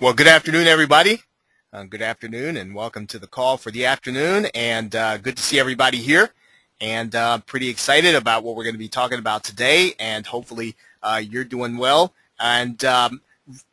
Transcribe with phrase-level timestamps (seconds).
[0.00, 1.20] Well, good afternoon, everybody.
[1.70, 4.46] Uh, good afternoon, and welcome to the call for the afternoon.
[4.54, 6.30] And uh, good to see everybody here.
[6.80, 9.92] And uh, pretty excited about what we're going to be talking about today.
[10.00, 12.14] And hopefully, uh, you're doing well.
[12.40, 13.20] And um,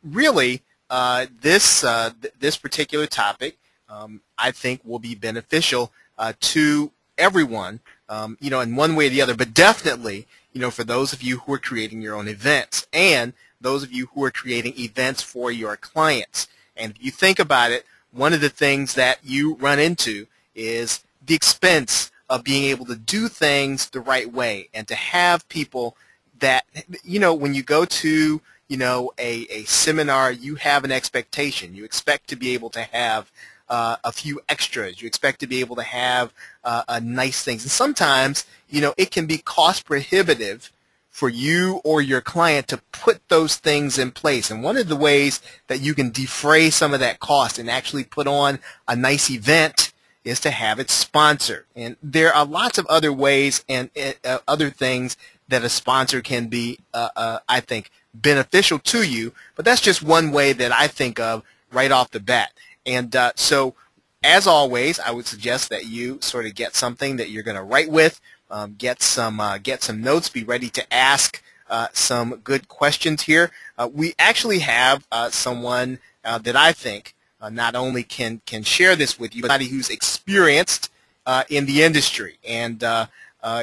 [0.04, 3.58] really, uh, this uh, th- this particular topic,
[3.88, 5.90] um, I think, will be beneficial
[6.38, 7.80] to everyone.
[8.10, 11.12] Um, you know, in one way or the other, but definitely, you know, for those
[11.12, 14.78] of you who are creating your own events and those of you who are creating
[14.78, 16.48] events for your clients.
[16.76, 21.04] And if you think about it, one of the things that you run into is
[21.24, 25.96] the expense of being able to do things the right way and to have people
[26.38, 26.64] that,
[27.04, 31.74] you know, when you go to, you know, a, a seminar, you have an expectation.
[31.74, 33.30] You expect to be able to have
[33.68, 35.02] uh, a few extras.
[35.02, 36.32] You expect to be able to have
[36.64, 37.62] uh, nice things.
[37.62, 40.72] And sometimes, you know, it can be cost prohibitive
[41.20, 44.50] for you or your client to put those things in place.
[44.50, 48.04] And one of the ways that you can defray some of that cost and actually
[48.04, 49.92] put on a nice event
[50.24, 51.66] is to have it sponsored.
[51.76, 53.90] And there are lots of other ways and
[54.24, 59.34] uh, other things that a sponsor can be, uh, uh, I think, beneficial to you.
[59.56, 62.52] But that's just one way that I think of right off the bat.
[62.86, 63.74] And uh, so,
[64.22, 67.62] as always, I would suggest that you sort of get something that you're going to
[67.62, 70.28] write with um, get some uh, get some notes.
[70.28, 73.50] Be ready to ask uh, some good questions here.
[73.78, 77.14] Uh, we actually have uh, someone uh, that I think
[77.50, 80.90] not only can can share this with you, but somebody who's experienced
[81.48, 82.82] in the industry and.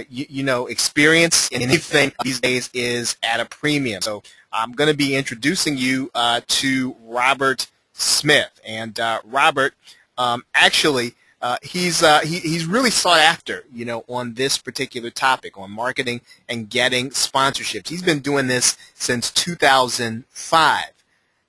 [0.09, 4.01] You, you, know, experience in anything these days is at a premium.
[4.01, 6.09] So I'm going to be introducing you
[6.47, 8.59] to Robert Smith.
[8.65, 9.75] And Robert
[10.17, 15.09] um, actually uh, he's uh, he, he's really sought after, you know, on this particular
[15.09, 17.89] topic on marketing and getting sponsorships.
[17.89, 20.83] He's been doing this since 2005,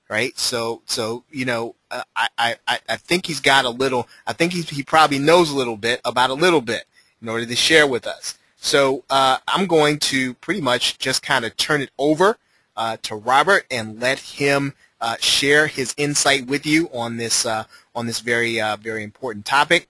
[0.09, 0.37] right?
[0.37, 2.29] So so you know, uh, I,
[2.67, 4.07] I I think he's got a little.
[4.27, 6.85] I think he he probably knows a little bit about a little bit
[7.21, 8.37] in order to share with us.
[8.57, 12.37] So uh, I'm going to pretty much just kind of turn it over
[12.75, 17.63] uh, to Robert and let him uh, share his insight with you on this uh,
[17.95, 19.87] on this very uh, very important topic.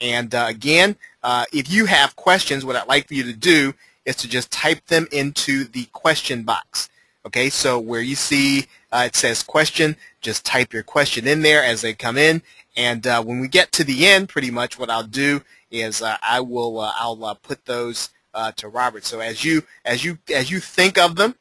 [0.00, 3.74] And uh, again, uh, if you have questions, what I'd like for you to do
[4.04, 6.88] is to just type them into the question box.
[7.26, 11.82] Okay, so where you see it says question, just type your question in there as
[11.82, 12.42] they come in.
[12.76, 16.80] And when we get to the end, pretty much what I'll do is I will
[16.80, 18.08] I'll put those
[18.56, 19.04] to Robert.
[19.04, 21.34] So as you as you as you think of them,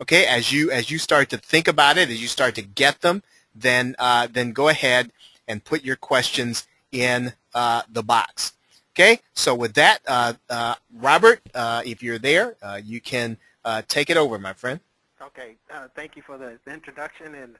[0.00, 3.00] Okay, as you as you start to think about it, as you start to get
[3.00, 3.22] them,
[3.54, 5.12] then uh, then go ahead
[5.46, 8.54] and put your questions in uh, the box.
[8.92, 13.36] Okay, so with that, uh, uh Robert, uh, if you're there, uh, you can
[13.88, 14.80] take it over, my friend.
[15.22, 15.56] Okay,
[15.94, 17.34] thank you for the introduction.
[17.34, 17.56] And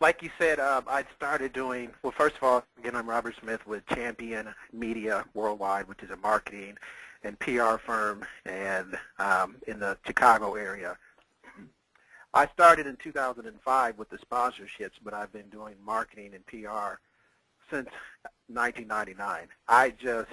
[0.00, 3.86] like you said, I started doing, well, first of all, again, I'm Robert Smith with
[3.86, 6.76] Champion Media Worldwide, which is a marketing
[7.24, 10.96] and PR firm and um, in the Chicago area.
[12.34, 16.98] I started in 2005 with the sponsorships, but I've been doing marketing and PR
[17.70, 17.88] since
[18.48, 19.48] 1999.
[19.66, 20.28] I just,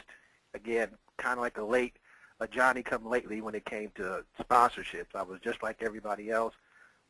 [0.54, 1.96] again, kind of like a late,
[2.42, 5.16] a Johnny come lately when it came to sponsorships.
[5.16, 6.54] I was just like everybody else,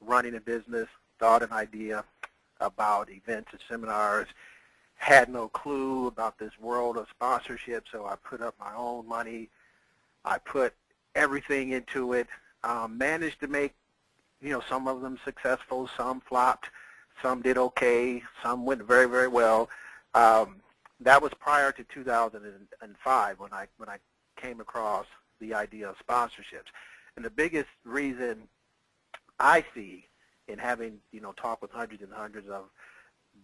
[0.02, 0.88] running a business,
[1.20, 2.04] thought an idea
[2.62, 4.28] about events and seminars,
[4.96, 9.50] had no clue about this world of sponsorship, so I put up my own money.
[10.24, 10.74] I put
[11.16, 12.28] everything into it,
[12.64, 13.74] um, managed to make
[14.42, 16.70] you know, some of them successful, some flopped,
[17.22, 19.70] some did okay, some went very, very well.
[20.14, 20.58] Um,
[21.00, 23.98] that was prior to 2005 when I when I
[24.38, 25.06] came across
[25.40, 26.72] the idea of sponsorships.
[27.16, 28.48] And the biggest reason
[29.40, 30.08] I see
[30.48, 32.66] in having, you know, talk with hundreds and hundreds of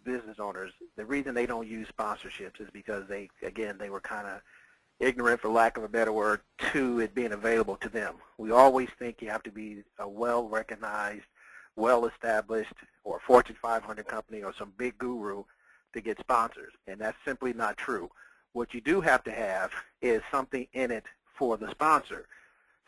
[0.03, 4.27] business owners, the reason they don't use sponsorships is because they, again, they were kind
[4.27, 4.41] of
[5.01, 6.41] ignorant, for lack of a better word,
[6.71, 8.15] to it being available to them.
[8.37, 11.25] We always think you have to be a well-recognized,
[11.75, 15.43] well-established, or Fortune 500 company or some big guru
[15.93, 18.09] to get sponsors, and that's simply not true.
[18.53, 19.71] What you do have to have
[20.01, 21.05] is something in it
[21.37, 22.27] for the sponsor.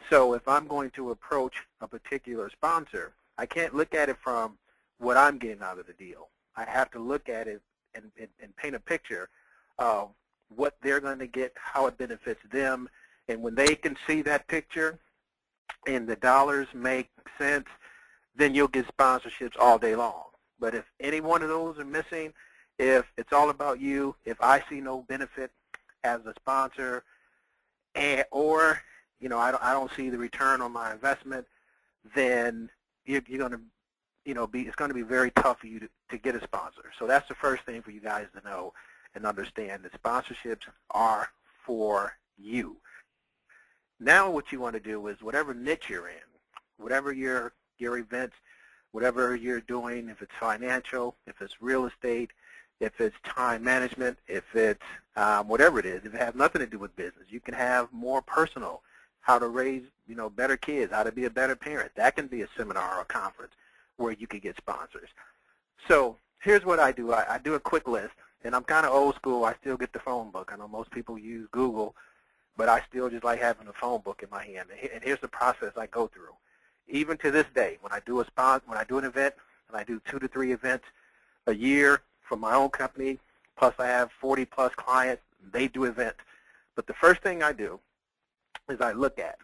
[0.09, 4.57] So if I'm going to approach a particular sponsor, I can't look at it from
[4.99, 6.29] what I'm getting out of the deal.
[6.55, 7.61] I have to look at it
[7.95, 9.29] and, and, and paint a picture
[9.79, 10.09] of
[10.55, 12.89] what they're going to get, how it benefits them.
[13.27, 14.99] And when they can see that picture
[15.87, 17.67] and the dollars make sense,
[18.35, 20.23] then you'll get sponsorships all day long.
[20.59, 22.33] But if any one of those are missing,
[22.79, 25.51] if it's all about you, if I see no benefit
[26.03, 27.03] as a sponsor,
[27.95, 28.81] and, or
[29.19, 31.45] you know I don't, I don't see the return on my investment,
[32.15, 32.69] then
[33.05, 33.61] you're, you're going to
[34.25, 36.43] you know, be it's going to be very tough for you to, to get a
[36.43, 36.91] sponsor.
[36.97, 38.73] So that's the first thing for you guys to know
[39.15, 41.29] and understand that sponsorships are
[41.65, 42.77] for you.
[43.99, 46.15] Now what you want to do is whatever niche you're in,
[46.77, 48.35] whatever your your events,
[48.91, 52.31] whatever you're doing, if it's financial, if it's real estate,
[52.79, 54.83] if it's time management, if it's
[55.15, 57.87] um, whatever it is, if it has nothing to do with business, you can have
[57.91, 58.81] more personal,
[59.21, 61.91] how to raise you know better kids, how to be a better parent.
[61.95, 63.53] That can be a seminar or a conference
[63.97, 65.09] where you could get sponsors.
[65.87, 67.13] So here's what I do.
[67.13, 68.13] I, I do a quick list,
[68.43, 69.45] and I'm kind of old school.
[69.45, 70.51] I still get the phone book.
[70.53, 71.95] I know most people use Google,
[72.57, 74.69] but I still just like having a phone book in my hand.
[74.93, 76.33] And here's the process I go through.
[76.87, 79.33] Even to this day, when I do a sponsor, when I do an event,
[79.67, 80.85] and I do two to three events
[81.47, 83.19] a year for my own company,
[83.57, 86.19] plus I have 40 plus clients, they do events.
[86.75, 87.79] But the first thing I do
[88.69, 89.37] is I look at,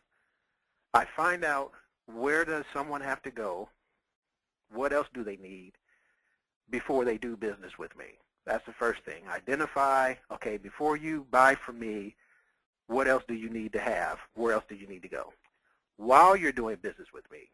[0.93, 1.71] I find out
[2.07, 3.69] where does someone have to go
[4.71, 5.73] what else do they need
[6.69, 8.05] before they do business with me?
[8.49, 9.21] That's the first thing.
[9.31, 12.15] Identify, okay, before you buy from me,
[12.87, 14.17] what else do you need to have?
[14.33, 15.33] Where else do you need to go?
[15.97, 17.51] While you're doing business with me,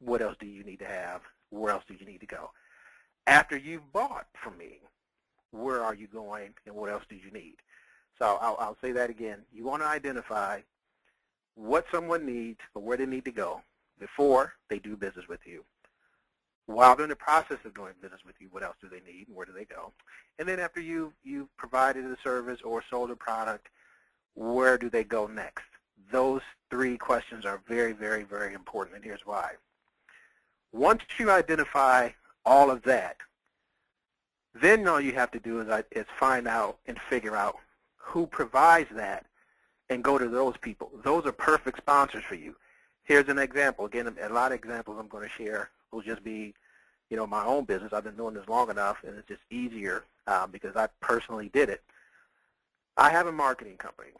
[0.00, 1.22] what else do you need to have?
[1.48, 2.50] Where else do you need to go?
[3.26, 4.80] After you've bought from me,
[5.52, 7.54] where are you going and what else do you need?
[8.18, 9.38] So I'll, I'll say that again.
[9.50, 10.60] You want to identify
[11.54, 13.62] what someone needs or where they need to go
[13.98, 15.64] before they do business with you
[16.68, 19.26] while they're in the process of doing business with you, what else do they need
[19.26, 19.90] and where do they go?
[20.38, 23.68] And then after you, you've provided a service or sold a product,
[24.34, 25.64] where do they go next?
[26.12, 29.52] Those three questions are very, very, very important, and here's why.
[30.70, 32.10] Once you identify
[32.44, 33.16] all of that,
[34.60, 37.56] then all you have to do is, is find out and figure out
[37.96, 39.24] who provides that
[39.88, 40.90] and go to those people.
[41.02, 42.56] Those are perfect sponsors for you.
[43.04, 43.86] Here's an example.
[43.86, 46.54] Again, a lot of examples I'm going to share will just be,
[47.10, 47.92] you know, my own business.
[47.92, 51.68] I've been doing this long enough, and it's just easier um, because I personally did
[51.68, 51.82] it.
[52.96, 54.10] I have a marketing company.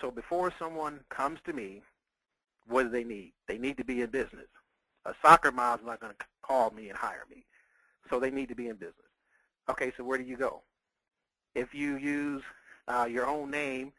[0.00, 1.82] So before someone comes to me,
[2.68, 3.32] what do they need?
[3.48, 4.46] They need to be in business.
[5.04, 7.44] A soccer mom is not going to call me and hire me.
[8.08, 8.94] So they need to be in business.
[9.68, 10.62] Okay, so where do you go?
[11.54, 12.42] If you use
[12.86, 13.92] uh, your own name,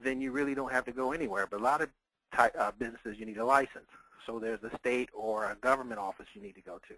[0.00, 1.46] then you really don't have to go anywhere.
[1.50, 1.90] But a lot of
[2.34, 3.88] ty- uh, businesses, you need a license.
[4.26, 6.94] So there's a state or a government office you need to go to.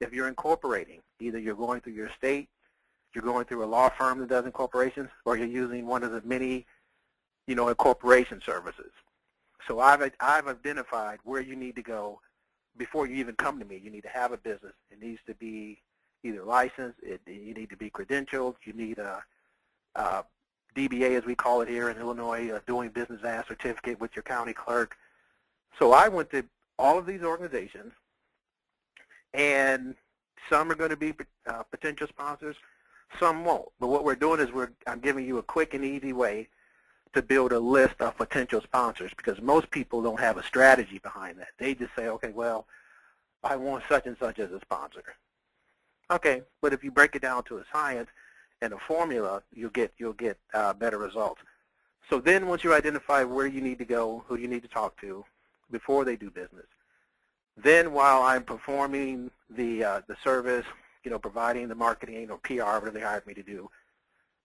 [0.00, 2.48] If you're incorporating, either you're going through your state,
[3.14, 6.22] you're going through a law firm that does incorporations, or you're using one of the
[6.22, 6.66] many,
[7.46, 8.92] you know, incorporation services.
[9.66, 12.20] So I've, I've identified where you need to go
[12.76, 13.80] before you even come to me.
[13.82, 14.74] You need to have a business.
[14.90, 15.82] It needs to be
[16.22, 19.22] either licensed, it, you need to be credentialed, you need a,
[19.94, 20.24] a
[20.76, 24.22] DBA, as we call it here in Illinois, a doing business as certificate with your
[24.22, 24.96] county clerk.
[25.78, 26.44] So I went to
[26.78, 27.92] all of these organizations,
[29.34, 29.94] and
[30.48, 31.14] some are going to be
[31.46, 32.56] uh, potential sponsors,
[33.18, 33.68] some won't.
[33.80, 36.48] But what we're doing is we're I'm giving you a quick and easy way
[37.14, 41.38] to build a list of potential sponsors because most people don't have a strategy behind
[41.38, 41.48] that.
[41.58, 42.66] They just say, okay, well,
[43.42, 45.02] I want such and such as a sponsor.
[46.10, 48.08] Okay, but if you break it down to a science
[48.62, 51.40] and a formula, you'll get you'll get uh, better results.
[52.10, 54.98] So then once you identify where you need to go, who you need to talk
[55.02, 55.24] to,
[55.70, 56.66] before they do business.
[57.56, 60.64] Then while I'm performing the, uh, the service,
[61.04, 63.68] you know, providing the marketing or PR, whatever they hired me to do,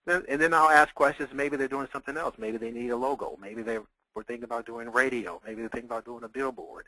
[0.06, 1.30] and then I'll ask questions.
[1.32, 2.34] Maybe they're doing something else.
[2.36, 3.38] Maybe they need a logo.
[3.40, 3.78] Maybe they
[4.14, 5.40] were thinking about doing radio.
[5.46, 6.84] Maybe they're thinking about doing a billboard.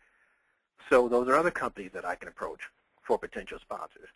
[0.91, 2.61] So those are other companies that I can approach
[3.03, 4.09] for potential sponsors.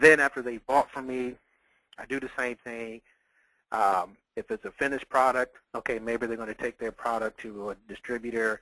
[0.00, 1.34] Then after they bought from me,
[1.98, 3.02] I do the same thing.
[3.72, 7.70] Um, if it's a finished product, okay, maybe they're going to take their product to
[7.70, 8.60] a distributor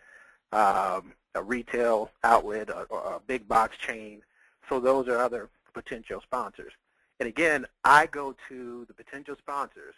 [0.53, 4.23] um, a retail outlet, or, a big box chain.
[4.69, 6.73] So those are other potential sponsors.
[7.21, 9.95] And again, I go to the potential sponsors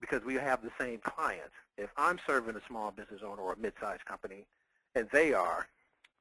[0.00, 1.54] because we have the same clients.
[1.78, 4.46] If I'm serving a small business owner or a mid-sized company,
[4.94, 5.68] and they are,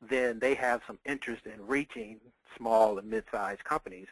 [0.01, 2.19] then they have some interest in reaching
[2.57, 4.07] small and mid-sized companies.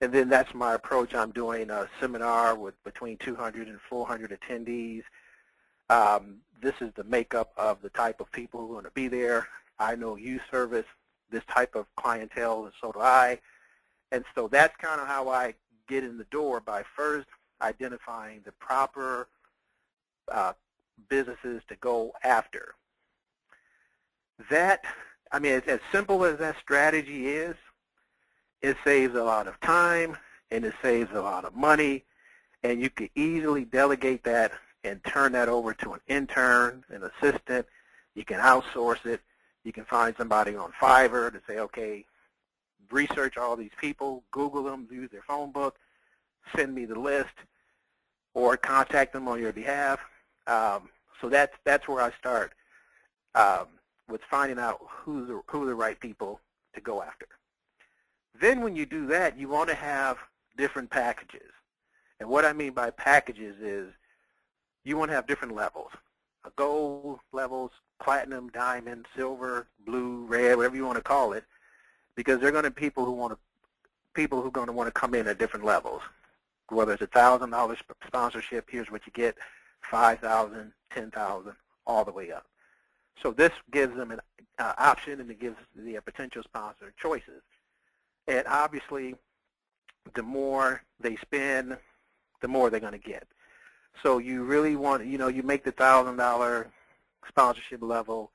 [0.00, 1.14] And then that's my approach.
[1.14, 5.02] I'm doing a seminar with between 200 and 400 attendees
[5.90, 9.08] um, this is the makeup of the type of people who are going to be
[9.08, 9.48] there.
[9.78, 10.86] I know you service
[11.30, 13.38] this type of clientele, and so do I.
[14.12, 15.54] And so that's kind of how I
[15.88, 17.26] get in the door by first
[17.60, 19.28] identifying the proper
[20.32, 20.52] uh,
[21.08, 22.74] businesses to go after.
[24.50, 24.84] That,
[25.32, 27.56] I mean, as simple as that strategy is,
[28.62, 30.16] it saves a lot of time
[30.50, 32.04] and it saves a lot of money,
[32.62, 34.52] and you can easily delegate that
[34.84, 37.66] and turn that over to an intern, an assistant.
[38.14, 39.20] You can outsource it.
[39.64, 42.04] You can find somebody on Fiverr to say, okay,
[42.90, 45.76] research all these people, Google them, use their phone book,
[46.54, 47.34] send me the list,
[48.34, 49.98] or contact them on your behalf.
[50.46, 52.52] Um, so that's that's where I start
[53.34, 53.68] um,
[54.08, 56.40] with finding out who's the, who are the right people
[56.74, 57.26] to go after.
[58.38, 60.18] Then when you do that, you want to have
[60.56, 61.52] different packages.
[62.20, 63.88] And what I mean by packages is
[64.84, 65.90] you want to have different levels.
[66.56, 67.70] Gold levels,
[68.02, 71.44] platinum, diamond, silver, blue, red, whatever you want to call it,
[72.16, 73.38] because they're going to be people who want to
[74.12, 76.02] people who are going to want to come in at different levels.
[76.68, 79.36] Whether it's a thousand dollars sponsorship, here's what you get:
[79.80, 81.54] five thousand, ten thousand,
[81.86, 82.46] all the way up.
[83.22, 84.20] So this gives them an
[84.58, 87.42] uh, option, and it gives the uh, potential sponsor choices.
[88.28, 89.14] And obviously,
[90.14, 91.76] the more they spend,
[92.40, 93.26] the more they're going to get.
[94.02, 96.70] So you really want, you know, you make the thousand dollar
[97.28, 98.30] sponsorship level.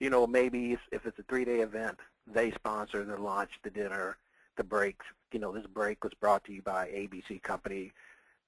[0.00, 4.16] You know, maybe if it's a three-day event, they sponsor the lunch, the dinner,
[4.56, 5.06] the breaks.
[5.32, 7.92] You know, this break was brought to you by ABC Company.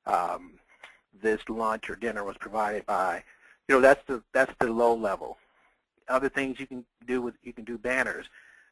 [0.06, 0.52] Um,
[1.22, 3.22] this lunch or dinner was provided by,
[3.68, 5.38] you know, that's the that's the low level.
[6.08, 8.26] Other things you can do with you can do banners.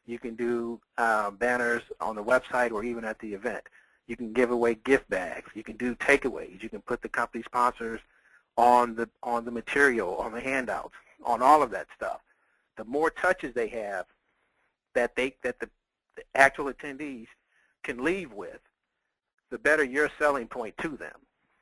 [0.05, 3.63] You can do uh, banners on the website or even at the event.
[4.07, 5.49] You can give away gift bags.
[5.55, 6.61] You can do takeaways.
[6.61, 8.01] You can put the company sponsors
[8.57, 10.93] on the on the material, on the handouts,
[11.23, 12.21] on all of that stuff.
[12.77, 14.05] The more touches they have
[14.93, 15.69] that they that the,
[16.15, 17.27] the actual attendees
[17.83, 18.59] can leave with,
[19.49, 21.19] the better your selling point to them.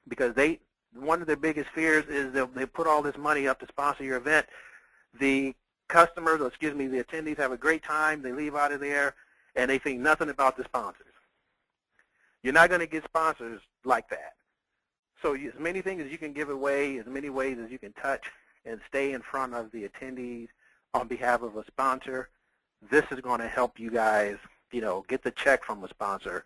[0.08, 0.60] Because they
[0.96, 4.04] one of their biggest fears is they'll they put all this money up to sponsor
[4.04, 4.46] your event.
[5.20, 5.56] The
[5.88, 8.22] customers, or excuse me, the attendees have a great time.
[8.22, 9.16] They leave out of there,
[9.56, 11.13] and they think nothing about the sponsors.
[12.44, 14.34] You're not going to get sponsors like that.
[15.22, 17.94] So as many things as you can give away, as many ways as you can
[17.94, 18.30] touch
[18.66, 20.50] and stay in front of the attendees
[20.94, 22.30] on behalf of a sponsor,
[22.92, 24.36] this is going to help you guys,
[24.72, 26.44] you know, get the check from a sponsor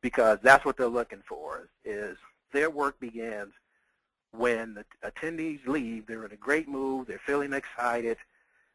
[0.00, 2.16] because that's what they're looking for is
[2.52, 3.52] their work begins
[4.32, 6.06] when the attendees leave.
[6.06, 7.08] They're in a great mood.
[7.08, 8.18] They're feeling excited.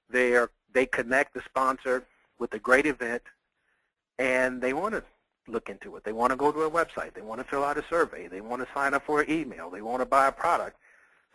[0.10, 2.06] They're, they connect the sponsor
[2.40, 3.24] with a great event,
[4.20, 5.04] and they want to
[5.48, 6.04] look into it.
[6.04, 7.14] They want to go to a website.
[7.14, 8.28] They want to fill out a survey.
[8.28, 9.70] They want to sign up for an email.
[9.70, 10.78] They want to buy a product.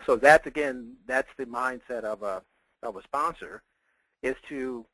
[0.06, 2.42] So that's again, that's the mindset of a
[2.82, 3.62] of a sponsor,
[4.22, 4.84] is to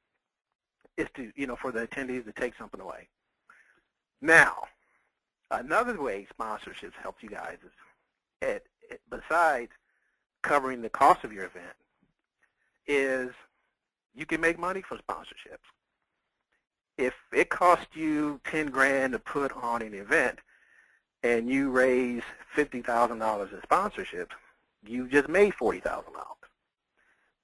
[0.97, 3.09] is to you know for the attendees to take something away.
[4.21, 4.65] Now,
[5.51, 7.71] another way sponsorships help you guys is,
[8.43, 9.71] it, it, besides
[10.43, 11.77] covering the cost of your event,
[12.87, 13.31] is
[14.15, 15.65] you can make money from sponsorships
[16.99, 20.41] if it costs you 10 grand to put on an event
[21.23, 22.23] and you raise
[22.57, 24.33] $50,000 in sponsorships,
[24.85, 26.03] you just made $40,000.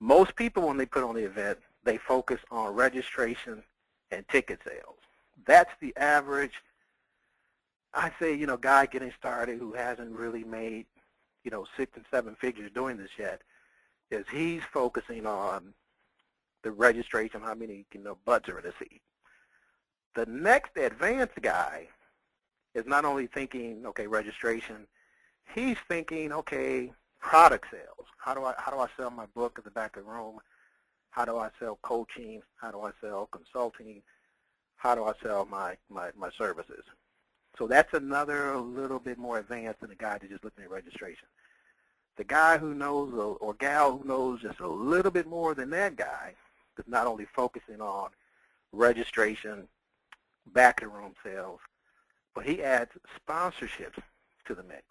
[0.01, 3.63] Most people, when they put on the event, they focus on registration
[4.11, 4.99] and ticket sales.
[5.47, 6.53] That's the average,
[7.95, 10.87] I say, you know, guy getting started who hasn't really made,
[11.45, 13.43] you know, six and seven figures doing this yet,
[14.11, 15.75] is he's focusing on
[16.63, 19.01] the registration, how many, you know, butts are in a seat.
[20.15, 21.89] The next advanced guy
[22.75, 24.87] is not only thinking, okay, registration,
[25.55, 28.07] he's thinking, okay, product sales.
[28.19, 30.39] How do I how do I sell my book at the back of the room?
[31.11, 32.43] How do I sell coaching?
[32.57, 34.03] How do I sell consulting?
[34.77, 36.85] How do I sell my, my, my services?
[37.57, 41.29] So that's another little bit more advanced than the guy that's just looking at registration.
[42.17, 45.71] The guy who knows or, or gal who knows just a little bit more than
[45.71, 46.35] that guy
[46.79, 48.11] is not only focusing on
[48.73, 49.69] registration,
[50.53, 51.61] back of the room sales,
[52.35, 52.91] but he adds
[53.27, 54.01] sponsorships
[54.47, 54.85] to the mix.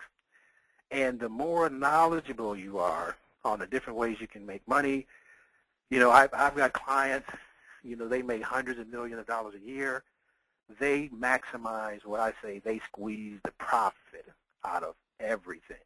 [0.92, 5.08] And the more knowledgeable you are on the different ways you can make money,
[5.90, 7.30] you know, I've, I've got clients,
[7.84, 10.04] you know, they make hundreds of millions of dollars a year.
[10.80, 14.26] They maximize what I say, they squeeze the profit
[14.66, 15.78] out of everything.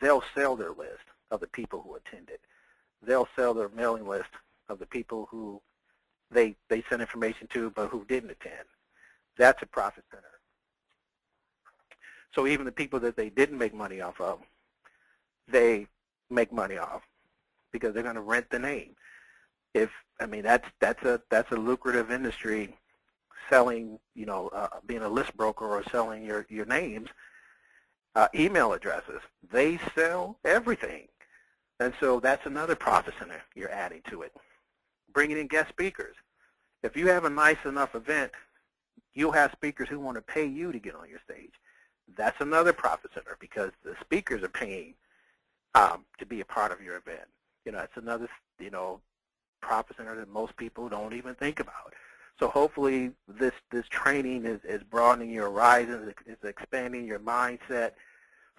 [0.00, 2.38] They'll sell their list of the people who attended.
[3.02, 4.30] They'll sell their mailing list
[4.68, 5.60] of the people who
[6.30, 8.66] they, they sent information to but who didn't attend.
[9.38, 10.24] That's a profit center.
[12.34, 14.38] So even the people that they didn't make money off of,
[15.48, 15.86] they
[16.28, 17.02] make money off
[17.72, 18.94] because they're going to rent the name.
[19.74, 22.76] If I mean that's that's a that's a lucrative industry,
[23.48, 27.08] selling you know uh, being a list broker or selling your your names,
[28.14, 29.20] uh, email addresses.
[29.52, 31.08] They sell everything,
[31.78, 34.32] and so that's another profit center you're adding to it.
[35.12, 36.16] Bringing in guest speakers.
[36.82, 38.32] If you have a nice enough event
[39.14, 41.52] you'll have speakers who want to pay you to get on your stage.
[42.16, 44.94] That's another profit center because the speakers are paying
[45.74, 47.28] um, to be a part of your event.
[47.64, 49.00] You know, it's another, you know,
[49.60, 51.92] profit center that most people don't even think about.
[52.38, 57.92] So hopefully this, this training is, is broadening your horizons, is expanding your mindset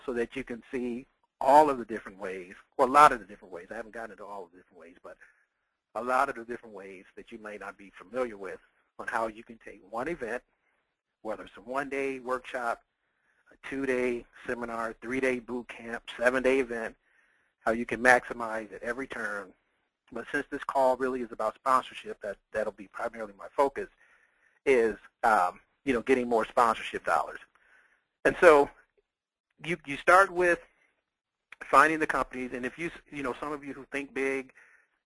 [0.06, 1.08] so that you can see
[1.42, 3.68] all of the different ways, or a lot of the different ways.
[3.72, 5.18] I haven't gotten into all of the different ways, but
[5.96, 8.60] a lot of the different ways that you may not be familiar with
[9.02, 10.42] on how you can take one event,
[11.24, 12.82] whether it's a one-day workshop,
[13.52, 16.96] a two-day seminar, three-day boot camp, seven-day event,
[17.66, 19.48] how you can maximize at every turn.
[20.12, 23.88] But since this call really is about sponsorship, that, that'll be primarily my focus,
[24.66, 27.40] is um, you know, getting more sponsorship dollars.
[28.24, 28.70] And so
[29.66, 30.60] you, you start with
[31.64, 34.52] finding the companies, and if you, you know, some of you who think big,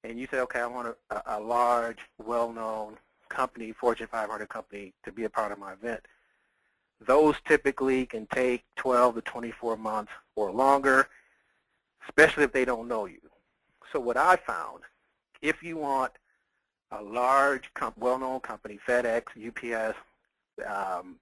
[0.03, 2.97] and you say, okay, I want a, a large, well-known
[3.29, 6.01] company, Fortune 500 company, to be a part of my event,
[7.05, 11.07] those typically can take 12 to 24 months or longer,
[12.07, 13.19] especially if they don't know you.
[13.91, 14.81] So what I found,
[15.41, 16.13] if you want
[16.91, 19.97] a large, well-known company, FedEx, UPS,
[20.65, 21.17] um,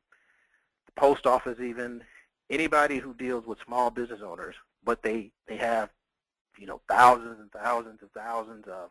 [0.86, 2.04] the post office even,
[2.50, 5.90] anybody who deals with small business owners, but they, they have,
[6.58, 8.90] you know, thousands and thousands and thousands of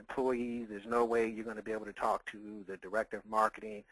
[0.00, 0.66] employees.
[0.68, 3.84] There's no way you're going to be able to talk to the director of marketing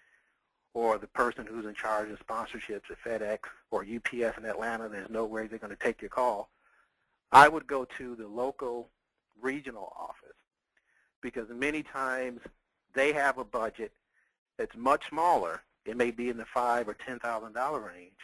[0.74, 3.38] or the person who's in charge of sponsorships at FedEx
[3.70, 4.88] or UPS in Atlanta.
[4.88, 6.50] There's no way they're going to take your call.
[7.30, 8.88] I would go to the local
[9.40, 10.36] regional office
[11.20, 12.40] because many times
[12.94, 13.92] they have a budget
[14.56, 15.62] that's much smaller.
[15.84, 18.18] It may be in the five or ten thousand dollar range,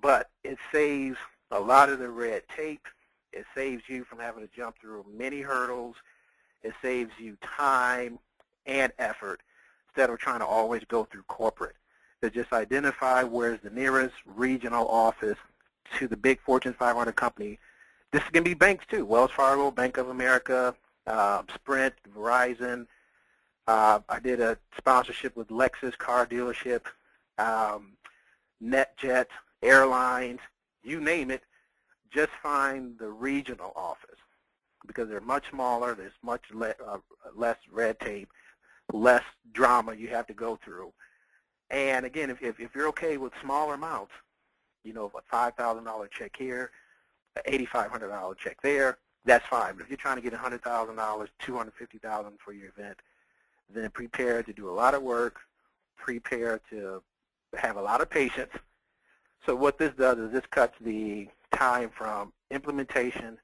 [0.00, 1.16] but it saves
[1.50, 2.86] a lot of the red tape.
[3.32, 5.96] It saves you from having to jump through many hurdles.
[6.62, 8.18] It saves you time
[8.66, 9.40] and effort
[9.88, 11.76] instead of trying to always go through corporate.
[12.22, 15.38] To just identify where's the nearest regional office
[15.98, 17.58] to the big Fortune 500 company.
[18.10, 20.74] This can be banks too, Wells Fargo, Bank of America,
[21.06, 22.86] uh, Sprint, Verizon.
[23.66, 26.82] Uh, I did a sponsorship with Lexus car dealership,
[27.38, 27.92] um,
[28.62, 29.26] NetJet,
[29.62, 30.40] airlines,
[30.82, 31.42] you name it,
[32.10, 34.18] just find the regional office
[34.88, 36.98] because they're much smaller, there's much le uh,
[37.36, 38.28] less red tape,
[38.92, 39.22] less
[39.52, 40.92] drama you have to go through.
[41.70, 44.12] And again, if, if, if you're okay with smaller amounts,
[44.82, 46.70] you know, a $5,000 check here,
[47.46, 49.74] an $8,500 check there, that's fine.
[49.74, 52.96] But if you're trying to get $100,000, $250,000 for your event,
[53.72, 55.40] then prepare to do a lot of work,
[55.96, 57.02] prepare to
[57.54, 58.50] have a lot of patience,
[59.46, 63.38] so what this does is this cuts the time from implementation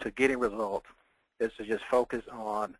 [0.00, 0.86] to getting results
[1.40, 2.76] is to just focus on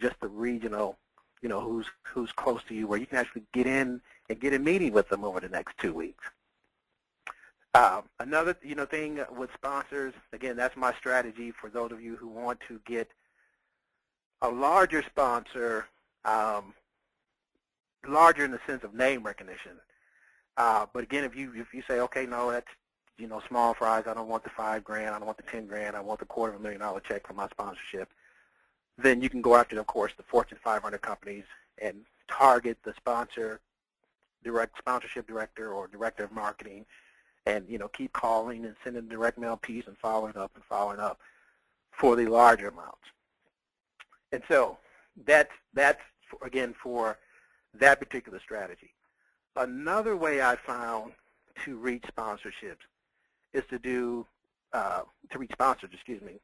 [0.00, 0.98] just the regional,
[1.42, 4.54] you know, who's who's close to you, where you can actually get in and get
[4.54, 6.24] a meeting with them over the next two weeks.
[7.74, 12.16] Um, another, you know, thing with sponsors, again, that's my strategy for those of you
[12.16, 13.08] who want to get
[14.42, 15.86] a larger sponsor,
[16.26, 16.74] um,
[18.06, 19.72] larger in the sense of name recognition.
[20.58, 22.66] Uh, but again, if you if you say, okay, no, that's
[23.18, 24.04] you know small fries.
[24.06, 25.14] I don't want the five grand.
[25.14, 25.96] I don't want the ten grand.
[25.96, 28.08] I want the quarter of a million dollar check for my sponsorship.
[28.98, 31.44] Then you can go after, of course, the Fortune 500 companies
[31.78, 33.60] and target the sponsor,
[34.44, 36.84] direct sponsorship director or director of marketing,
[37.46, 41.00] and you know keep calling and sending direct mail piece and following up and following
[41.00, 41.18] up
[41.90, 42.98] for the larger amounts.
[44.32, 44.78] And so
[45.26, 46.00] that's that's
[46.42, 47.18] again for
[47.74, 48.94] that particular strategy.
[49.56, 51.12] Another way I found
[51.64, 52.86] to reach sponsorships
[53.52, 54.26] is to do,
[54.72, 56.40] uh, to reach sponsors, excuse me,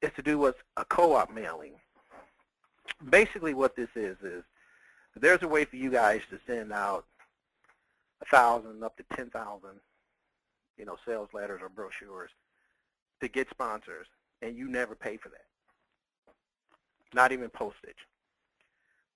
[0.00, 1.74] is to do what's a co-op mailing.
[3.10, 4.44] Basically what this is, is
[5.16, 7.04] there's a way for you guys to send out
[8.20, 9.70] a thousand up to 10,000,
[10.78, 12.30] you know, sales letters or brochures
[13.20, 14.06] to get sponsors,
[14.40, 15.44] and you never pay for that.
[17.14, 18.06] Not even postage.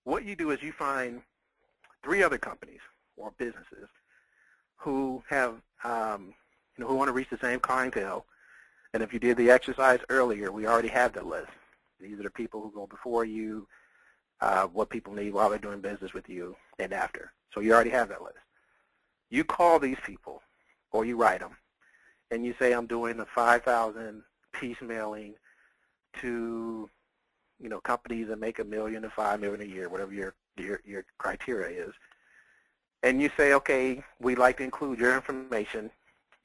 [0.05, 1.23] What you do is you find
[2.05, 2.81] three other companies
[3.17, 3.89] or businesses
[4.77, 6.35] who have, um,
[6.77, 8.27] you know, who want to reach the same clientele.
[8.95, 11.51] And if you did the exercise earlier, we already have that list.
[12.01, 13.67] These are the people who go before you,
[14.41, 17.33] uh, what people need while they're doing business with you and after.
[17.53, 18.37] So you already have that list.
[19.31, 20.43] You call these people,
[20.93, 21.57] or you write them,
[22.31, 25.35] and you say, I'm doing a 5,000 piece mailing
[26.21, 26.89] to,
[27.61, 30.81] you know, companies that make a million to five million a year, whatever your, your,
[30.85, 31.93] your criteria is
[33.07, 35.91] and you say, okay, we'd like to include your information,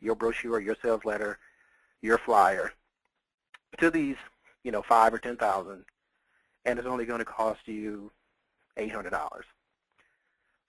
[0.01, 1.37] your brochure, your sales letter,
[2.01, 2.73] your flyer
[3.77, 4.17] to these,
[4.63, 5.85] you know, five or 10,000,
[6.65, 8.11] and it's only going to cost you
[8.77, 9.11] $800.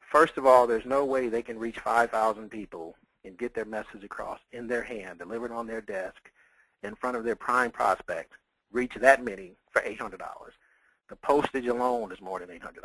[0.01, 4.05] First of all, there's no way they can reach 5,000 people and get their message
[4.05, 6.31] across in their hand, delivered on their desk,
[6.83, 8.33] in front of their prime prospect,
[8.73, 10.19] reach that many for $800.
[11.09, 12.81] The postage alone is more than $800.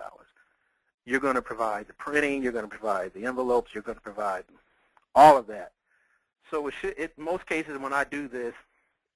[1.06, 2.44] You're going to provide the printing.
[2.44, 3.72] You're going to provide the envelopes.
[3.74, 4.44] You're going to provide
[5.16, 5.72] all of that.
[6.50, 8.54] So it should, it, most cases when I do this,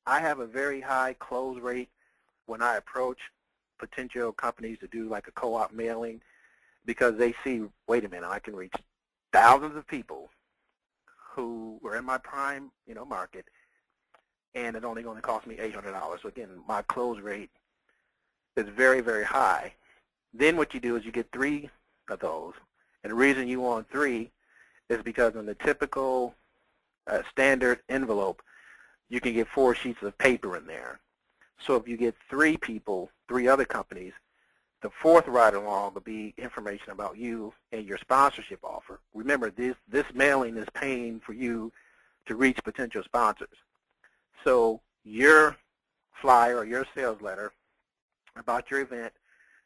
[0.06, 1.90] I have a very high close rate
[2.46, 3.20] when I approach
[3.80, 6.22] potential companies to do like a co-op mailing
[6.86, 8.74] because they see, wait a minute, I can reach
[9.32, 10.30] thousands of people
[11.34, 13.46] who were in my prime, you know, market,
[14.54, 16.22] and it's only going to cost me $800.
[16.22, 17.50] So again, my close rate
[18.58, 19.74] is very, very high.
[20.34, 21.70] Then what you do is you get three
[22.10, 22.54] of those,
[23.04, 24.32] and the reason you want three
[24.90, 26.36] is because in the typical
[27.12, 28.42] uh, standard envelope,
[29.10, 31.00] you can get four sheets of paper in there.
[31.60, 34.14] So if you get three people, three other companies,
[34.82, 39.00] the fourth ride-along will be information about you and your sponsorship offer.
[39.14, 41.72] Remember, this, this mailing is paying for you
[42.26, 43.58] to reach potential sponsors.
[44.44, 45.58] So your
[46.20, 47.52] flyer or your sales letter
[48.36, 49.14] about your event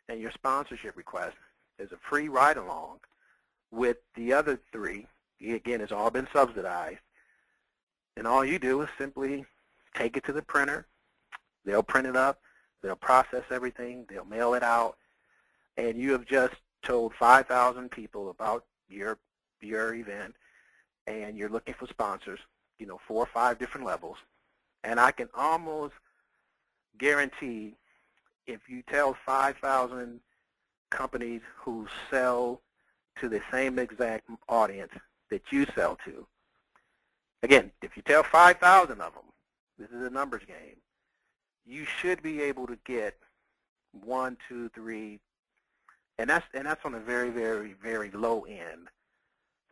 [0.10, 1.38] and your sponsorship request
[1.80, 3.00] is a free ride-along
[3.72, 5.08] with the other three.
[5.42, 7.00] Again, it's all been subsidized.
[8.18, 9.46] And all you do is simply
[9.94, 10.88] take it to the printer.
[11.66, 12.40] They'll print it up.
[12.82, 14.06] They'll process everything.
[14.10, 14.98] They'll mail it out
[15.78, 19.18] and you have just told 5,000 people about your
[19.62, 20.36] your event,
[21.08, 22.40] and you're looking for sponsors,
[22.78, 24.18] you know, four or five different levels,
[24.84, 25.94] and I can almost
[27.00, 27.76] guarantee
[28.46, 30.20] if you tell 5,000
[30.92, 32.62] companies who sell
[33.20, 34.92] to the same exact audience
[35.32, 36.28] that you sell to,
[37.46, 39.24] again, if you tell 5,000 of them,
[39.78, 40.78] this is a numbers game,
[41.66, 43.16] you should be able to get
[44.04, 45.20] one, two, three,
[46.18, 48.88] and that's and that's on a very very very low end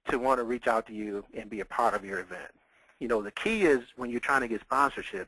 [0.10, 2.52] to want to reach out to you and be a part of your event.
[3.00, 5.28] You know, the key is when you're trying to get sponsorships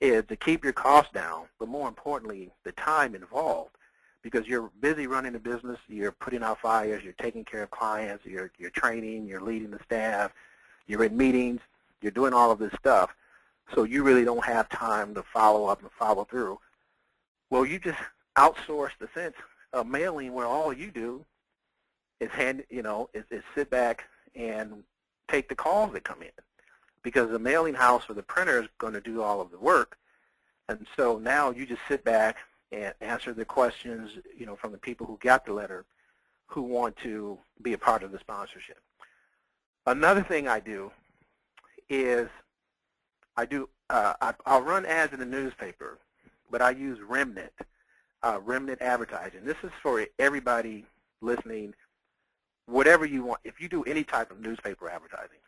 [0.00, 3.76] is to keep your costs down, but more importantly, the time involved
[4.22, 8.24] because you're busy running the business, you're putting out fires, you're taking care of clients,
[8.24, 10.32] you're you're training, you're leading the staff,
[10.90, 11.60] you're in meetings,
[12.02, 13.14] you're doing all of this stuff.
[13.74, 16.58] So you really don't have time to follow up and follow through.
[17.50, 17.98] Well, you just
[18.36, 19.36] outsource the sense
[19.72, 21.24] of mailing where all you do
[22.18, 24.82] is hand, you know, is, is sit back and
[25.28, 26.30] take the calls that come in,
[27.02, 29.96] because the mailing house or the printer is going to do all of the work,
[30.68, 32.36] and so now you just sit back
[32.72, 35.84] and answer the questions, you know, from the people who got the letter,
[36.46, 38.78] who want to be a part of the sponsorship.
[39.90, 40.92] Another thing I do
[41.88, 42.28] is
[43.36, 45.98] I do uh, I, I'll run ads in the newspaper,
[46.48, 47.52] but I use Remnant
[48.22, 49.44] uh, remnant advertising.
[49.44, 50.84] This is for everybody
[51.20, 51.74] listening.
[52.66, 55.38] Whatever you want, if you do any type of newspaper advertising,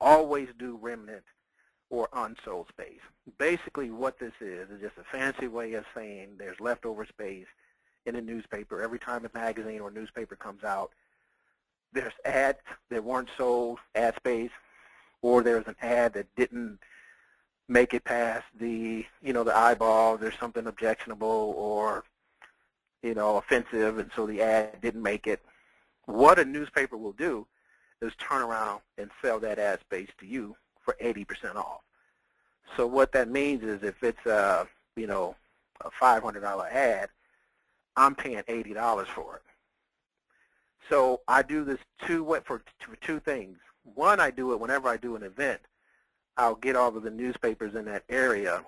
[0.00, 1.22] always do remnant
[1.90, 3.00] or unsold space.
[3.38, 7.46] Basically what this is is just a fancy way of saying there's leftover space
[8.04, 8.82] in a newspaper.
[8.82, 10.90] Every time a magazine or newspaper comes out,
[11.92, 12.58] there's ads
[12.90, 14.50] that weren't sold, ad space,
[15.20, 16.78] or there's an ad that didn't
[17.68, 22.04] make it past the, you know, the eyeball, there's something objectionable or
[23.02, 25.40] you know, offensive, and so the ad didn't make it.
[26.06, 27.46] What a newspaper will do
[28.00, 31.80] is turn around and sell that ad space to you for 80% off.
[32.76, 35.36] So what that means is if it's a, you know,
[35.84, 37.08] a $500 ad,
[37.96, 39.42] I'm paying $80 for it.
[40.92, 42.62] So I do this two for,
[43.00, 43.56] two things.
[43.94, 45.62] One, I do it whenever I do an event.
[46.36, 48.62] I'll get all of the newspapers in that area,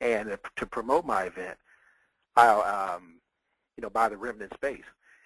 [0.00, 1.58] and to promote my event,
[2.36, 3.14] I'll um,
[3.76, 4.84] you know, by the remnant space.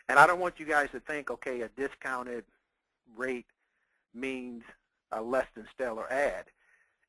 [0.09, 2.45] And I don't want you guys to think, okay, a discounted
[3.15, 3.47] rate
[4.15, 4.63] means
[5.13, 6.47] a less than stellar ad.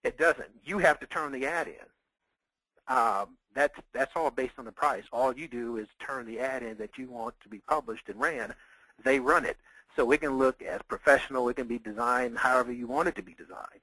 [0.04, 0.50] It doesn't.
[0.66, 2.94] You have to turn the ad in.
[2.94, 5.04] Um, that's that's all based on the price.
[5.14, 8.20] All you do is turn the ad in that you want to be published and
[8.20, 8.54] ran.
[9.04, 9.58] They run it.
[9.96, 11.50] So it can look as professional.
[11.50, 13.82] It can be designed however you want it to be designed.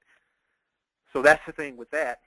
[1.13, 2.19] So that's the thing with that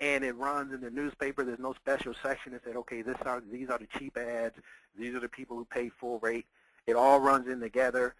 [0.00, 1.44] and it runs in the newspaper.
[1.44, 4.56] There's no special section that said, okay, this are these are the cheap ads.
[4.96, 6.46] These are the people who pay full rate.
[6.86, 8.14] It all runs in together.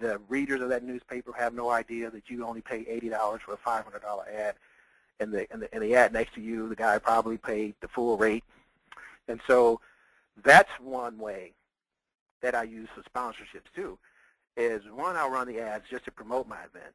[0.00, 3.56] The readers of that newspaper have no idea that you only pay $80 for a
[3.56, 3.84] $500
[4.34, 4.54] ad,
[5.20, 7.88] and the, and the and the ad next to you, the guy probably paid the
[7.88, 8.44] full rate.
[9.28, 9.80] And so
[10.42, 11.52] that's one way
[12.42, 13.98] that I use for sponsorships too.
[14.56, 16.94] Is one, I'll run the ads just to promote my event.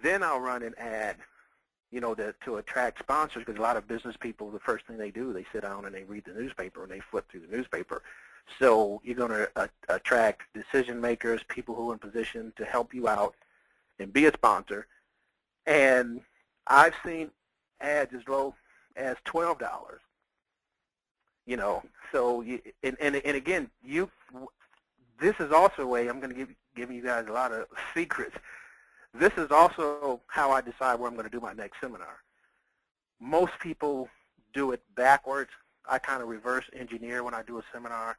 [0.00, 1.16] Then I'll run an ad
[1.90, 4.96] you know, to, to attract sponsors because a lot of business people, the first thing
[4.96, 7.56] they do, they sit down and they read the newspaper and they flip through the
[7.56, 8.02] newspaper.
[8.58, 12.94] So you're going to uh, attract decision makers, people who are in position to help
[12.94, 13.34] you out
[13.98, 14.86] and be a sponsor.
[15.66, 16.20] And
[16.66, 17.30] I've seen
[17.80, 18.54] ads as low
[18.96, 19.58] as $12.
[21.46, 24.08] You know, so you, and, and, and again, you
[25.20, 27.66] this is also a way, I'm going to give giving you guys a lot of
[27.94, 28.36] secrets.
[29.12, 32.18] This is also how I decide where I'm going to do my next seminar.
[33.20, 34.08] Most people
[34.54, 35.50] do it backwards.
[35.88, 38.16] I kind of reverse engineer when I do a seminar.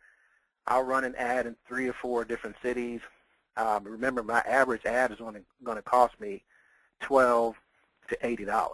[0.68, 3.00] I'll run an ad in three or four different cities.
[3.58, 5.44] Um, remember, my average ad is going
[5.76, 6.44] to cost me
[7.02, 7.56] 12
[8.10, 8.68] to $80.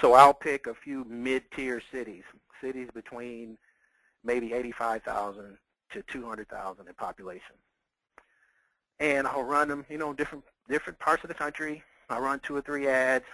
[0.00, 2.24] So I'll pick a few mid-tier cities,
[2.60, 3.58] cities between
[4.24, 5.58] maybe 85,000
[5.92, 7.56] to 200,000 in population.
[9.00, 11.82] And I'll run them, you know, different different parts of the country.
[12.10, 13.24] I'll run two or three ads,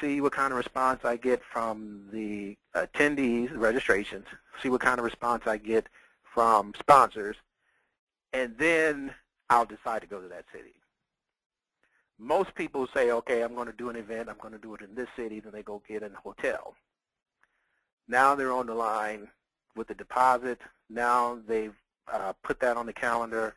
[0.00, 4.26] see what kind of response I get from the attendees, registrations,
[4.62, 5.88] see what kind of response I get
[6.34, 7.36] from sponsors,
[8.32, 9.14] and then
[9.50, 10.74] I'll decide to go to that city.
[12.18, 14.80] Most people say, okay, I'm going to do an event, I'm going to do it
[14.82, 16.74] in this city, then they go get in a hotel.
[18.08, 19.28] Now they're on the line
[19.76, 20.60] with the deposit.
[20.90, 21.74] Now they've
[22.12, 23.54] uh, put that on the calendar.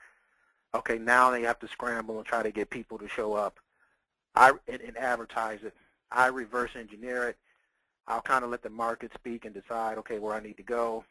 [0.73, 3.59] Okay, now they have to scramble and try to get people to show up
[4.35, 5.73] I, and, and advertise it.
[6.11, 7.37] I reverse engineer it.
[8.07, 11.05] I'll kind of let the market speak and decide, okay, where I need to go.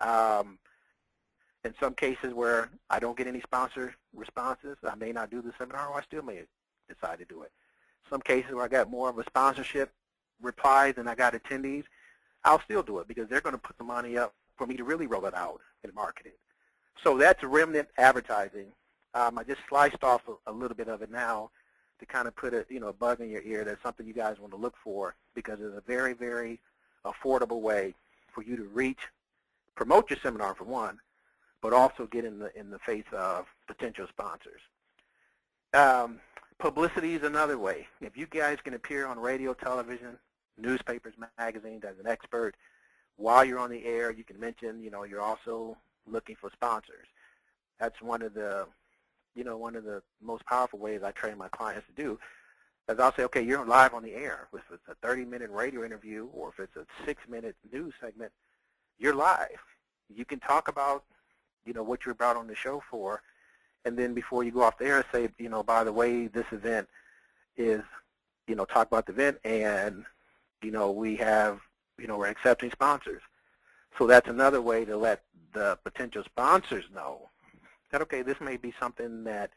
[0.00, 0.58] Um,
[1.64, 5.52] in some cases where I don't get any sponsor responses, I may not do the
[5.58, 6.42] seminar or I still may
[6.88, 7.52] decide to do it.
[8.10, 9.90] Some cases where I got more of a sponsorship
[10.42, 11.84] reply than I got attendees,
[12.44, 14.84] I'll still do it because they're going to put the money up for me to
[14.84, 16.38] really roll it out and market it.
[17.02, 18.66] So that's remnant advertising.
[19.14, 21.50] Um, I just sliced off a, a, little bit of it now
[22.00, 23.64] to kind of put a you know a bug in your ear.
[23.64, 26.60] That's something you guys want to look for because it's a very very
[27.04, 27.94] affordable way
[28.32, 28.98] for you to reach,
[29.76, 30.98] promote your seminar for one,
[31.62, 34.60] but also get in the in the face of potential sponsors.
[35.72, 36.20] Um,
[36.58, 37.86] publicity is another way.
[38.00, 40.18] If you guys can appear on radio, television,
[40.58, 42.54] newspapers, magazines as an expert,
[43.16, 47.06] while you're on the air, you can mention, you know, you're also looking for sponsors.
[47.78, 48.66] That's one of the,
[49.34, 52.18] you know, one of the most powerful ways I train my clients to do.
[52.88, 54.48] Is I'll say, okay, you're live on the air.
[54.52, 58.32] If it's a 30-minute radio interview or if it's a six-minute news segment,
[58.98, 59.58] you're live.
[60.14, 61.04] You can talk about,
[61.64, 63.22] you know, what you're about on the show for,
[63.86, 66.46] and then before you go off the air, say, you know, by the way, this
[66.52, 66.88] event
[67.56, 67.82] is,
[68.46, 70.04] you know, talk about the event, and,
[70.64, 71.60] you know, we have
[71.98, 73.22] you know, we're accepting sponsors.
[73.98, 75.22] So that's another way to let
[75.52, 77.28] the potential sponsors know
[77.90, 79.50] that, okay, this may be something that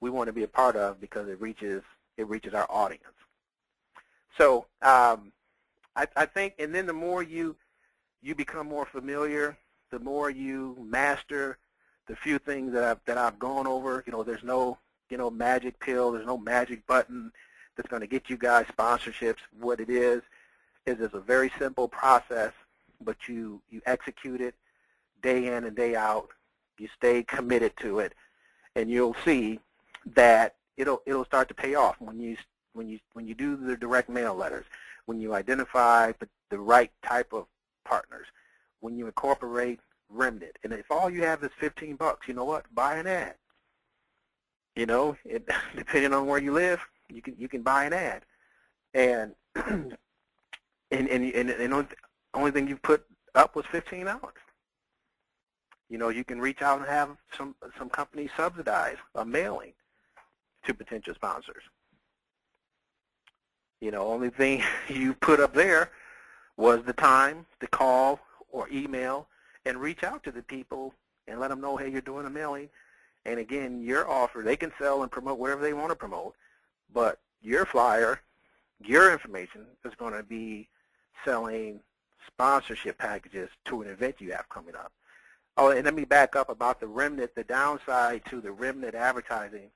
[0.00, 1.82] we want to be a part of because it reaches,
[2.16, 3.04] it reaches our audience.
[4.36, 5.32] So um,
[5.94, 7.56] I, I think, and then the more you,
[8.22, 9.56] you become more familiar,
[9.90, 11.58] the more you master
[12.08, 14.78] the few things that I've, that I've gone over, you know, there's no,
[15.10, 17.30] you know, magic pill, there's no magic button
[17.76, 19.38] that's going to get you guys sponsorships.
[19.58, 20.22] What it is
[20.86, 22.52] is it's a very simple process,
[23.00, 24.54] but you, you execute it
[25.22, 26.28] day in and day out.
[26.78, 28.14] You stay committed to it,
[28.74, 29.60] and you'll see
[30.14, 32.36] that it'll it'll start to pay off when you
[32.74, 34.66] when you when you do the direct mail letters,
[35.06, 36.12] when you identify
[36.50, 37.46] the, right type of
[37.84, 38.26] partners,
[38.80, 42.72] when you incorporate Remnant, and if all you have is 15 bucks, you know what?
[42.74, 43.34] Buy an ad.
[44.76, 48.22] You know, it, depending on where you live, you can you can buy an ad,
[48.94, 49.34] and
[50.90, 51.86] and and and, only,
[52.34, 54.34] only thing you put up was fifteen hours.
[55.88, 59.72] You know, you can reach out and have some some companies subsidize a mailing
[60.64, 61.62] to potential sponsors.
[63.80, 65.90] You know, only thing you put up there
[66.56, 68.20] was the time to call
[68.50, 69.28] or email
[69.64, 70.94] and reach out to the people
[71.28, 72.68] and let them know, hey, you're doing a mailing.
[73.24, 76.34] And again, your offer, they can sell and promote wherever they want to promote,
[76.92, 78.20] but your flyer,
[78.80, 80.68] your information is going to be
[81.24, 81.80] selling
[82.26, 84.92] sponsorship packages to an event you have coming up.
[85.56, 87.34] Oh, and let me back up about the remnant.
[87.34, 89.70] The downside to the remnant advertising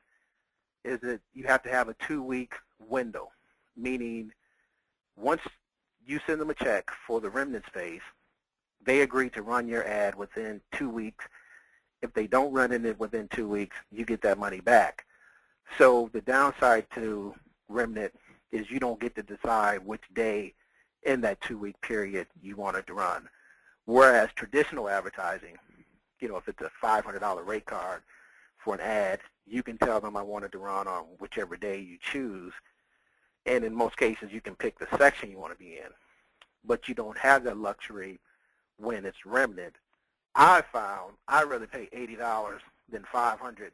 [0.84, 3.30] is that you have to have a two-week window,
[3.76, 4.32] meaning
[5.16, 5.42] once
[6.06, 8.02] you send them a check for the remnant space,
[8.84, 11.24] they agree to run your ad within two weeks.
[12.02, 15.04] If they don't run it within two weeks, you get that money back.
[15.78, 17.34] So the downside to
[17.68, 18.12] remnant
[18.52, 20.54] is you don't get to decide which day
[21.02, 23.28] in that two-week period you wanted to run.
[23.86, 25.56] Whereas traditional advertising,
[26.20, 28.02] you know, if it's a $500 rate card
[28.58, 31.98] for an ad, you can tell them I wanted to run on whichever day you
[32.00, 32.52] choose.
[33.46, 35.90] And in most cases, you can pick the section you want to be in.
[36.64, 38.20] But you don't have that luxury
[38.76, 39.76] when it's remnant.
[40.34, 42.58] I found I'd rather pay $80
[42.92, 43.72] than 500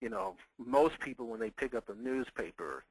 [0.00, 2.84] You know, most people when they pick up a newspaper,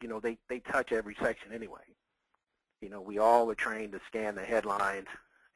[0.00, 1.80] you know, they, they touch every section anyway.
[2.84, 5.06] You know, we all were trained to scan the headlines,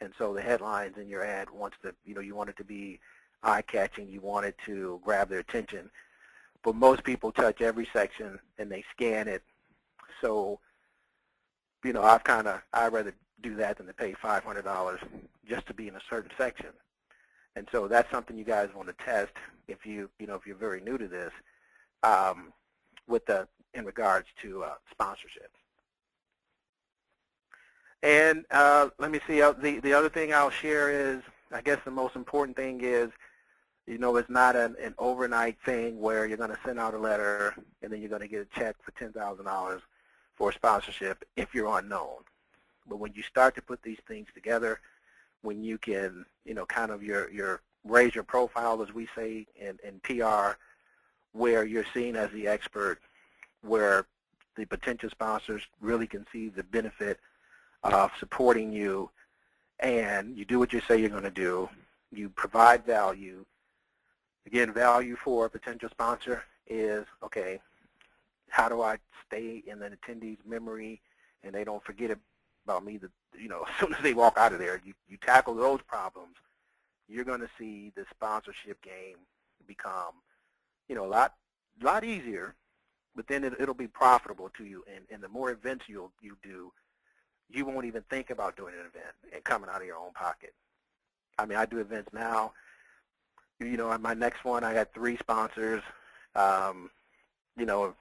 [0.00, 2.64] and so the headlines in your ad wants to, you know, you want it to
[2.64, 3.00] be
[3.42, 5.90] eye-catching, you want it to grab their attention.
[6.62, 9.42] But most people touch every section and they scan it.
[10.22, 10.58] So,
[11.84, 13.12] you know, I've kind of, I'd rather
[13.42, 14.98] do that than to pay $500
[15.46, 16.70] just to be in a certain section.
[17.56, 19.32] And so that's something you guys want to test
[19.68, 21.32] if you, you know, if you're very new to this,
[22.02, 22.54] um,
[23.06, 25.50] with the, in regards to uh, sponsorship.
[28.02, 31.78] And uh, let me see, uh, the, the other thing I'll share is, I guess
[31.84, 33.10] the most important thing is,
[33.86, 36.98] you know, it's not an, an overnight thing where you're going to send out a
[36.98, 39.80] letter and then you're going to get a check for $10,000
[40.36, 42.18] for sponsorship if you're unknown.
[42.86, 44.80] But when you start to put these things together,
[45.42, 49.46] when you can, you know, kind of your, your raise your profile, as we say
[49.56, 50.56] in, in PR,
[51.32, 53.00] where you're seen as the expert,
[53.62, 54.06] where
[54.56, 57.18] the potential sponsors really can see the benefit
[57.82, 59.10] of supporting you,
[59.80, 61.68] and you do what you say you're going to do.
[62.10, 63.44] You provide value.
[64.46, 67.60] Again, value for a potential sponsor is, okay,
[68.48, 71.00] how do I stay in the attendee's memory
[71.44, 72.16] and they don't forget
[72.64, 75.16] about me, that, you know, as soon as they walk out of there, you, you
[75.18, 76.34] tackle those problems,
[77.08, 79.16] you're going to see the sponsorship game
[79.66, 80.12] become,
[80.88, 81.34] you know, a lot,
[81.82, 82.54] lot easier,
[83.14, 84.84] but then it, it'll be profitable to you.
[84.94, 86.72] And, and the more events you'll, you do,
[87.50, 90.52] you won't even think about doing an event and coming out of your own pocket.
[91.38, 92.52] I mean, I do events now.
[93.60, 95.82] You know, on my next one, I got three sponsors,
[96.36, 96.90] um,
[97.56, 97.94] you know,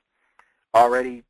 [0.76, 1.24] already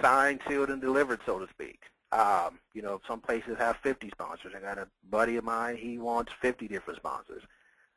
[0.00, 1.80] signed, sealed, and delivered, so to speak.
[2.12, 4.52] Um, you know, some places have 50 sponsors.
[4.56, 7.42] I got a buddy of mine, he wants 50 different sponsors.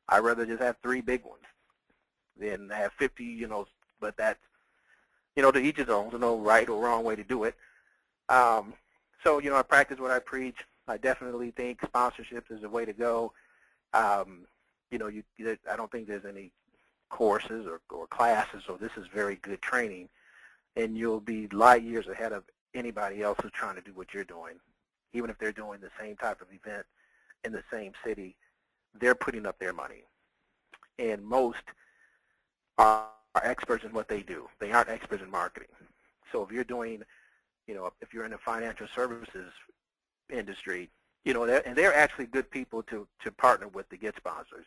[0.10, 1.44] I'd rather just have three big ones
[2.38, 3.68] than have 50, you know,
[4.02, 4.39] but that's,
[5.36, 6.10] you know, to each his own.
[6.10, 7.56] There's no right or wrong way to do it.
[8.28, 8.74] Um,
[9.23, 10.58] so, you know, I practice what I preach.
[10.88, 13.34] I definitely think sponsorships is the way to go.
[13.93, 14.45] Um,
[14.91, 15.23] you know, you,
[15.69, 16.51] I don't think there's any
[17.10, 20.10] courses or, or classes, so this is very good training.
[20.75, 24.23] And you'll be light years ahead of anybody else who's trying to do what you're
[24.23, 24.55] doing.
[25.13, 26.86] Even if they're doing the same type of event
[27.43, 28.36] in the same city,
[28.99, 30.03] they're putting up their money.
[30.97, 31.63] And most
[32.77, 34.47] are, are experts in what they do.
[34.60, 35.69] They aren't experts in marketing.
[36.32, 37.03] So if you're doing
[37.69, 39.53] you know, if you're in the financial services
[40.32, 40.89] industry,
[41.23, 44.65] you know, they're, and they're actually good people to, to partner with to get sponsors.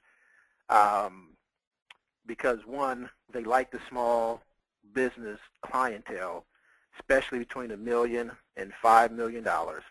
[0.68, 1.30] Um,
[2.24, 4.40] because one, they like the small
[4.94, 6.44] business clientele,
[6.96, 9.82] especially between a million and five million dollars.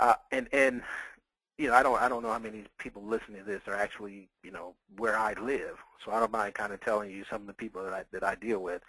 [0.00, 0.82] Uh, and and
[1.58, 4.28] you know, I don't I don't know how many people listening to this are actually
[4.42, 7.46] you know where I live, so I don't mind kind of telling you some of
[7.46, 8.82] the people that I that I deal with.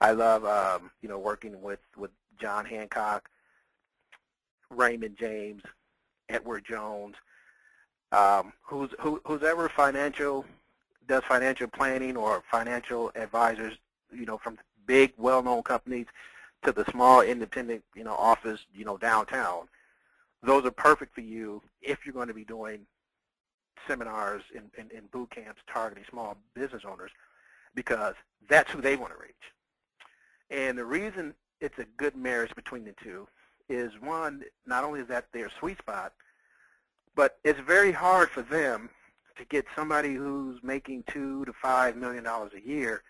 [0.00, 3.28] I love um, you know working with with John Hancock,
[4.70, 5.62] Raymond James,
[6.28, 7.14] Edward Jones,
[8.12, 10.44] um, who's who, who's ever financial
[11.06, 13.74] does financial planning or financial advisors,
[14.12, 16.06] you know, from big well-known companies
[16.62, 19.68] to the small independent, you know, office, you know, downtown.
[20.42, 22.80] Those are perfect for you if you're going to be doing
[23.86, 27.10] seminars and, and, and boot camps targeting small business owners
[27.74, 28.14] because
[28.48, 29.34] that's who they want to reach.
[30.50, 33.26] And the reason it's a good marriage between the two
[33.68, 36.12] is one, not only is that their sweet spot,
[37.14, 38.88] but it's very hard for them
[39.36, 43.02] to get somebody who's making two to five million dollars a year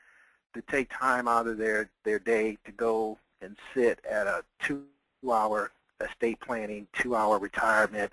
[0.54, 5.70] to take time out of their, their day to go and sit at a two-hour
[6.00, 8.12] estate planning, two-hour retirement,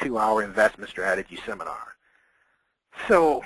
[0.00, 1.96] two-hour investment strategy seminar.
[3.08, 3.42] So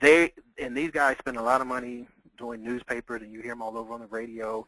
[0.00, 3.62] they, and these guys spend a lot of money doing newspapers, and you hear them
[3.62, 4.66] all over on the radio,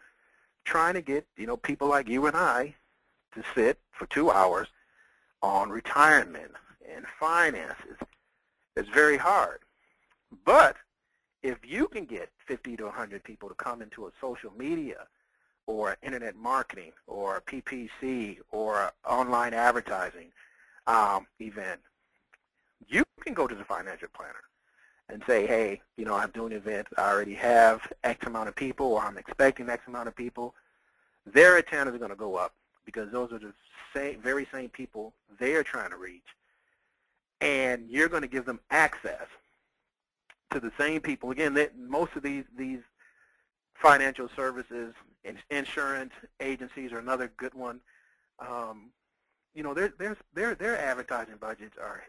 [0.64, 2.74] trying to get, you know, people like you and I
[3.34, 4.68] to sit for two hours
[5.42, 6.52] on retirement
[6.94, 7.96] and finances.
[8.76, 9.60] It's very hard.
[10.44, 10.76] But
[11.42, 15.06] if you can get 50 to 100 people to come into a social media
[15.66, 20.32] or internet marketing or PPC or online advertising
[20.86, 21.80] um, event,
[22.88, 24.42] you can go to the financial planner
[25.12, 26.86] and say, hey, you know, I'm doing an event.
[26.96, 30.54] I already have X amount of people or I'm expecting X amount of people.
[31.26, 32.54] Their attendance is going to go up
[32.84, 33.52] because those are the
[33.94, 36.22] same, very same people they're trying to reach.
[37.40, 39.26] And you're going to give them access
[40.50, 41.30] to the same people.
[41.30, 42.80] Again, most of these, these
[43.74, 44.94] financial services,
[45.50, 47.80] insurance agencies are another good one.
[48.38, 48.90] Um,
[49.54, 52.02] you know, their, their, their, their advertising budgets are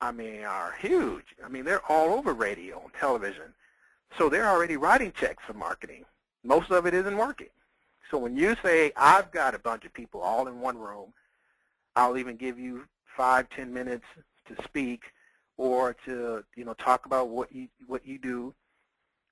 [0.00, 1.24] I mean, are huge.
[1.44, 3.54] I mean, they're all over radio and television.
[4.16, 6.04] So they're already writing checks for marketing.
[6.44, 7.48] Most of it isn't working.
[8.10, 11.12] So when you say, I've got a bunch of people all in one room,
[11.96, 12.84] I'll even give you
[13.16, 14.04] five, ten minutes
[14.46, 15.02] to speak
[15.56, 18.54] or to you know talk about what you what you do.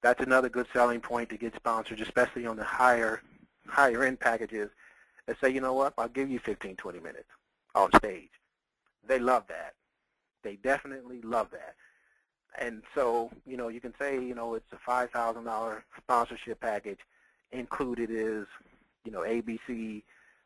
[0.02, 3.22] That's another good selling point to get sponsors, especially on the higher
[3.66, 4.68] higher end packages.
[5.28, 7.28] And say, you know what, I'll give you 15, 20 minutes
[7.74, 8.30] on stage.
[9.08, 9.74] They love that.
[10.46, 11.74] They definitely love that.
[12.56, 17.00] And so, you know, you can say, you know, it's a $5,000 sponsorship package.
[17.50, 18.46] Included is,
[19.04, 20.04] you know, ABC,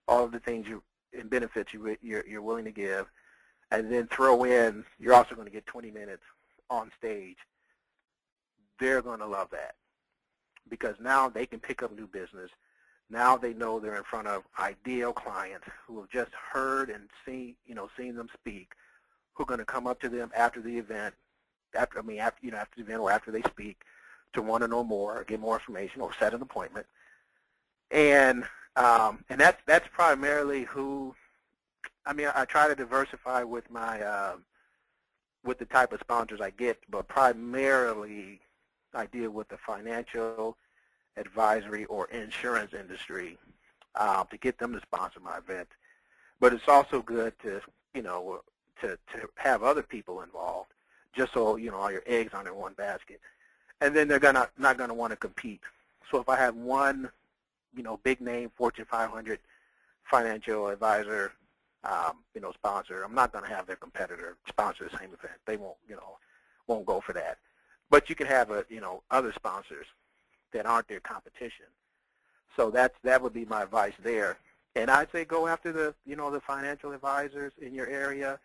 [0.08, 0.82] all of the things you
[1.12, 3.06] and benefits you, you're, you're willing to give
[3.70, 6.22] and then throw in, you're also going to get 20 minutes
[6.70, 7.36] on stage,
[8.78, 9.74] they're going to love that
[10.70, 12.50] because now they can pick up new business.
[13.10, 17.56] Now they know they're in front of ideal clients who have just heard and seen,
[17.66, 18.70] you know, seen them speak,
[19.40, 21.14] who are going to come up to them after the event,
[21.74, 23.80] after I mean, after you know, after the event or after they speak,
[24.34, 26.84] to want to know more, or get more information, or set an appointment.
[27.90, 28.44] And
[28.76, 31.14] um, and that's that's primarily who
[32.04, 34.36] I mean, I try to diversify with my uh,
[35.42, 38.40] with the type of sponsors I get, but primarily
[38.92, 40.58] I deal with the financial,
[41.16, 43.38] advisory, or insurance industry
[43.94, 45.68] uh, to get them to sponsor my event.
[46.40, 47.62] But it's also good to
[47.94, 48.42] you know
[48.80, 50.70] to to have other people involved,
[51.14, 53.20] just so you know all your eggs aren't in one basket.
[53.80, 55.60] And then they're gonna not gonna want to compete.
[56.10, 57.08] So if I have one,
[57.76, 59.38] you know, big name Fortune 500
[60.10, 61.32] financial advisor
[61.84, 63.02] um, you know, sponsor.
[63.02, 65.38] I'm not going to have their competitor sponsor the same event.
[65.46, 66.18] They won't, you know,
[66.66, 67.38] won't go for that.
[67.88, 69.86] But you can have a, you know, other sponsors
[70.52, 71.66] that aren't their competition.
[72.56, 74.36] So that's that would be my advice there.
[74.76, 78.38] And I'd say go after the, you know, the financial advisors in your area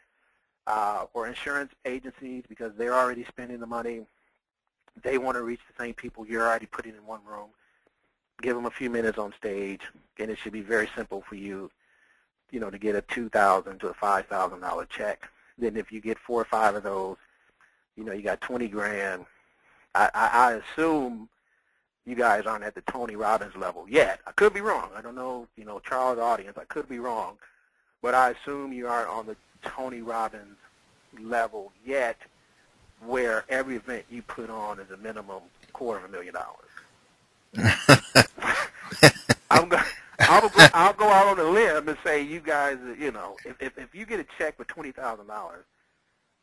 [0.67, 4.01] uh, or insurance agencies because they're already spending the money.
[5.01, 7.49] They want to reach the same people you're already putting in one room.
[8.41, 9.81] Give them a few minutes on stage,
[10.19, 11.69] and it should be very simple for you
[12.51, 15.29] you know, to get a two thousand to a five thousand dollar check.
[15.57, 17.17] Then if you get four or five of those,
[17.95, 19.25] you know, you got twenty grand.
[19.93, 21.29] I, I, I assume
[22.05, 24.19] you guys aren't at the Tony Robbins level yet.
[24.27, 24.89] I could be wrong.
[24.95, 26.57] I don't know, you know, Charles audience.
[26.57, 27.37] I could be wrong,
[28.01, 29.35] but I assume you aren't on the
[29.65, 30.57] Tony Robbins
[31.19, 32.17] level yet,
[33.05, 35.41] where every event you put on is a minimum
[35.73, 36.69] quarter of a million dollars.
[39.51, 39.83] I'm going.
[40.19, 43.61] I'll go, I'll go out on a limb and say you guys, you know, if
[43.61, 45.65] if, if you get a check for twenty thousand dollars,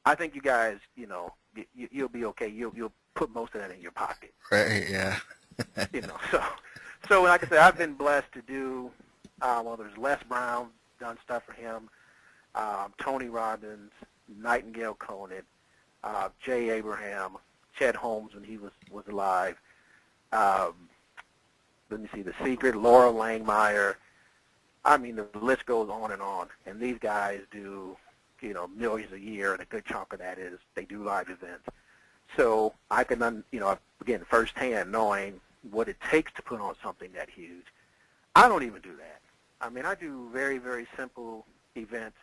[0.05, 1.33] I think you guys, you know,
[1.75, 2.49] you, you'll be okay.
[2.49, 4.33] You'll you'll put most of that in your pocket.
[4.51, 4.85] Right.
[4.89, 5.19] Yeah.
[5.93, 6.43] you know, so
[7.09, 8.91] so like I said, I've been blessed to do.
[9.41, 10.69] Uh, well, there's Les Brown
[11.01, 11.89] done stuff for him,
[12.55, 13.93] um, Tony Robbins,
[14.41, 15.45] Nightingale Conant,
[16.05, 17.37] uh, Jay Abraham,
[17.79, 19.57] Chet Holmes when he was was alive.
[20.33, 20.89] Um,
[21.91, 23.97] let me see, The Secret, Loral Langemeier.
[24.85, 26.49] I mean, the list goes on and on.
[26.67, 27.97] And these guys do,
[28.41, 31.29] you know, millions a year, and a good chunk of that is they do live
[31.29, 31.69] events.
[32.37, 35.41] So I can, you know, again, firsthand knowing
[35.71, 37.67] what it takes to put on something that huge.
[38.35, 39.21] I don't even do that.
[39.61, 41.45] I mean, I do very, very simple
[41.77, 42.17] events.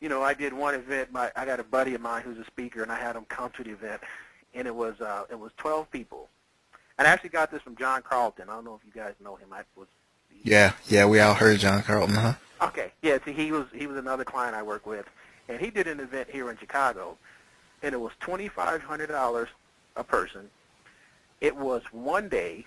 [0.00, 1.12] You know, I did one event.
[1.12, 3.50] My I got a buddy of mine who's a speaker, and I had him come
[3.56, 4.00] to the event,
[4.54, 6.28] and it was uh, it was 12 people,
[6.98, 8.48] and I actually got this from John Carlton.
[8.48, 9.48] I don't know if you guys know him.
[9.52, 9.88] I was.
[10.44, 12.34] Yeah, yeah, we all heard John Carlton, huh?
[12.62, 13.18] Okay, yeah.
[13.24, 15.06] See, he was he was another client I work with,
[15.48, 17.16] and he did an event here in Chicago,
[17.82, 19.48] and it was twenty five hundred dollars
[19.96, 20.48] a person.
[21.40, 22.66] It was one day.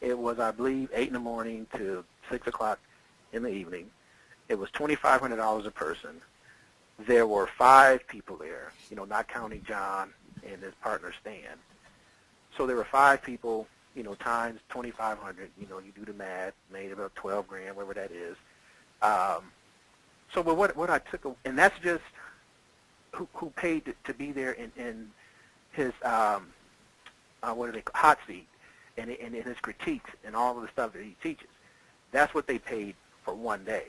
[0.00, 2.78] It was, I believe, eight in the morning to six o'clock
[3.32, 3.90] in the evening.
[4.48, 6.20] It was twenty five hundred dollars a person.
[6.98, 10.10] There were five people there, you know, not counting John
[10.46, 11.56] and his partner Stan.
[12.56, 15.50] So there were five people, you know, times 2,500.
[15.60, 18.36] You know, you do the math, made about 12 grand, whatever that is.
[19.00, 19.52] Um,
[20.34, 22.02] so, but what what I took, and that's just
[23.12, 25.10] who who paid to, to be there in in
[25.72, 26.48] his um,
[27.42, 28.46] uh, what are they hot seat,
[28.96, 31.48] and and in his critiques and all of the stuff that he teaches.
[32.10, 32.94] That's what they paid
[33.24, 33.84] for one day.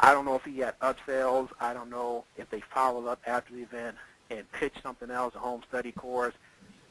[0.00, 1.48] I don't know if he had upsells.
[1.60, 3.96] I don't know if they followed up after the event
[4.30, 6.34] and pitched something else, a home study course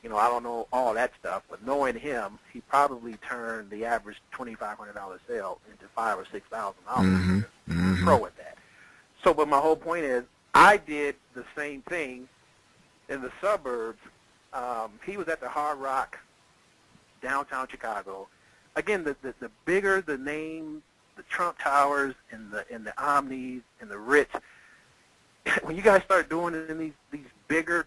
[0.01, 3.86] you know, I don't know all that stuff, but knowing him, he probably turned the
[3.86, 7.07] average twenty-five hundred dollar sale into five or six thousand dollars.
[7.07, 7.39] Mm-hmm.
[7.72, 8.05] Mm-hmm.
[8.05, 8.57] Pro at that.
[9.24, 12.30] So, but my whole point is, I did the same thing
[13.10, 13.99] in the suburbs.
[14.53, 16.18] Um, he was at the Hard Rock,
[17.22, 18.28] downtown Chicago.
[18.76, 20.82] Again, the, the the bigger the name,
[21.20, 24.34] the Trump Towers and the and the Omnis and the Ritz.
[25.63, 27.86] When you guys start doing it in these these bigger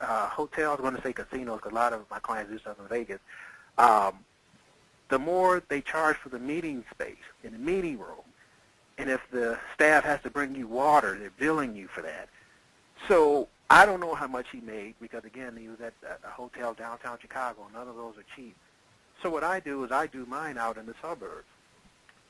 [0.00, 2.76] uh, hotels, I'm going to say casinos because a lot of my clients do stuff
[2.78, 3.18] in Vegas,
[3.78, 4.14] um,
[5.08, 8.26] the more they charge for the meeting space in the meeting room.
[8.96, 12.28] And if the staff has to bring you water, they're billing you for that.
[13.06, 16.74] So I don't know how much he made because again he was at a hotel
[16.74, 17.66] downtown Chicago.
[17.72, 18.54] None of those are cheap.
[19.20, 21.48] So what I do is I do mine out in the suburbs.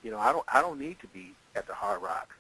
[0.03, 2.35] You know, I don't I don't need to be at the Hard Rock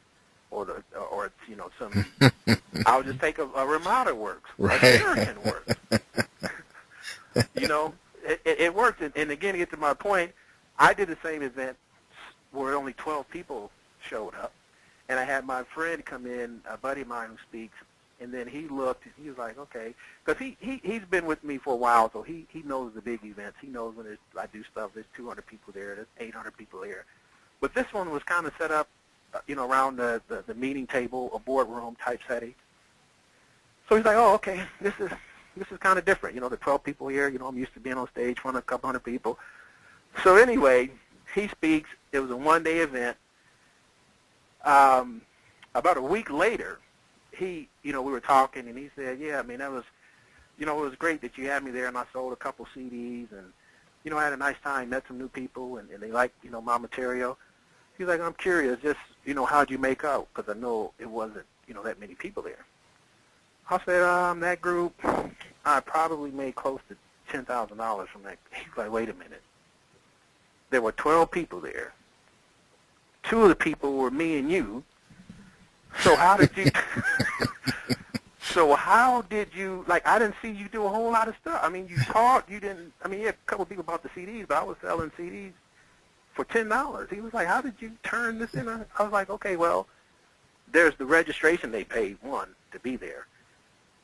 [0.50, 2.04] or the or you know some.
[2.86, 4.82] I'll just take a, a Ramada works, right.
[4.82, 5.74] a Sheraton works.
[7.61, 7.92] you know,
[8.24, 9.00] it, it, it works.
[9.00, 10.32] And, and again, to get to my point,
[10.78, 11.76] I did the same event
[12.52, 14.52] where only 12 people showed up,
[15.09, 17.76] and I had my friend come in, a buddy of mine who speaks,
[18.20, 19.94] and then he looked, and he was like, okay,
[20.24, 23.02] because he, he, he's been with me for a while, so he, he knows the
[23.02, 23.59] big events.
[23.61, 27.04] He knows when there's, I do stuff, there's 200 people there, there's 800 people there.
[27.61, 28.88] But this one was kind of set up,
[29.34, 32.54] uh, you know, around the, the, the meeting table, a boardroom type setting.
[33.88, 35.11] So he's like, oh, okay, this is
[35.56, 36.34] this is kind of different.
[36.34, 38.42] You know, the 12 people here, you know, I'm used to being on stage in
[38.42, 39.38] front of a couple hundred people.
[40.22, 40.90] So anyway,
[41.34, 41.90] he speaks.
[42.12, 43.16] It was a one-day event.
[44.64, 45.22] Um,
[45.74, 46.78] about a week later,
[47.32, 49.84] he, you know, we were talking, and he said, "Yeah, I mean, that was,
[50.59, 52.66] you know, it was great that you had me there, and I sold a couple
[52.74, 53.52] CDs, and,
[54.04, 56.44] you know, I had a nice time, met some new people, and, and they liked,
[56.44, 57.38] you know, my material."
[57.99, 60.28] He's like, "I'm curious, just, you know, how'd you make out?
[60.32, 62.64] Because I know it wasn't, you know, that many people there."
[63.70, 64.94] I said, um, that group,
[65.64, 66.96] I probably made close to
[67.28, 68.38] ten thousand dollars from that.
[68.51, 69.42] He's like, wait a minute.
[70.70, 71.92] There were twelve people there.
[73.24, 74.84] Two of the people were me and you.
[76.01, 76.70] So how did you?
[78.40, 79.84] so how did you?
[79.86, 81.61] Like, I didn't see you do a whole lot of stuff.
[81.62, 82.49] I mean, you taught.
[82.49, 82.92] You didn't.
[83.05, 85.53] I mean, yeah, a couple of people bought the CDs, but I was selling CDs
[86.39, 87.11] for ten dollars.
[87.11, 89.89] He was like, "How did you turn this in?" I was like, "Okay, well,
[90.70, 93.26] there's the registration they paid one to be there.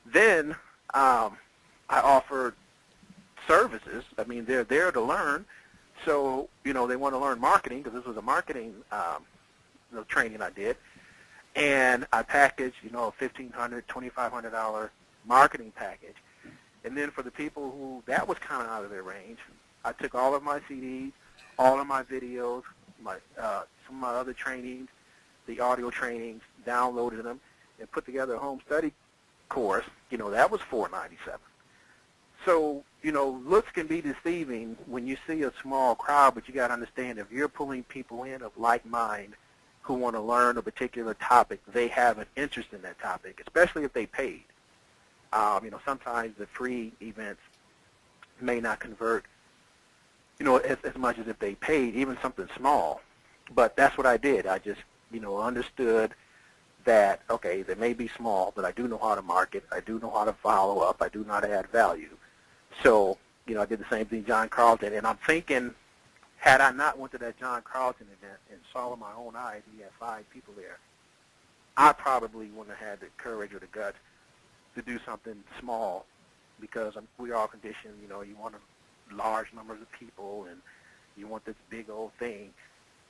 [0.05, 0.57] Then
[0.95, 1.37] um,
[1.89, 2.57] I offered
[3.47, 4.03] services.
[4.19, 5.45] I mean, they're there to learn.
[6.05, 9.25] So, you know, they want to learn marketing because this was a marketing um,
[9.93, 10.77] you know, training I did.
[11.55, 14.91] And I packaged, you know, a $1,500, $2,500
[15.25, 16.17] marketing package.
[16.85, 19.39] And then for the people who that was kind of out of their range,
[19.85, 21.13] I took all of my CDs,
[21.59, 22.63] all of my videos,
[23.03, 24.89] my uh, some of my other trainings,
[25.47, 27.41] the audio trainings, downloaded them,
[27.79, 28.93] and put together a home study
[29.49, 29.85] course.
[30.11, 31.39] You know, that was 497
[32.45, 36.55] so, you know, looks can be deceiving when you see a small crowd, but you
[36.55, 39.35] got to understand if you're pulling people in of like mind
[39.83, 43.85] who want to learn a particular topic, they have an interest in that topic, especially
[43.85, 44.45] if they paid.
[45.33, 47.41] Um, you know, sometimes the free events
[48.41, 49.25] may not convert,
[50.39, 53.01] you know, as, as much as if they paid, even something small.
[53.55, 54.47] But that's what I did.
[54.47, 54.81] I just,
[55.13, 56.15] you know, understood
[56.85, 59.65] that, okay, they may be small, but I do know how to market.
[59.73, 61.01] I do know how to follow up.
[61.01, 62.17] I do know how to add value.
[62.83, 65.75] So, you know, I did the same thing John Carlton, and I'm thinking,
[66.39, 69.63] had I not went to that John Carlton event and saw with my own eyes
[69.75, 70.79] he had five people there,
[71.77, 73.97] I probably wouldn't have had the courage or the guts
[74.77, 76.07] to do something small
[76.61, 78.59] because we are all conditioned, you know, you want a
[79.13, 80.61] large numbers of people and
[81.17, 82.51] you want this big old thing,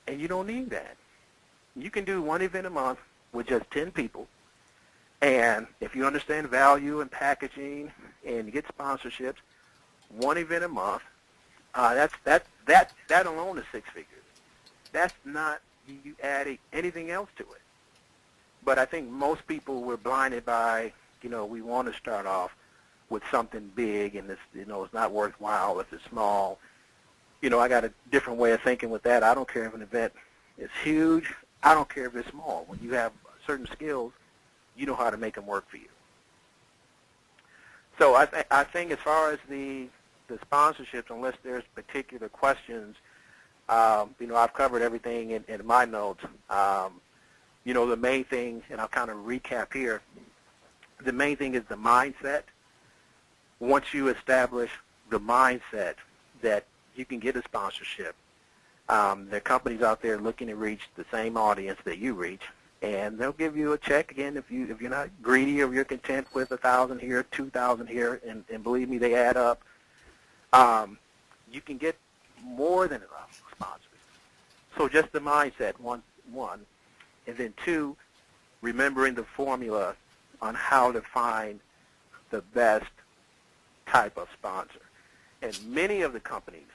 [0.07, 0.95] and you don't need that.
[1.75, 2.99] You can do one event a month
[3.33, 4.27] with just 10 people,
[5.21, 7.91] and if you understand value and packaging
[8.25, 9.37] and you get sponsorships,
[10.09, 11.01] one event a month.
[11.73, 14.23] Uh, that's that that that alone is six figures.
[14.91, 17.61] That's not you adding anything else to it.
[18.63, 22.55] But I think most people were blinded by you know we want to start off
[23.09, 26.59] with something big and it's you know it's not worthwhile if it's small.
[27.41, 29.23] You know I got a different way of thinking with that.
[29.23, 30.13] I don't care if an event
[30.57, 31.33] is huge.
[31.63, 32.65] I don't care if it's small.
[32.67, 33.11] When you have
[33.45, 34.13] certain skills,
[34.75, 35.89] you know how to make them work for you.
[37.97, 39.87] So I, th- I think as far as the
[40.27, 42.95] the sponsorships, unless there's particular questions,
[43.69, 46.23] um, you know, I've covered everything in, in my notes.
[46.49, 47.01] Um,
[47.63, 50.01] you know, the main thing, and I'll kind of recap here,
[51.03, 52.43] the main thing is the mindset.
[53.59, 54.71] Once you establish
[55.09, 55.95] the mindset
[56.41, 58.15] that you can get a sponsorship,
[58.89, 62.43] um, there are companies out there looking to reach the same audience that you reach,
[62.81, 65.85] and they'll give you a check again if you if you're not greedy or you're
[65.85, 69.61] content with a thousand here, two thousand here, and, and believe me, they add up
[70.55, 70.97] um,
[71.51, 71.97] you can get
[72.43, 73.85] more than enough sponsors.
[74.77, 76.01] So just the mindset, one,
[76.31, 76.65] one,
[77.27, 77.95] and then two,
[78.61, 79.95] remembering the formula
[80.41, 81.59] on how to find
[82.29, 82.85] the best
[83.85, 84.81] type of sponsor.
[85.41, 86.67] And many of the companies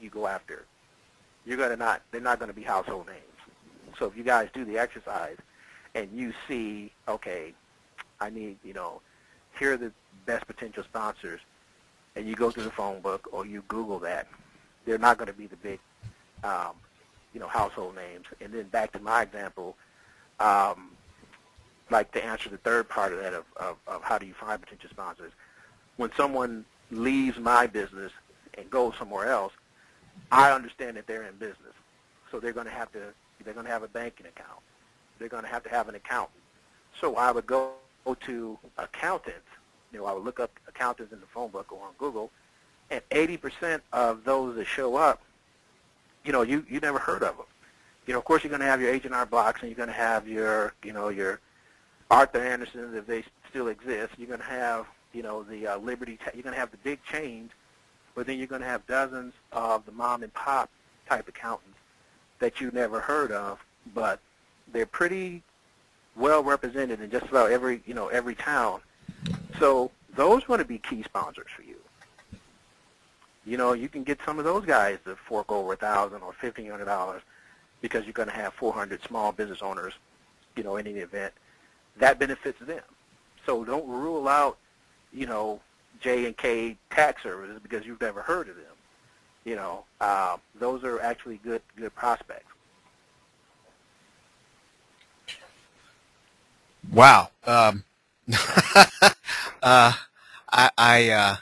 [0.00, 0.64] you go after,
[1.44, 3.22] you're going to not, they're not going to be household names.
[3.98, 5.36] So if you guys do the exercise
[5.94, 7.54] and you see, okay,
[8.20, 9.00] I need, you know,
[9.58, 9.92] here are the
[10.26, 11.40] best potential sponsors,
[12.16, 14.28] and you go to the phone book or you Google that,
[14.84, 15.80] they're not going to be the big,
[16.44, 16.72] um,
[17.32, 18.26] you know, household names.
[18.40, 19.76] And then back to my example,
[20.40, 20.90] um,
[21.90, 24.60] like to answer the third part of that of, of, of how do you find
[24.60, 25.32] potential sponsors,
[25.98, 28.12] when someone leaves my business
[28.56, 29.52] and goes somewhere else,
[30.32, 31.74] I understand that they're in business.
[32.30, 33.12] So they're going to have to,
[33.44, 34.60] they're going to have a banking account.
[35.18, 36.40] They're going to have to have an accountant.
[36.98, 37.72] So I would go
[38.22, 39.46] to accountants.
[39.92, 42.30] You know, I would look up accountants in the phone book or on Google,
[42.90, 45.22] and 80% of those that show up,
[46.24, 47.46] you know, you, you never heard of them.
[48.06, 49.94] You know, of course, you're going to have your H&R Blocks, and you're going to
[49.94, 51.40] have your, you know, your
[52.10, 54.14] Arthur Andersons if they still exist.
[54.16, 54.86] You're going to have,
[55.18, 56.16] you know, the uh, Liberty.
[56.32, 57.50] You're going to have the big chains,
[58.14, 60.70] but then you're going to have dozens of the mom and pop
[61.08, 61.76] type accountants
[62.38, 63.58] that you never heard of,
[63.92, 64.20] but
[64.72, 65.42] they're pretty
[66.14, 68.80] well represented in just about every, you know, every town.
[69.58, 71.80] So those want to be key sponsors for you.
[73.44, 76.32] You know, you can get some of those guys to fork over a thousand or
[76.32, 77.22] fifteen hundred dollars
[77.80, 79.94] because you're going to have 400 small business owners,
[80.54, 81.32] you know, in any event.
[81.96, 82.82] That benefits them.
[83.46, 84.58] So don't rule out,
[85.12, 85.60] you know,
[86.00, 88.64] J and K tax services because you've never heard of them.
[89.44, 92.52] You know, uh, those are actually good good prospects.
[96.92, 97.30] Wow.
[97.44, 97.84] Um,
[99.62, 99.92] uh,
[100.50, 101.36] I, I, uh,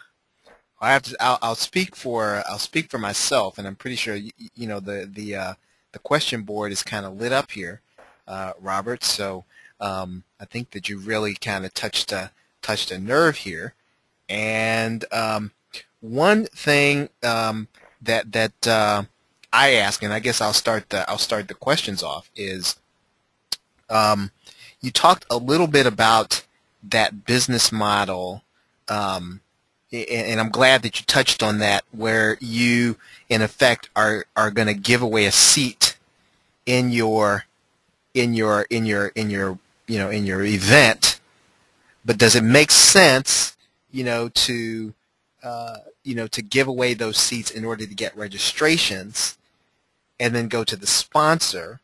[0.81, 1.17] I have to.
[1.21, 2.43] I'll, I'll, speak for.
[2.49, 5.55] I'll speak for myself, and I'm pretty sure you, you know the the uh,
[5.93, 7.81] the question board is kind of lit up here,
[8.29, 9.05] uh, Robert.
[9.05, 9.45] So
[9.81, 12.31] um, I think that you really kind of touched a
[12.67, 13.75] touched a nerve here.
[14.29, 15.53] And um,
[16.01, 17.69] one thing um,
[18.03, 19.05] that that uh,
[19.53, 22.77] I ask, and I guess I'll start the I'll start the questions off is,
[23.89, 24.33] um,
[24.81, 26.45] you talked a little bit about
[26.83, 28.43] that business model,
[28.89, 29.41] um,
[29.93, 32.97] and I'm glad that you touched on that, where you
[33.29, 35.97] in effect are are going to give away a seat
[36.67, 37.45] in your
[38.13, 39.57] in your in your in your
[39.87, 41.16] you know in your event,
[42.07, 43.57] but does it make sense,
[43.91, 44.95] you know, to
[45.43, 49.37] uh, you know, to give away those seats in order to get registrations
[50.19, 51.81] and then go to the sponsor?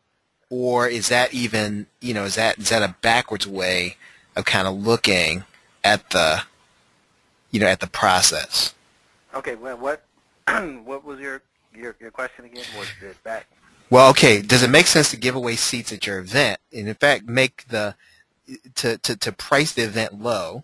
[0.49, 3.97] Or is that even, you know, is that is that a backwards way
[4.35, 5.43] of kind of looking
[5.83, 6.43] at the,
[7.51, 8.73] you know, at the process?
[9.35, 10.05] Okay, well, what
[10.85, 11.41] what was your
[11.75, 12.63] your, your question again?
[12.77, 13.47] Was it back?
[13.89, 14.41] Well, okay.
[14.41, 17.67] Does it make sense to give away seats at your event, and in fact, make
[17.67, 17.95] the
[18.75, 20.63] to to to price the event low,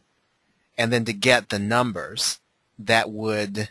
[0.77, 2.39] and then to get the numbers
[2.77, 3.69] that would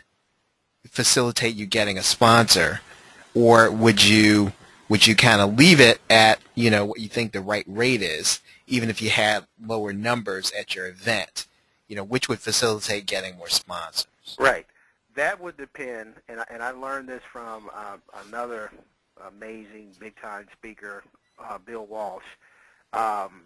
[0.87, 2.81] facilitate you getting a sponsor,
[3.33, 4.53] or would you
[4.89, 8.01] would you kind of leave it at you know what you think the right rate
[8.01, 11.47] is, even if you had lower numbers at your event?
[11.87, 14.35] You know, which would facilitate getting more sponsors?
[14.37, 14.67] Right.
[15.15, 17.97] That would depend, and I, and I learned this from uh,
[18.27, 18.71] another
[19.27, 21.03] amazing big time speaker,
[21.43, 22.23] uh, Bill Walsh.
[22.93, 23.41] Um,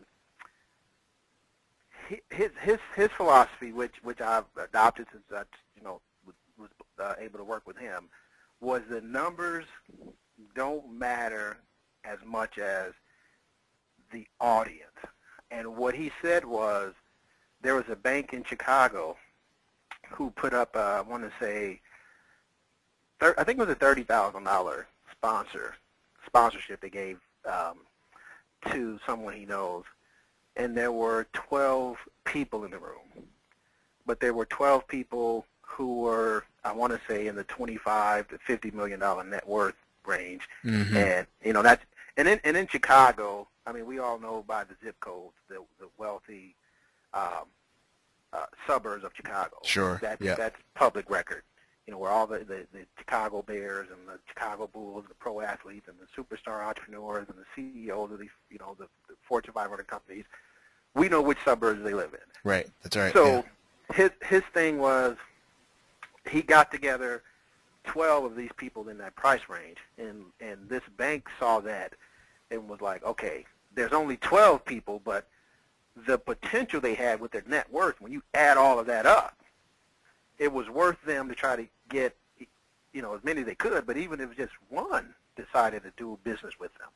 [2.30, 5.44] his his his philosophy, which which I've adopted since I
[5.76, 6.02] you know
[6.58, 8.10] was, uh, able to work with him,
[8.62, 9.66] was the numbers
[10.56, 11.58] don't matter
[12.04, 12.94] as much as
[14.12, 14.92] the audience.
[15.52, 16.94] And what he said was
[17.62, 19.18] there was a bank in Chicago
[20.10, 21.80] who put up, uh, I want to say,
[23.22, 25.76] I think it was a thirty thousand dollar sponsor
[26.26, 27.80] sponsorship they gave um,
[28.72, 29.84] to someone he knows
[30.56, 33.00] and there were 12 people in the room.
[34.06, 38.38] But there were 12 people who were, I want to say, in the 25 to
[38.38, 39.76] 50 million dollar net worth
[40.06, 40.48] range.
[40.64, 40.96] Mm-hmm.
[40.96, 41.84] And you know that's
[42.18, 45.64] and in and in Chicago, I mean, we all know by the zip codes the
[45.80, 46.56] the wealthy
[47.14, 47.48] um,
[48.34, 49.58] uh, suburbs of Chicago.
[49.64, 50.00] Sure.
[50.02, 50.36] That's yeah.
[50.36, 51.44] that's public record.
[51.88, 55.42] You know, where all the, the, the Chicago Bears and the Chicago Bulls, the pro
[55.42, 59.54] athletes and the superstar entrepreneurs and the CEOs of these, you know, the, the Fortune
[59.54, 60.24] 500 companies,
[60.96, 62.20] we know which suburbs they live in.
[62.44, 62.68] Right.
[62.84, 63.14] That's right.
[63.14, 63.42] So yeah.
[63.94, 65.18] his his thing was
[66.30, 67.24] he got together
[67.86, 71.94] 12 of these people in that price range, and and this bank saw that
[72.52, 75.28] and was like, okay, there's only 12 people, but
[76.08, 79.38] the potential they had with their net worth, when you add all of that up,
[80.44, 82.14] it was worth them to try to get,
[82.92, 83.86] you know, as many as they could.
[83.86, 86.90] But even if just one decided to do business with them,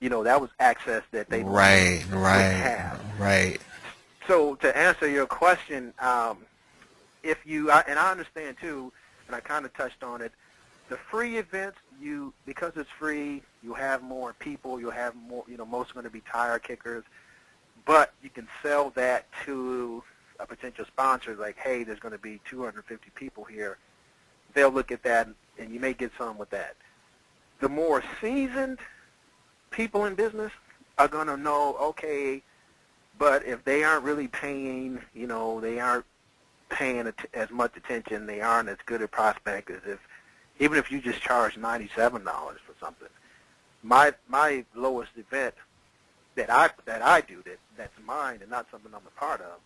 [0.00, 3.00] you know, that was access that they right, right, have.
[3.18, 3.58] right.
[4.26, 6.38] So to answer your question, um,
[7.22, 8.92] if you and I understand too,
[9.26, 10.32] and I kind of touched on it,
[10.90, 15.56] the free events you because it's free, you have more people, you have more, you
[15.56, 17.04] know, most are going to be tire kickers,
[17.86, 20.04] but you can sell that to
[20.38, 23.78] a potential sponsor like, hey, there's going to be 250 people here.
[24.54, 25.28] They'll look at that,
[25.58, 26.76] and you may get some with that.
[27.60, 28.78] The more seasoned
[29.70, 30.52] people in business
[30.96, 32.42] are going to know, okay,
[33.18, 36.04] But if they aren't really paying, you know, they aren't
[36.68, 39.98] paying as much attention, they aren't as good a prospect as if,
[40.60, 41.90] even if you just charge $97
[42.22, 43.08] for something.
[43.82, 45.54] My my lowest event
[46.34, 49.60] that I that I do that that's mine and not something I'm a part of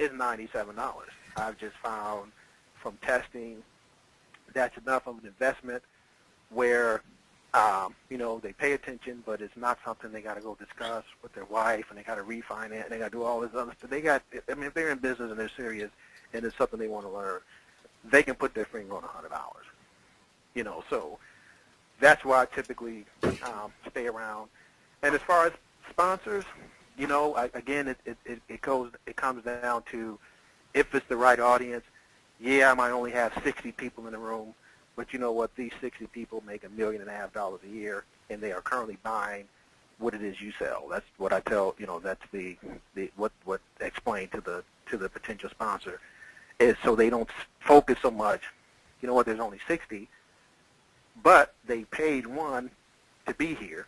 [0.00, 0.74] is $97.
[1.36, 2.32] I've just found
[2.74, 3.62] from testing
[4.52, 5.82] that's enough of an investment
[6.48, 7.02] where
[7.52, 11.04] um, you know, they pay attention, but it's not something they got to go discuss
[11.22, 13.50] with their wife, and they got to refinance, and they got to do all this
[13.54, 13.90] other stuff.
[13.90, 15.90] They got, I mean, if they're in business and they're serious,
[16.32, 17.40] and it's something they want to learn,
[18.04, 19.66] they can put their finger on a hundred dollars.
[20.54, 21.18] You know, so
[21.98, 24.48] that's why I typically um, stay around.
[25.02, 25.52] And as far as
[25.90, 26.44] sponsors,
[27.00, 30.18] you know, I, again, it, it, it goes, it comes down to
[30.74, 31.84] if it's the right audience.
[32.38, 34.54] Yeah, I might only have 60 people in the room,
[34.96, 35.54] but you know what?
[35.56, 38.60] These 60 people make a million and a half dollars a year, and they are
[38.60, 39.44] currently buying
[39.98, 40.88] what it is you sell.
[40.90, 41.74] That's what I tell.
[41.78, 42.56] You know, that's the,
[42.94, 46.00] the what what explained to the to the potential sponsor
[46.58, 47.28] is so they don't
[47.60, 48.42] focus so much.
[49.00, 49.24] You know what?
[49.24, 50.08] There's only 60,
[51.22, 52.70] but they paid one
[53.26, 53.86] to be here,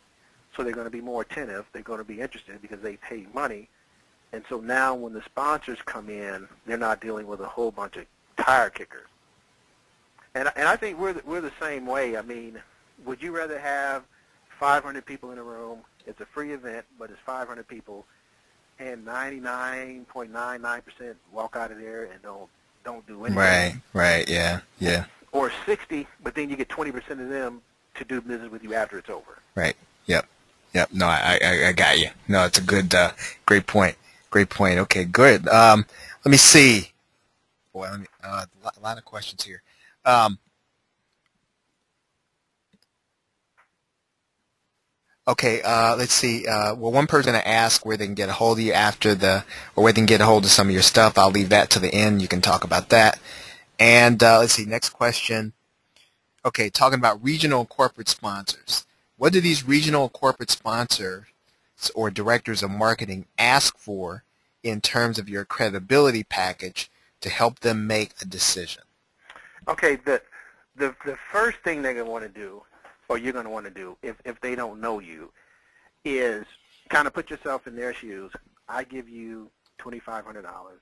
[0.57, 1.67] so they're going to be more attentive.
[1.73, 3.69] They're going to be interested because they pay money.
[4.33, 7.97] And so now when the sponsors come in, they're not dealing with a whole bunch
[7.97, 9.07] of tire kickers
[10.35, 12.17] and and I think we're the, we're the same way.
[12.17, 12.61] I mean,
[13.05, 14.05] would you rather have
[14.59, 15.81] 500 people in a room?
[16.07, 18.05] It's a free event, but it's 500 people,
[18.79, 22.49] and 99.99% walk out of there and don't
[22.85, 23.39] don't do anything.
[23.39, 25.05] Right, right, yeah, yeah.
[25.31, 27.63] Or 60, but then you get 20% of them
[27.95, 29.39] to do business with you after it's over.
[29.55, 29.77] Right.
[30.07, 30.27] Yep.
[30.75, 30.91] Yep.
[30.93, 32.09] No, I I, I got you.
[32.29, 33.13] No, it's a good, uh,
[33.47, 33.97] great point.
[34.31, 34.79] Great point.
[34.79, 35.47] Okay, good.
[35.49, 35.85] Um,
[36.25, 36.93] let me see.
[37.73, 39.63] Boy, let me, uh, a lot of questions here.
[40.05, 40.39] Um,
[45.29, 46.47] okay, uh, let's see.
[46.47, 49.15] Uh, well, one person to ask where they can get a hold of you after
[49.15, 49.45] the,
[49.77, 51.19] or where they can get a hold of some of your stuff.
[51.19, 52.23] I'll leave that to the end.
[52.23, 53.19] You can talk about that.
[53.79, 55.53] And uh, let's see, next question.
[56.45, 58.87] Okay, talking about regional corporate sponsors.
[59.23, 61.27] What do these regional corporate sponsors
[61.95, 64.25] or directors of marketing ask for
[64.65, 68.83] in terms of your credibility package to help them make a decision?
[69.69, 70.21] Okay, the
[70.75, 72.65] the the first thing they're going to want to do,
[73.09, 75.31] or you're going to want to do, if if they don't know you,
[76.05, 76.45] is
[76.89, 78.33] kind of put yourself in their shoes.
[78.69, 80.81] I give you twenty five hundred dollars,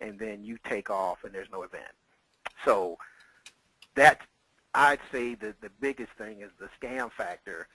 [0.00, 1.94] and then you take off, and there's no event.
[2.64, 2.98] So
[3.94, 4.22] that
[4.78, 7.68] I'd say the the biggest thing is the scam factor.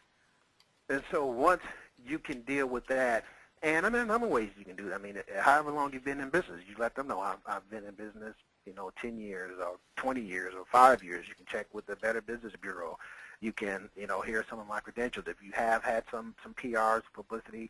[0.90, 1.62] And so once
[2.06, 3.26] you can deal with that,
[3.62, 4.96] and I mean, of ways you can do that.
[4.96, 7.86] I mean, however long you've been in business, you let them know I've, I've been
[7.86, 8.36] in business
[8.66, 11.28] you know, 10 years or 20 years or five years.
[11.28, 12.98] You can check with the Better Business Bureau.
[13.42, 15.28] You can, you know, hear some of my credentials.
[15.28, 17.70] If you have had some some PRs, publicity,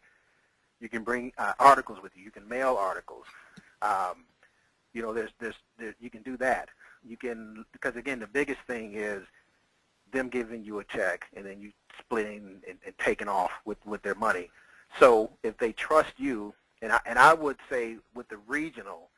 [0.80, 2.24] you can bring uh, articles with you.
[2.24, 3.26] You can mail articles.
[3.82, 4.26] Um,
[4.94, 6.70] you know, there's, there's, there, you can do that.
[7.08, 9.24] You can, because again, the biggest thing is
[10.12, 14.02] them giving you a check and then you splitting and, and taking off with, with
[14.04, 14.50] their money.
[15.00, 19.10] So if they trust you, and I, and I would say with the regional,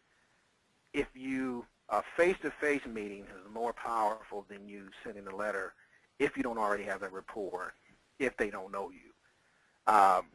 [0.94, 5.74] if you a face-to-face meeting is more powerful than you sending a letter
[6.18, 7.74] if you don't already have that rapport,
[8.20, 9.94] if they don't know you.
[9.94, 10.26] Um,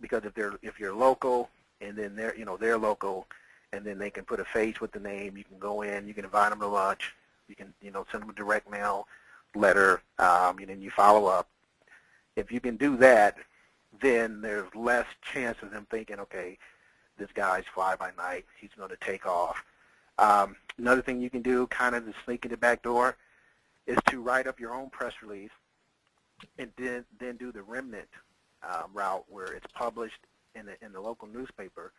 [0.00, 3.26] because if they're if you're local and then they're you know they're local
[3.72, 6.14] and then they can put a face with the name, you can go in, you
[6.14, 7.14] can invite them to lunch,
[7.48, 9.06] you can you know send them a direct mail
[9.54, 11.48] letter, um, and then you follow up.
[12.36, 13.36] If you can do that,
[14.00, 16.58] then there's less chance of them thinking, okay,
[17.18, 19.64] this guy's fly by night, he's going to take off
[20.18, 23.16] um, another thing you can do, kind of to sneak in the back door,
[23.86, 25.50] is to write up your own press release
[26.58, 28.08] and then, then do the remnant
[28.62, 30.20] um, route where it's published
[30.54, 31.92] in the, in the local newspaper.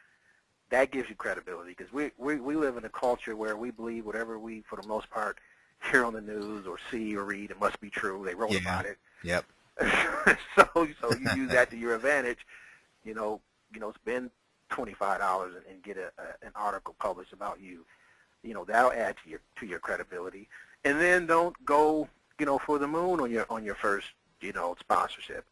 [0.70, 4.06] That gives you credibility because we, we, we live in a culture where we believe
[4.06, 5.38] whatever we, for the most part,
[5.92, 8.24] hear on the news or see or read, it must be true.
[8.26, 8.60] They wrote yeah.
[8.60, 8.98] about it.
[9.24, 9.46] Yep.
[10.56, 12.40] so so you use that to your advantage.
[13.06, 13.40] You know,
[13.74, 14.32] you know, spend
[14.70, 17.86] twenty five dollars and, and get a, a, an article published about you
[18.44, 20.48] you know that'll add to your to your credibility.
[20.84, 22.08] And then don't go
[22.40, 24.08] you know for the moon on your on your first
[24.42, 25.46] you know sponsorship.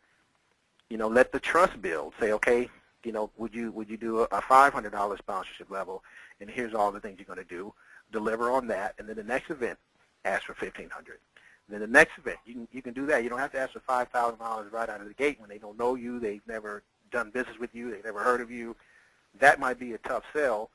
[0.90, 2.14] You know let the trust build.
[2.20, 2.70] Say okay,
[3.06, 6.04] you know would you would you do a, a $500 sponsorship level,
[6.42, 7.74] and here's all the things you're going to do.
[8.12, 9.78] Deliver on that, and then the next event
[10.26, 11.20] ask for 1500
[11.68, 13.24] then the next event, you can, you can do that.
[13.24, 15.78] You don't have to ask for $5,000 right out of the gate when they don't
[15.78, 18.76] know you, they've never done business with you, they've never heard of you.
[19.40, 20.70] That might be a tough sell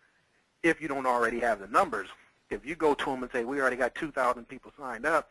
[0.62, 2.08] if you don't already have the numbers.
[2.50, 5.30] If you go to them and say, we already got 2,000 people signed up,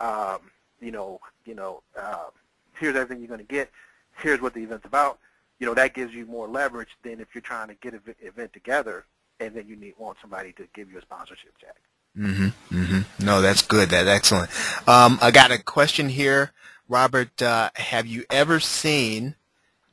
[0.00, 0.38] um,
[0.80, 2.30] you know, you know, uh,
[2.78, 3.70] here's everything you're going to get,
[4.16, 5.18] here's what the event's about,
[5.58, 8.52] you know, that gives you more leverage than if you're trying to get an event
[8.52, 9.04] together
[9.40, 11.76] and then you need want somebody to give you a sponsorship check.
[12.16, 12.76] Mm-hmm.
[12.76, 13.24] Mm-hmm.
[13.24, 13.90] No, that's good.
[13.90, 14.50] That's excellent.
[14.88, 16.52] Um, I got a question here,
[16.88, 17.42] Robert.
[17.42, 19.34] Uh, have you ever seen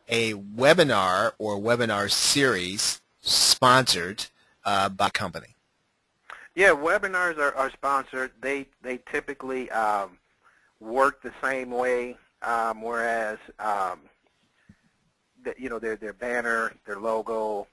[0.08, 4.28] a webinar or webinar series sponsored
[4.66, 5.56] uh, by company?
[6.54, 8.32] Yeah, webinars are, are sponsored.
[8.42, 10.18] They they typically um,
[10.80, 14.02] work the same way, um, whereas um,
[15.44, 17.68] the, you know their their banner, their logo,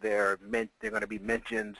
[0.00, 1.76] their men, they're going to be mentioned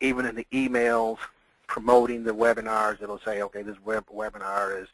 [0.00, 1.18] even in the emails
[1.66, 3.02] promoting the webinars.
[3.02, 4.88] It'll say, okay, this web webinar is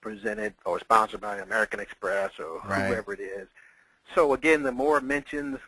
[0.00, 2.86] presented or sponsored by American Express or right.
[2.88, 3.48] whoever it is.
[4.14, 5.58] So again, the more mentions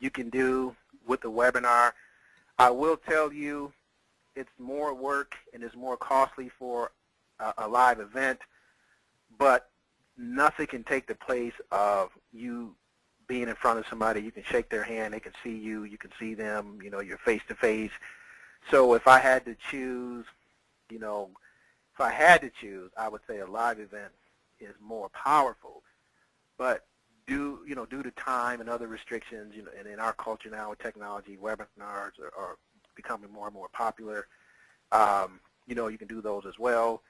[0.00, 0.74] you can do
[1.06, 1.92] with the webinar,
[2.58, 3.72] I will tell you
[4.34, 6.92] it's more work and it's more costly for
[7.40, 8.40] a, a live event,
[9.38, 9.70] but
[10.16, 12.74] nothing can take the place of you
[13.28, 14.20] being in front of somebody.
[14.20, 17.00] You can shake their hand, they can see you, you can see them, you know,
[17.00, 17.92] you're face to face.
[18.70, 20.24] So if I had to choose,
[20.90, 21.30] you know,
[21.94, 24.12] if I had to choose, I would say a live event
[24.58, 25.82] is more powerful.
[26.56, 26.86] But
[27.26, 30.50] due, you know, due to time and other restrictions, you know, and in our culture
[30.50, 32.56] now with technology, webinars are, are
[32.96, 34.26] becoming more and more popular.
[34.90, 37.02] Um, you know, you can do those as well.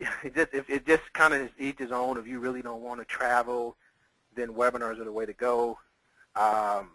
[0.24, 2.18] It just, it just kind of each his own.
[2.18, 3.76] If you really don't want to travel,
[4.34, 5.78] then webinars are the way to go.
[6.36, 6.90] Um,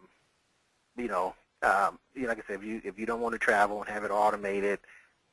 [0.97, 3.39] you know, um, you know, like I said, if you if you don't want to
[3.39, 4.79] travel and have it automated,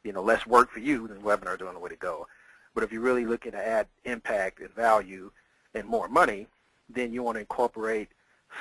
[0.03, 2.27] you know, less work for you, then webinars are the way to go.
[2.75, 5.31] But if you're really looking to add impact and value
[5.75, 6.47] and more money,
[6.89, 8.09] then you want to incorporate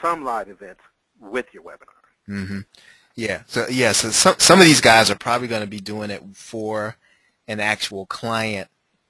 [0.02, 0.82] some live events
[1.20, 2.30] with your webinar.
[2.30, 2.60] Mm-hmm.
[3.16, 3.44] Yeah.
[3.48, 3.92] So yeah.
[3.92, 6.96] So some some of these guys are probably going to be doing it for
[7.48, 8.70] an actual client,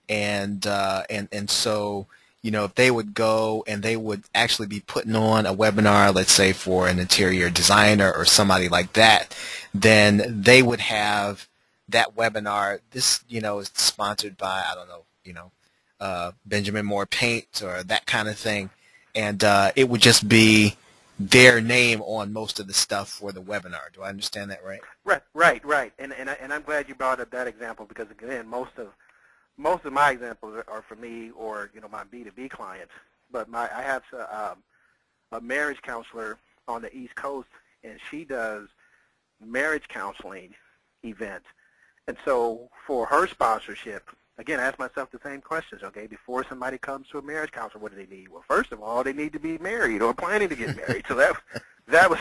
[0.09, 2.07] and uh, and and so
[2.43, 6.13] you know if they would go and they would actually be putting on a webinar,
[6.13, 9.35] let's say for an interior designer or somebody like that,
[9.73, 11.47] then they would have
[11.89, 12.79] that webinar.
[12.91, 15.51] This you know is sponsored by I don't know you know
[15.99, 18.69] uh, Benjamin Moore Paint or that kind of thing,
[19.15, 20.75] and uh, it would just be
[21.19, 23.93] their name on most of the stuff for the webinar.
[23.93, 24.81] Do I understand that right?
[25.05, 25.93] Right, right, right.
[25.97, 28.87] And and I, and I'm glad you brought up that example because again, most of
[29.57, 32.93] most of my examples are, for me or you know my B2B clients.
[33.31, 34.63] But my I have a, um,
[35.31, 36.37] a marriage counselor
[36.67, 37.49] on the East Coast,
[37.83, 38.67] and she does
[39.43, 40.53] marriage counseling
[41.03, 41.47] events.
[42.07, 46.07] And so for her sponsorship, again, I ask myself the same questions, okay?
[46.07, 48.29] Before somebody comes to a marriage counselor, what do they need?
[48.29, 51.05] Well, first of all, they need to be married or planning to get married.
[51.07, 51.35] So that
[51.87, 52.19] that was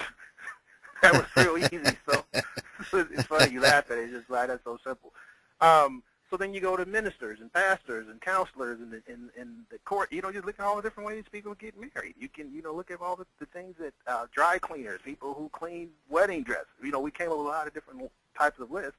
[1.03, 1.97] that was real easy.
[2.09, 2.25] So
[3.11, 4.05] it's funny you laugh at it.
[4.05, 5.13] It's just like that's so simple.
[5.61, 6.03] Um,
[6.33, 9.79] so then you go to ministers and pastors and counselors and the, in, in the
[9.85, 10.11] court.
[10.11, 12.15] You know, you look at all the different ways people get married.
[12.19, 15.35] You can, you know, look at all the, the things that uh, dry cleaners, people
[15.35, 16.69] who clean wedding dresses.
[16.83, 18.97] You know, we came up with a lot of different types of lists.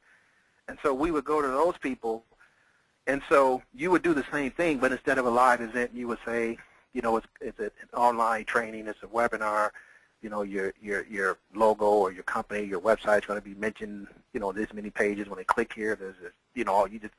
[0.67, 2.23] And so we would go to those people
[3.07, 6.07] and so you would do the same thing, but instead of a live event, you
[6.07, 6.57] would say,
[6.93, 9.71] you know, it's, it's an online training, it's a webinar,
[10.23, 13.55] you know, your, your, your logo or your company, your website is going to be
[13.55, 15.27] mentioned, you know, this many pages.
[15.27, 17.13] When they click here, there's this, you know, you just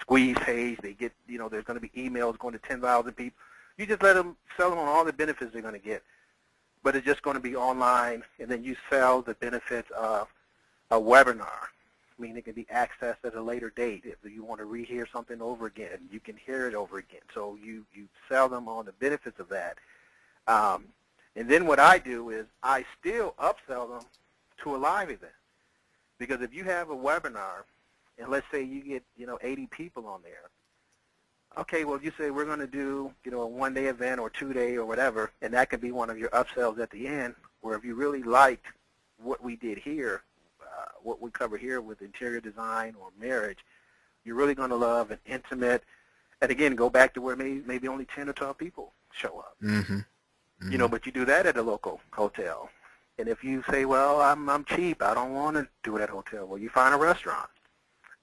[0.00, 3.36] squeeze page, they get, you know, there's going to be emails going to 10,000 people.
[3.76, 6.02] You just let them sell them on all the benefits they're going to get.
[6.82, 10.28] But it's just going to be online, and then you sell the benefits of
[10.90, 11.68] a webinar
[12.18, 14.04] I mean, it can be accessed at a later date.
[14.04, 17.20] If you want to rehear something over again, you can hear it over again.
[17.32, 19.78] So you, you sell them on the benefits of that.
[20.48, 20.86] Um,
[21.38, 24.04] and then what I do is I still upsell them
[24.64, 25.32] to a live event.
[26.18, 27.62] Because if you have a webinar,
[28.18, 30.50] and let's say you get, you know, 80 people on there,
[31.56, 34.74] okay, well, you say we're going to do, you know, a one-day event or two-day
[34.74, 37.84] or whatever, and that could be one of your upsells at the end, where if
[37.84, 38.66] you really liked
[39.22, 40.22] what we did here,
[40.60, 43.58] uh, what we cover here with interior design or marriage,
[44.24, 45.84] you're really going to love an intimate,
[46.42, 49.56] and again, go back to where maybe, maybe only 10 or 12 people show up.
[49.62, 50.00] Mm-hmm.
[50.60, 50.72] Mm-hmm.
[50.72, 50.92] You know, mm-hmm.
[50.92, 52.68] but you do that at a local hotel.
[53.18, 56.10] And if you say, well, I'm, I'm cheap, I don't want to do it at
[56.10, 57.48] a hotel, well, you find a restaurant.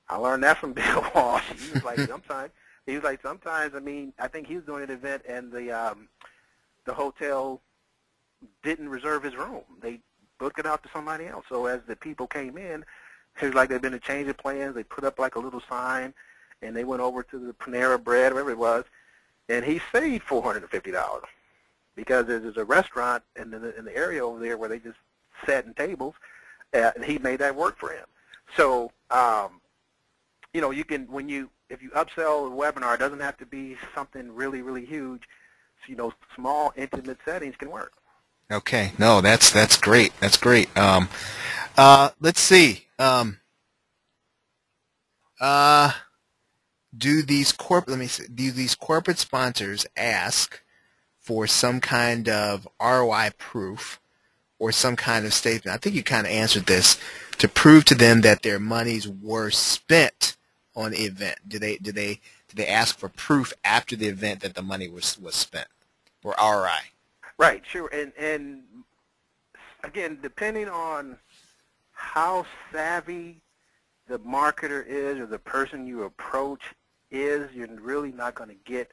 [0.08, 1.44] I learned that from Bill Walsh.
[1.58, 2.52] He was like, sometimes,
[2.86, 5.72] he was like, sometimes, I mean, I think he was doing an event and the,
[5.72, 6.08] um,
[6.86, 7.62] the hotel
[8.64, 9.64] didn't reserve his room.
[9.82, 10.00] They
[10.38, 11.46] booked it out to somebody else.
[11.50, 12.86] So as the people came in,
[13.42, 14.76] it was like they've been a change of plans.
[14.76, 16.14] They put up like a little sign
[16.62, 18.86] and they went over to the Panera Bread, wherever it was,
[19.50, 21.22] and he saved $450
[21.96, 24.98] because there's a restaurant in the in the area over there where they just
[25.46, 26.16] sat in tables,
[26.74, 28.06] uh, and he made that work for him.
[28.56, 29.62] So, um,
[30.54, 33.46] you know, you can when you if you upsell a webinar, it doesn't have to
[33.46, 35.24] be something really really huge
[35.88, 37.94] you know, small, intimate settings can work.
[38.52, 38.92] Okay.
[38.98, 40.14] No, that's that's great.
[40.20, 40.76] That's great.
[40.78, 41.10] Um,
[41.78, 42.86] uh, let's see.
[43.00, 43.40] Um,
[45.40, 45.92] uh,
[46.96, 50.62] do these corp let me see, do these corporate sponsors ask
[51.26, 54.00] for some kind of ROI proof
[54.60, 55.74] or some kind of statement?
[55.74, 57.00] I think you kind of answered this
[57.40, 60.38] to prove to them that their monies were spent
[60.76, 61.40] on the event.
[61.48, 64.88] Do they do they do they ask for proof after the event that the money
[64.88, 65.68] was was spent
[66.24, 66.92] or ROI?
[67.40, 68.62] Right, sure, and and
[69.84, 71.18] again, depending on
[71.92, 73.42] how savvy
[74.08, 76.62] the marketer is or the person you approach
[77.10, 78.92] is, you're really not going to get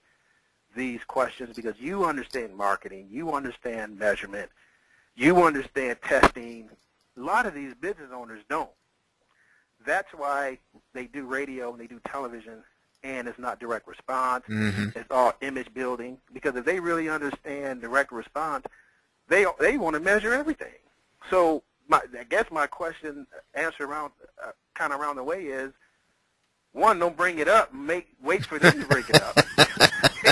[0.75, 4.51] these questions because you understand marketing, you understand measurement,
[5.15, 6.71] you understand testing.
[7.17, 8.71] A lot of these business owners don't.
[9.85, 10.59] That's why
[10.95, 12.63] they do radio and they do television
[13.05, 14.45] and it's not direct response.
[14.49, 14.99] Mm-hmm.
[14.99, 18.65] It's all image building because if they really understand direct response,
[19.29, 20.75] they they want to measure everything.
[21.31, 24.13] So my, I guess my question answer around
[24.43, 25.73] uh, kind of around the way is
[26.73, 27.73] one, don't bring it up.
[27.75, 29.39] Make wait for them to bring it up.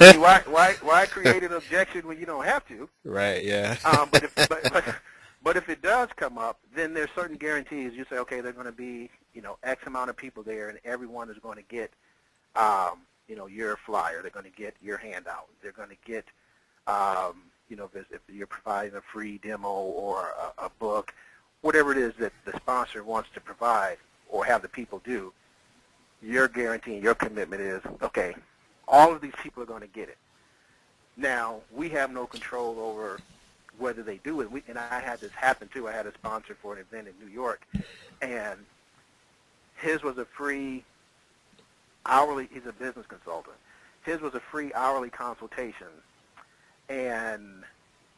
[0.00, 2.88] I mean, why why why create an objection when you don't have to?
[3.04, 3.44] Right.
[3.44, 3.76] Yeah.
[3.84, 4.84] Um, but, if, but, but
[5.42, 7.94] but if it does come up, then there's certain guarantees.
[7.94, 10.78] You say, okay, they're going to be you know X amount of people there, and
[10.84, 11.92] everyone is going to get
[12.56, 14.22] um, you know your flyer.
[14.22, 15.48] They're going to get your handout.
[15.62, 16.24] They're going to get
[16.86, 21.14] um, you know if, if you're providing a free demo or a, a book,
[21.60, 25.32] whatever it is that the sponsor wants to provide or have the people do,
[26.22, 28.34] your guarantee, your commitment is, okay,
[28.88, 30.18] all of these people are going to get it.
[31.16, 33.18] Now, we have no control over
[33.78, 34.50] whether they do it.
[34.50, 35.88] We, and I had this happen too.
[35.88, 37.62] I had a sponsor for an event in New York,
[38.22, 38.58] and
[39.76, 40.84] his was a free
[42.06, 42.48] hourly.
[42.52, 43.56] He's a business consultant.
[44.04, 45.88] His was a free hourly consultation,
[46.88, 47.62] and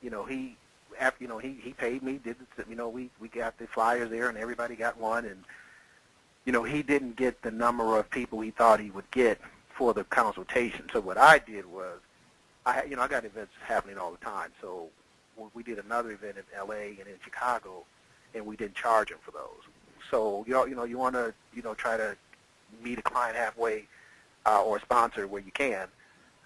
[0.03, 0.57] you know he,
[0.99, 2.21] after you know he he paid me.
[2.23, 2.37] Did
[2.69, 5.45] you know we we got the flyers there, and everybody got one, and
[6.45, 9.41] you know, he didn't get the number of people he thought he would get
[9.81, 10.85] for the consultation.
[10.93, 12.01] So what I did was,
[12.67, 14.51] I you know I got events happening all the time.
[14.61, 14.91] So
[15.55, 16.89] we did another event in L.A.
[16.99, 17.85] and in Chicago,
[18.35, 19.63] and we didn't charge them for those.
[20.11, 22.15] So you know, you know, you want to you know try to
[22.85, 23.87] meet a client halfway
[24.45, 25.89] uh, or a sponsor where you can.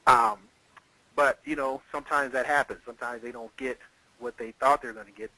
[0.06, 0.38] Um,
[1.16, 2.82] but you know, sometimes that happens.
[2.86, 3.80] Sometimes they don't get
[4.20, 5.32] what they thought they were going to get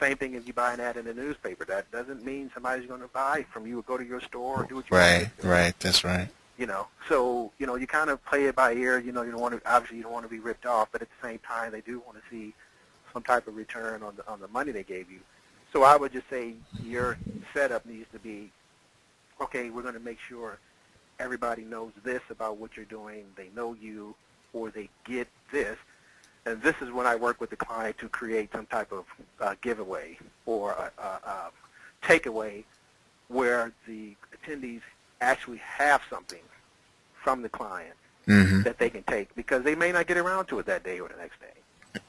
[0.00, 1.64] same thing if you buy an ad in the newspaper.
[1.64, 4.66] That doesn't mean somebody's going to buy from you or go to your store or
[4.66, 6.28] do what you right, want to Right, That's right.
[6.60, 8.98] You know, so you know you kind of play it by ear.
[8.98, 11.00] You know, you don't want to obviously you don't want to be ripped off, but
[11.00, 12.52] at the same time they do want to see
[13.14, 15.20] some type of return on the on the money they gave you.
[15.72, 16.54] So I would just say
[16.84, 17.16] your
[17.54, 18.52] setup needs to be
[19.40, 19.70] okay.
[19.70, 20.58] We're going to make sure
[21.18, 23.24] everybody knows this about what you're doing.
[23.36, 24.14] They know you,
[24.52, 25.78] or they get this
[26.46, 29.04] and this is when I work with the client to create some type of
[29.40, 31.50] uh, giveaway or a, a, a
[32.02, 32.64] takeaway
[33.28, 34.80] where the attendees
[35.20, 36.40] actually have something
[37.22, 37.94] from the client
[38.26, 38.62] mm-hmm.
[38.62, 41.08] that they can take because they may not get around to it that day or
[41.08, 42.00] the next day.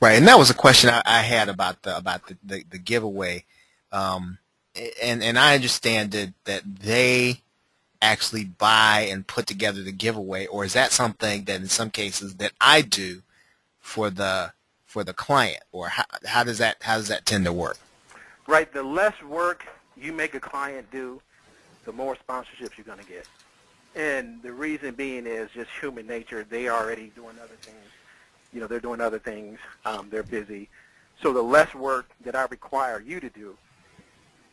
[0.00, 2.78] Right, and that was a question I, I had about the about the, the, the
[2.78, 3.44] giveaway,
[3.92, 4.38] um,
[5.02, 7.40] and and I understand that that they
[8.02, 12.36] actually buy and put together the giveaway, or is that something that in some cases
[12.36, 13.22] that I do
[13.80, 14.52] for the
[14.84, 17.78] for the client, or how, how does that how does that tend to work?
[18.46, 18.70] Right.
[18.70, 19.66] The less work
[19.96, 21.22] you make a client do,
[21.84, 23.26] the more sponsorships you're going to get.
[23.94, 26.44] And the reason being is just human nature.
[26.48, 27.78] They are already doing other things.
[28.52, 29.58] You know, they're doing other things.
[29.84, 30.68] Um, they're busy.
[31.22, 33.56] So the less work that I require you to do,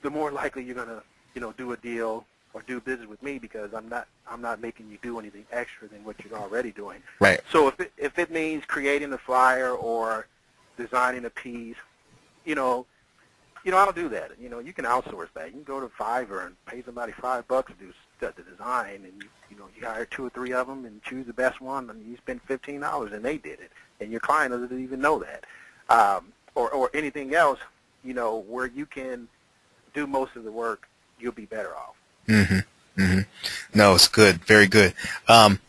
[0.04, 1.02] the more likely you're going to,
[1.34, 4.62] you know, do a deal or do business with me because I'm not I'm not
[4.62, 7.02] making you do anything extra than what you're already doing.
[7.20, 7.40] Right.
[7.52, 10.28] So if it, if it means creating a flyer or
[10.78, 11.78] designing a piece,
[12.46, 12.86] you know,
[13.64, 14.32] you know I'll do that.
[14.39, 15.47] You know, you can outsource that.
[15.47, 19.22] You can go to Fiverr and pay somebody five bucks to do the design, and
[19.22, 21.89] you, you know you hire two or three of them and choose the best one,
[21.89, 25.20] and you spend fifteen dollars, and they did it, and your client doesn't even know
[25.20, 25.45] that,
[25.89, 27.59] um, or or anything else,
[28.03, 29.28] you know, where you can
[29.93, 30.88] do most of the work,
[31.20, 31.95] you'll be better off.
[32.28, 33.01] Mm-hmm.
[33.01, 33.78] Mm-hmm.
[33.78, 34.43] No, it's good.
[34.45, 34.93] Very good.
[35.28, 35.59] Um,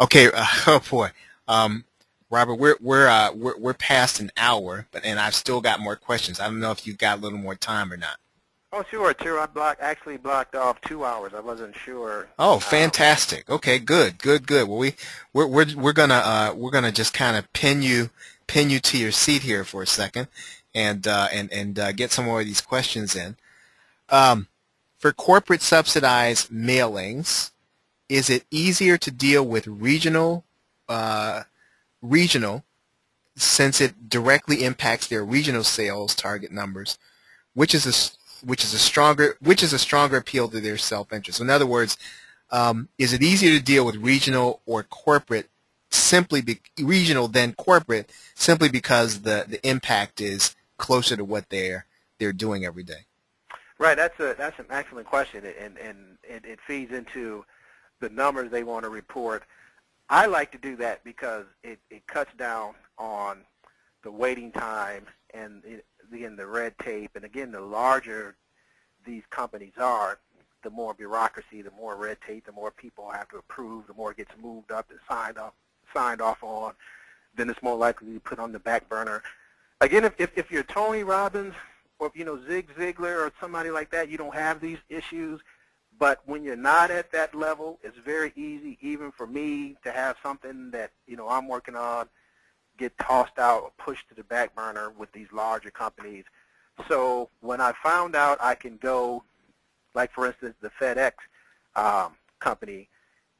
[0.00, 0.30] okay.
[0.32, 1.10] Uh, oh boy.
[1.48, 1.84] Um,
[2.34, 5.94] Robert, we're we're uh, we're we're past an hour, but and I've still got more
[5.94, 6.40] questions.
[6.40, 8.16] I don't know if you've got a little more time or not.
[8.72, 9.38] Oh, sure, sure.
[9.38, 11.32] I blocked actually blocked off two hours.
[11.32, 12.28] I wasn't sure.
[12.36, 13.48] Oh, um, fantastic.
[13.48, 14.66] Um, okay, good, good, good.
[14.68, 14.96] Well, we
[15.32, 18.10] we're we're we're gonna uh, we're gonna just kind of pin you
[18.48, 20.26] pin you to your seat here for a second,
[20.74, 23.36] and uh, and and uh, get some more of these questions in.
[24.08, 24.48] Um,
[24.98, 27.52] for corporate subsidized mailings,
[28.08, 30.44] is it easier to deal with regional,
[30.88, 31.44] uh,
[32.04, 32.64] regional,
[33.36, 36.98] since it directly impacts their regional sales target numbers,
[37.54, 41.40] which is a which is a stronger which is a stronger appeal to their self-interest.
[41.40, 41.96] In other words,
[42.50, 45.48] um, is it easier to deal with regional or corporate
[45.90, 51.86] simply be, regional than corporate simply because the, the impact is closer to what they're
[52.18, 53.06] they're doing every day?
[53.78, 53.96] Right.
[53.96, 57.44] That's a that's an excellent question, and and it, it feeds into
[58.00, 59.44] the numbers they want to report.
[60.08, 63.38] I like to do that because it, it cuts down on
[64.02, 68.36] the waiting time and it, again the red tape, and again the larger
[69.04, 70.18] these companies are,
[70.62, 74.12] the more bureaucracy, the more red tape, the more people have to approve, the more
[74.12, 75.52] it gets moved up and signed off
[75.92, 76.72] signed off on,
[77.36, 79.22] then it's more likely to be put on the back burner.
[79.80, 81.54] Again, if, if, if you're Tony Robbins
[81.98, 85.40] or you know Zig Ziglar or somebody like that, you don't have these issues.
[85.98, 90.16] But when you're not at that level, it's very easy, even for me, to have
[90.22, 92.08] something that you know I'm working on
[92.78, 96.24] get tossed out or pushed to the back burner with these larger companies.
[96.88, 99.22] So when I found out I can go,
[99.94, 101.12] like for instance, the FedEx
[101.76, 102.88] um, company,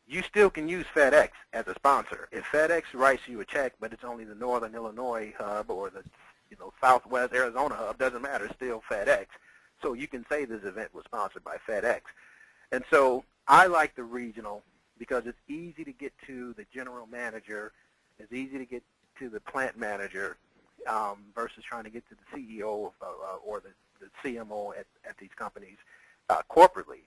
[0.07, 2.29] you still can use FedEx as a sponsor.
[2.31, 6.05] If FedEx writes you a check, but it's only the Northern Illinois hub or the
[6.51, 8.45] you know Southwest Arizona hub, doesn't matter.
[8.45, 9.27] It's still FedEx.
[9.83, 12.03] So you can say this event was sponsored by FedEx.
[12.75, 14.65] And so I like the regional
[14.99, 17.71] because it's easy to get to the general manager.
[18.19, 18.83] It's easy to get
[19.21, 20.39] to the plant manager
[20.89, 23.69] um, versus trying to get to the CEO of, uh, or the,
[24.01, 25.77] the CMO at, at these companies
[26.29, 27.05] uh, corporately.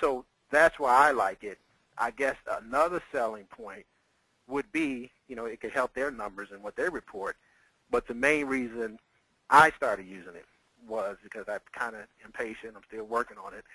[0.00, 1.58] So that's why I like it.
[1.98, 3.84] I guess another selling point
[4.48, 7.36] would be, you know, it could help their numbers and what they report.
[7.90, 8.98] But the main reason
[9.50, 10.46] I started using it
[10.88, 12.76] was because I'm kind of impatient.
[12.76, 13.66] I'm still working on it.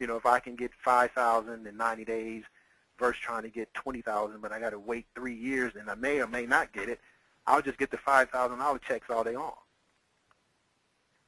[0.00, 2.42] You know, if I can get 5,000 in 90 days
[2.98, 6.20] versus trying to get 20,000, but I got to wait three years and I may
[6.20, 7.00] or may not get it,
[7.46, 9.54] I'll just get the $5,000 checks all day long.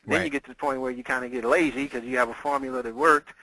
[0.07, 2.29] Then you get to the point where you kind of get lazy because you have
[2.29, 3.35] a formula that worked,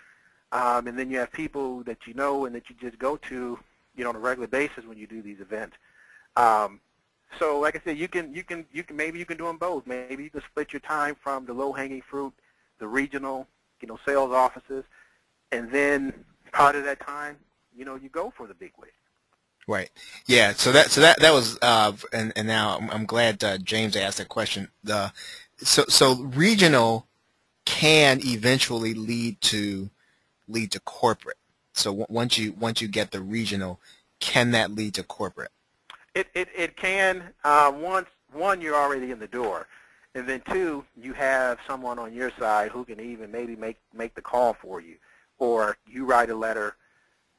[0.51, 3.57] um, and then you have people that you know and that you just go to,
[3.95, 5.77] you know, on a regular basis when you do these events.
[6.36, 6.82] Um,
[7.38, 9.57] so, like I said, you can you can you can maybe you can do them
[9.57, 9.88] both.
[9.88, 12.34] Maybe you can split your time from the low-hanging fruit,
[12.80, 13.47] the regional,
[13.82, 14.84] you know, sales offices,
[15.52, 16.14] and then
[16.52, 17.38] part of that time,
[17.76, 18.89] you know, you go for the big win.
[19.68, 19.91] Right.
[20.26, 20.54] Yeah.
[20.54, 23.95] So that so that that was uh, and and now I'm, I'm glad uh, James
[23.95, 24.70] asked that question.
[24.84, 25.14] The
[25.58, 27.06] so so regional
[27.66, 29.89] can eventually lead to
[30.47, 31.38] lead to corporate.
[31.74, 33.80] So w- once you once you get the regional,
[34.20, 35.52] can that lead to corporate?
[36.16, 39.68] It it it can uh, once one you're already in the door,
[40.16, 44.16] and then two you have someone on your side who can even maybe make make
[44.16, 44.95] the call for you,
[45.40, 46.76] or you write a letter,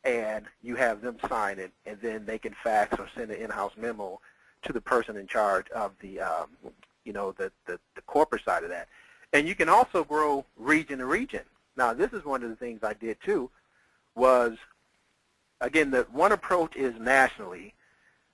[0.05, 3.73] and you have them sign it, and then they can fax or send an in-house
[3.77, 4.21] memo
[4.63, 6.49] to the person in charge of the um,
[7.05, 8.89] you know the, the the corporate side of that,
[9.33, 11.43] and you can also grow region to region.
[11.77, 13.51] Now this is one of the things I did too,
[14.15, 14.57] was
[15.61, 17.75] again the one approach is nationally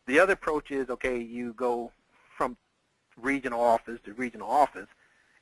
[0.07, 1.91] the other approach is, okay, you go
[2.37, 2.57] from
[3.21, 4.87] regional office to regional office,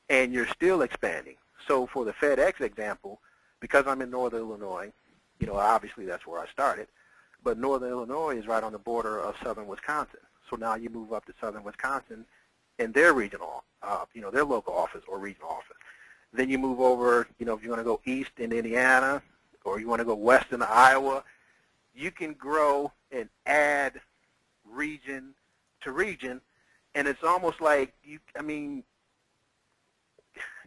[0.09, 1.35] and you're still expanding.
[1.67, 3.19] So for the FedEx example,
[3.65, 4.91] because I'm in Northern Illinois,
[5.39, 6.87] you know, obviously that's where I started,
[7.43, 10.19] but Northern Illinois is right on the border of Southern Wisconsin.
[10.47, 12.25] So now you move up to Southern Wisconsin
[12.77, 15.77] in their regional, uh, you know, their local office or regional office.
[16.31, 19.23] Then you move over, you know, if you want to go east in Indiana
[19.63, 21.23] or you want to go west in Iowa,
[21.95, 23.99] you can grow and add
[24.69, 25.33] region
[25.81, 26.39] to region,
[26.93, 28.19] and it's almost like you.
[28.37, 28.83] I mean,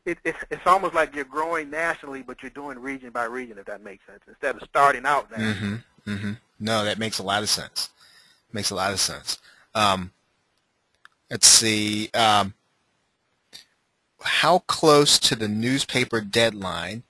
[0.08, 3.66] it, it, it's almost like you're growing nationally, but you're doing region by region, if
[3.66, 4.20] that makes sense.
[4.26, 5.38] Instead of starting out there.
[5.38, 5.74] Mm-hmm.
[6.10, 6.32] Mm-hmm.
[6.60, 7.90] No, that makes a lot of sense.
[8.52, 9.38] Makes a lot of sense.
[9.74, 10.12] Um,
[11.30, 12.08] let's see.
[12.14, 12.54] Um,
[14.22, 17.02] how close to the newspaper deadline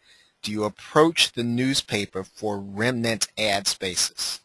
[0.43, 4.41] do you approach the newspaper for remnant ad spaces?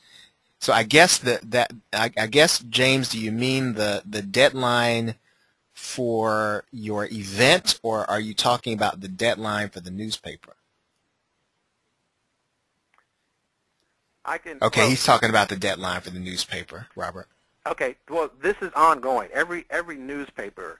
[0.60, 5.16] So I guess that that I, I guess James, do you mean the the deadline
[5.84, 10.56] for your event, or are you talking about the deadline for the newspaper?
[14.24, 14.60] I can.
[14.62, 17.28] Okay, well, he's talking about the deadline for the newspaper, Robert.
[17.68, 19.30] Okay, well, this is ongoing.
[19.34, 20.80] Every every newspaper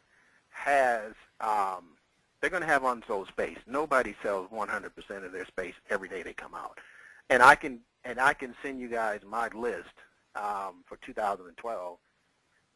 [0.52, 1.12] has
[1.42, 1.98] um,
[2.40, 3.58] they're going to have unsold space.
[3.68, 6.80] Nobody sells 100% of their space every day they come out,
[7.30, 9.94] and I can and I can send you guys my list
[10.38, 11.98] um, for 2012.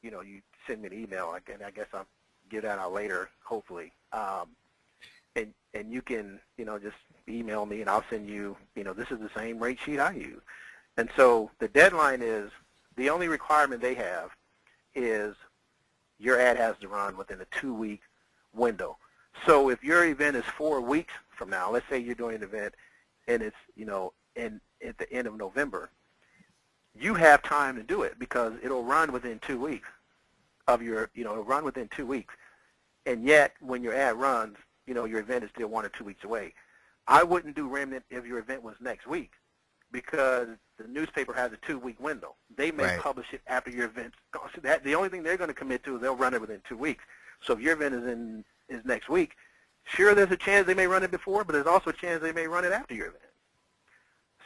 [0.04, 2.06] You know, you send me an email, and I guess I'll
[2.50, 3.94] give that out later, hopefully.
[4.12, 4.50] Um,
[5.36, 6.98] and and you can you know just
[7.28, 8.58] email me, and I'll send you.
[8.76, 10.42] You know, this is the same rate sheet I use.
[10.98, 12.52] And so the deadline is,
[12.96, 14.32] the only requirement they have
[14.96, 15.36] is
[16.18, 18.02] your ad has to run within a two-week
[18.54, 18.98] window.
[19.46, 22.74] So if your event is four weeks from now, let's say you're doing an event
[23.28, 25.92] and it's, you know, in, at the end of November,
[27.00, 29.88] you have time to do it because it'll run within two weeks
[30.68, 32.34] of your, you know, run within two weeks.
[33.06, 36.04] And yet, when your ad runs, you know, your event is still one or two
[36.04, 36.54] weeks away.
[37.08, 39.32] I wouldn't do remnant if your event was next week
[39.92, 42.36] because the newspaper has a two-week window.
[42.56, 43.00] They may Right.
[43.00, 44.14] publish it after your event.
[44.34, 46.62] So that the only thing they're going to commit to is they'll run it within
[46.68, 47.04] two weeks.
[47.42, 49.36] So if your event is in is next week,
[49.86, 52.34] sure, there's a chance they may run it before, but there's also a chance they
[52.34, 53.24] may run it after your event.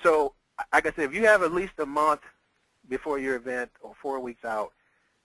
[0.03, 0.35] So,
[0.71, 2.21] like I said, if you have at least a month
[2.87, 4.73] before your event or four weeks out,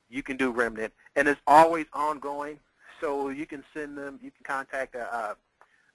[0.09, 2.59] you can do remnant, and it's always ongoing.
[3.01, 5.37] So you can send them, you can contact a, a,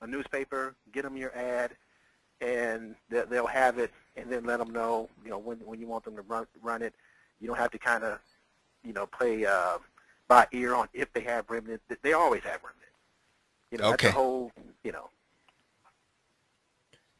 [0.02, 1.72] a newspaper, get them your ad,
[2.42, 5.88] and they- they'll have it, and then let them know, you know, when when you
[5.88, 6.94] want them to run run it.
[7.40, 8.20] You don't have to kind of,
[8.84, 9.80] you know, play uh,
[10.28, 11.82] by ear on if they have remnant.
[12.04, 12.78] They always have remnant.
[13.72, 14.08] You know, Okay.
[14.08, 14.52] that's the whole,
[14.84, 15.10] you know.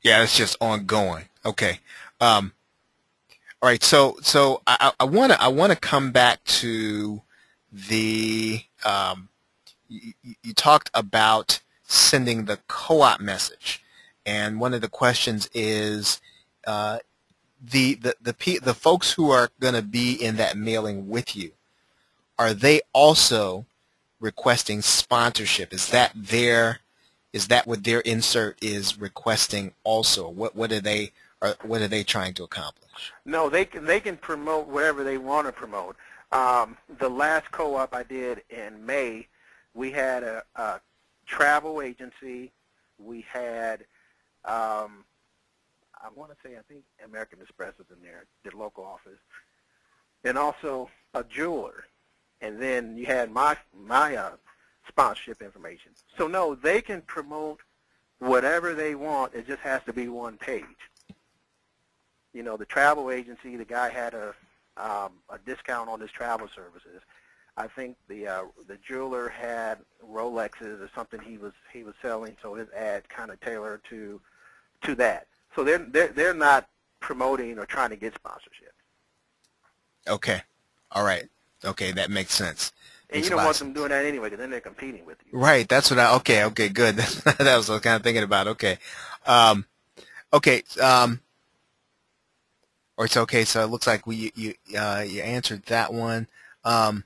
[0.04, 1.26] Yeah, it's just ongoing.
[1.46, 1.80] Okay.
[2.20, 2.54] Um,
[3.62, 3.84] all right.
[3.84, 7.22] So, so I, want to I want to come back to
[7.72, 9.30] the um,
[9.88, 13.84] you, you talked about sending the co-op message,
[14.26, 16.20] and one of the questions is
[16.66, 17.00] uh,
[17.62, 21.52] the the the the folks who are going to be in that mailing with you.
[22.40, 23.68] Are they also
[24.20, 25.72] requesting sponsorship?
[25.72, 26.80] Is that their
[27.32, 30.28] is that what their insert is requesting also?
[30.28, 31.12] What what are they
[31.44, 32.81] are what are they trying to accomplish?
[33.26, 35.96] No, they can they can promote whatever they want to promote.
[36.32, 39.28] Um, the last co-op I did in May,
[39.74, 40.80] we had a, a
[41.26, 42.52] travel agency.
[42.98, 43.82] We had,
[44.46, 45.04] um,
[45.94, 49.20] I want to say, I think American Express is in there, the local office,
[50.24, 51.86] and also a jeweler.
[52.40, 54.32] And then you had my my uh,
[54.88, 55.92] sponsorship information.
[56.18, 57.60] So no, they can promote
[58.20, 59.34] whatever they want.
[59.34, 60.64] It just has to be one page
[62.34, 64.34] you know, the travel agency, the guy had a
[64.78, 67.02] um, a discount on his travel services.
[67.58, 69.80] I think the uh, the jeweler had
[70.10, 74.22] Rolexes or something he was he was selling, so his ad kind of tailored to
[74.84, 75.28] to that.
[75.56, 76.70] So they're they're they're not
[77.02, 78.74] promoting or trying to get sponsorship,
[80.08, 80.42] Okay,
[80.92, 81.28] all right,
[81.66, 82.72] okay, that makes sense.
[83.10, 85.38] and Makes you don't want them doing that anyway, because then they're competing with you.
[85.38, 86.16] Right, that's what I.
[86.16, 86.96] Okay, okay, good.
[87.26, 88.48] that was what I was kind of thinking about.
[88.48, 88.78] Okay,
[89.26, 89.66] um,
[90.34, 91.20] okay, um,
[93.02, 93.44] or it's okay.
[93.46, 96.28] So it looks like we you uh, you answered that one.
[96.64, 97.04] Um,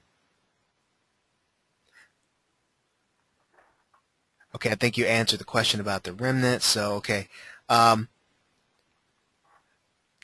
[4.53, 6.63] okay, I think you answered the question about the remnant.
[6.63, 7.29] So okay,
[7.69, 8.09] um,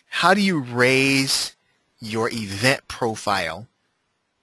[0.07, 1.56] how do you raise
[2.02, 3.69] your event profile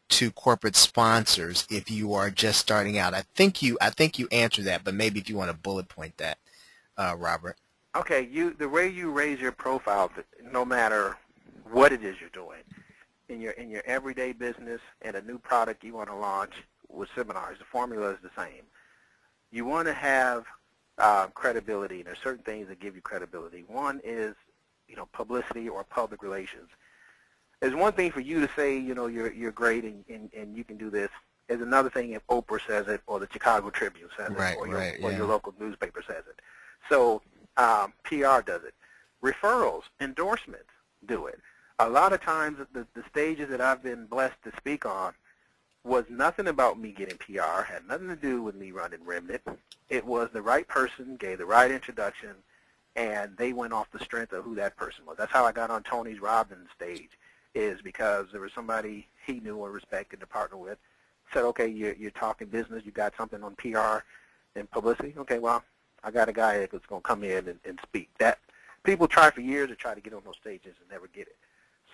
[0.09, 3.13] to corporate sponsors if you are just starting out?
[3.13, 5.91] I think you I think you answered that, but maybe if you want to bullet
[5.91, 6.39] point that,
[6.97, 7.59] uh, Robert.
[7.99, 10.09] Okay, you the way you raise your profile,
[10.53, 11.17] no matter
[11.73, 12.61] what it is you're doing,
[13.29, 16.53] in your in your everyday business and a new product you want to launch
[16.89, 18.63] with seminars, the formula is the same.
[19.51, 20.45] You want to have
[20.99, 23.65] uh, credibility, and there's certain things that give you credibility.
[23.67, 24.37] One is,
[24.87, 26.69] you know, publicity or public relations.
[27.61, 30.57] There's one thing for you to say, you know, you're you're great and, and, and
[30.57, 31.11] you can do this.
[31.49, 34.69] There's another thing if Oprah says it or the Chicago Tribune says Right, it or,
[34.69, 35.17] your, right, or yeah.
[35.17, 36.41] your local newspaper says it.
[36.89, 37.23] So
[37.59, 38.75] um, PR does it.
[39.23, 40.71] Referrals, endorsements
[41.07, 41.41] do it.
[41.81, 45.13] A lot of times the, the stages that I've been blessed to speak on
[45.85, 49.43] was nothing about me getting PR, had nothing to do with me running Remnant.
[49.89, 52.31] It was the right person, gave the right introduction,
[52.97, 55.17] and they went off the strength of who that person was.
[55.17, 57.11] That's how I got on Tony's Robbins stage,
[57.55, 60.79] is because there was somebody he knew or respected to partner with,
[61.33, 63.99] said, okay, you're, you're talking business, you got something on PR
[64.57, 65.15] and publicity.
[65.17, 65.63] Okay, well,
[66.05, 68.09] I got a guy that's going to come in and, and speak.
[68.19, 68.39] That
[68.85, 71.37] people try for years to try to get on those stages and never get it.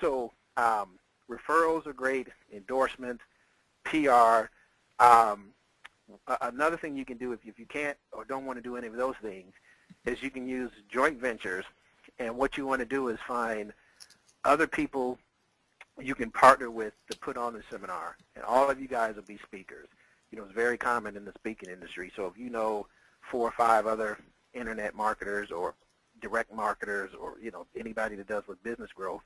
[0.01, 0.99] So um,
[1.31, 3.23] referrals are great, endorsements,
[3.85, 4.51] PR.
[4.99, 5.51] Um,
[6.41, 8.87] another thing you can do if, if you can't or don't want to do any
[8.87, 9.53] of those things
[10.05, 11.65] is you can use joint ventures.
[12.19, 13.73] And what you want to do is find
[14.45, 15.19] other people
[16.01, 18.17] you can partner with to put on the seminar.
[18.37, 19.89] And all of you guys will be speakers.
[20.31, 22.13] You know, it's very common in the speaking industry.
[22.15, 22.87] So if you know
[23.31, 24.19] four or five other
[24.53, 25.75] internet marketers or
[26.21, 29.23] direct marketers or, you know, anybody that does with business growth,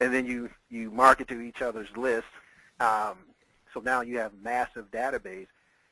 [0.00, 2.26] and then you, you market to each other's list.
[2.80, 3.18] Um,
[3.72, 5.46] so now you have massive database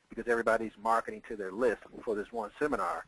[0.09, 3.05] because everybody's marketing to their list for this one seminar.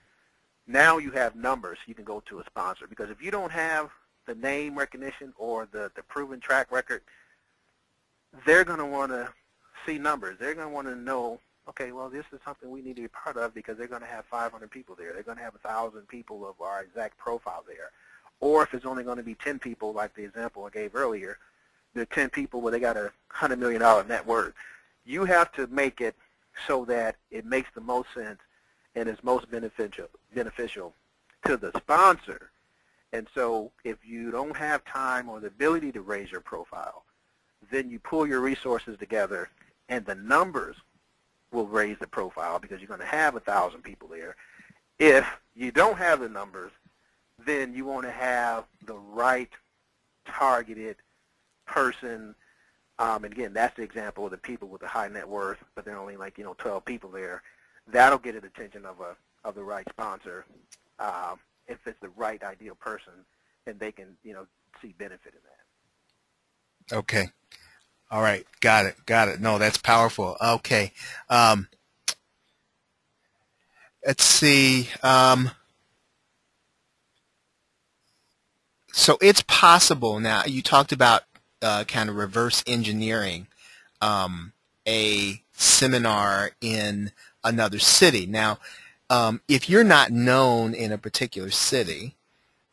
[0.66, 3.90] Now you have numbers you can go to a sponsor because if you don't have
[4.26, 7.02] the name recognition or the, the proven track record,
[8.46, 9.30] they're going to want to
[9.86, 10.38] see numbers.
[10.40, 13.08] They're going to want to know, okay, well, this is something we need to be
[13.08, 15.14] part of because they're going to have 500 people there.
[15.14, 17.92] They're going to have 1,000 people of our exact profile there.
[18.40, 21.38] Or if it's only going to be 10 people, like the example I gave earlier,
[21.96, 24.54] are 10 people where they got a $100 million net worth.
[25.06, 26.16] You have to make it
[26.68, 28.40] so that it makes the most sense
[28.96, 30.94] and is most beneficial, beneficial
[31.46, 32.52] to the sponsor.
[33.12, 37.04] And so if you don't have time or the ability to raise your profile,
[37.72, 39.50] then you pull your resources together
[39.90, 40.78] and the numbers
[41.54, 44.36] will raise the profile because you're going to have a thousand people there.
[45.00, 45.26] If
[45.56, 46.72] you don't have the numbers,
[47.46, 49.50] then you want to have the right
[50.26, 50.98] targeted
[51.66, 52.36] person.
[53.00, 55.86] Um, and again, that's the example of the people with the high net worth, but
[55.86, 57.42] there are only like you know 12 people there.
[57.88, 59.16] That'll get the attention of a
[59.48, 60.46] of the right sponsor
[61.00, 63.14] um, if it's the right ideal person,
[63.68, 64.46] and they can you know
[64.82, 66.98] see benefit in that.
[66.98, 67.30] Okay.
[68.14, 69.42] All right, got it, got it.
[69.42, 70.38] No, that's powerful.
[70.40, 70.92] Okay,
[71.32, 71.68] um,
[74.06, 74.90] let's see.
[75.02, 75.50] Um,
[78.92, 80.44] so it's possible now.
[80.46, 81.24] You talked about
[81.64, 83.48] uh, kind of reverse engineering
[84.00, 84.54] um,
[84.88, 87.14] a seminar in
[87.44, 88.28] another city.
[88.28, 88.60] Now,
[89.10, 92.14] um, if you're not known in a particular city,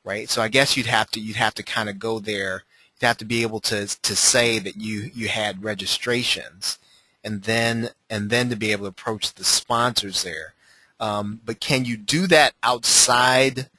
[0.05, 0.29] right?
[0.29, 2.65] So I guess you'd have to you'd have to kind of go there
[3.01, 6.78] you have to be able to to say that you you had registrations,
[7.24, 10.55] and then and then to be able to approach the sponsors there.
[10.98, 13.70] Um, but can you do that outside,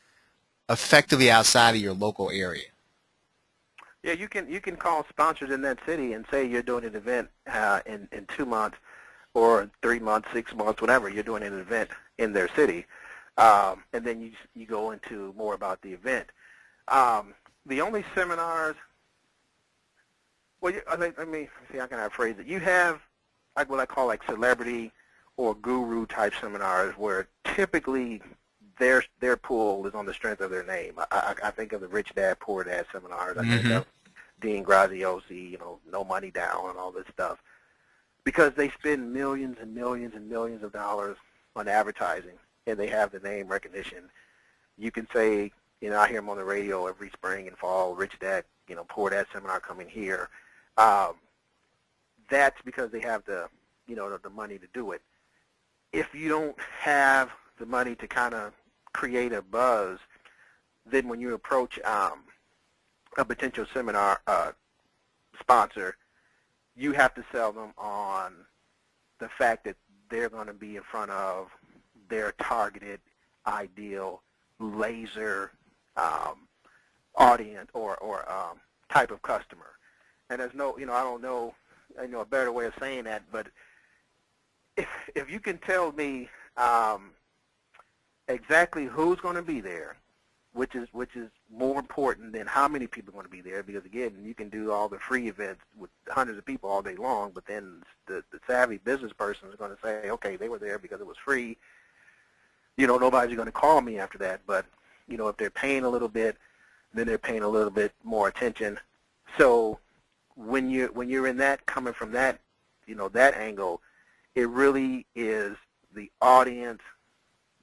[0.68, 2.64] effectively outside of your local area?
[4.04, 6.96] Yeah, you can you can call sponsors in that city and say you're doing an
[6.96, 8.78] event uh, in in two months,
[9.36, 11.08] or three months, six months, whatever.
[11.10, 12.88] You're doing an event in their city,
[13.38, 16.32] um, and then you you go into more about the event.
[16.88, 17.36] Um,
[17.68, 18.76] the only seminars
[20.62, 22.46] well, you, let me see how can I phrase it.
[22.46, 23.02] You have
[23.58, 24.92] like what I call like celebrity
[25.38, 28.22] or guru type seminars where typically
[28.80, 30.94] their their pool is on the strength of their name.
[30.98, 33.38] I, I, I think of the Rich Dad Poor Dad seminars.
[33.38, 33.58] I mm-hmm.
[33.58, 33.86] think of
[34.40, 37.42] Dean Graziosi, you know, No Money Down and all this stuff,
[38.24, 41.18] because they spend millions and millions and millions of dollars
[41.56, 44.10] on advertising, and they have the name recognition.
[44.78, 47.94] You can say, you know, I hear them on the radio every spring and fall.
[47.94, 50.30] Rich Dad, you know, Poor Dad seminar coming here
[50.78, 51.14] um,
[52.30, 53.48] that's because they have the,
[53.88, 55.02] you know, the, the money to do it.
[55.92, 57.30] If you don't have
[57.60, 58.54] the money to kind of
[58.94, 60.00] create a buzz,
[60.86, 62.24] then when you approach um,
[63.18, 64.52] a potential seminar uh,
[65.40, 65.96] sponsor,
[66.76, 68.34] you have to sell them on
[69.20, 69.76] the fact that
[70.10, 71.48] they're going to be in front of
[72.10, 73.00] their targeted,
[73.46, 74.22] ideal,
[74.60, 75.52] laser
[75.98, 76.48] um,
[77.16, 79.74] audience or, or um, type of customer
[80.32, 81.54] and there's no, you know, I don't know,
[82.02, 83.48] you know, a better way of saying that, but
[84.78, 87.12] if if you can tell me um,
[88.30, 89.98] exactly who's going to be there,
[90.54, 93.62] which is which is more important than how many people are going to be there,
[93.62, 96.96] because again, you can do all the free events with hundreds of people all day
[96.96, 100.60] long, but then the, the savvy business person is going to say, okay, they were
[100.60, 101.58] there because it was free.
[102.78, 104.66] You know, nobody's going to call me after that, but
[105.10, 106.38] you know, if they're paying a little bit,
[106.94, 108.80] then they're paying a little bit more attention.
[109.38, 109.80] So
[110.46, 112.40] when you're when you're in that coming from that
[112.92, 113.82] you know that angle,
[114.36, 115.56] it really is
[115.94, 116.82] the audience,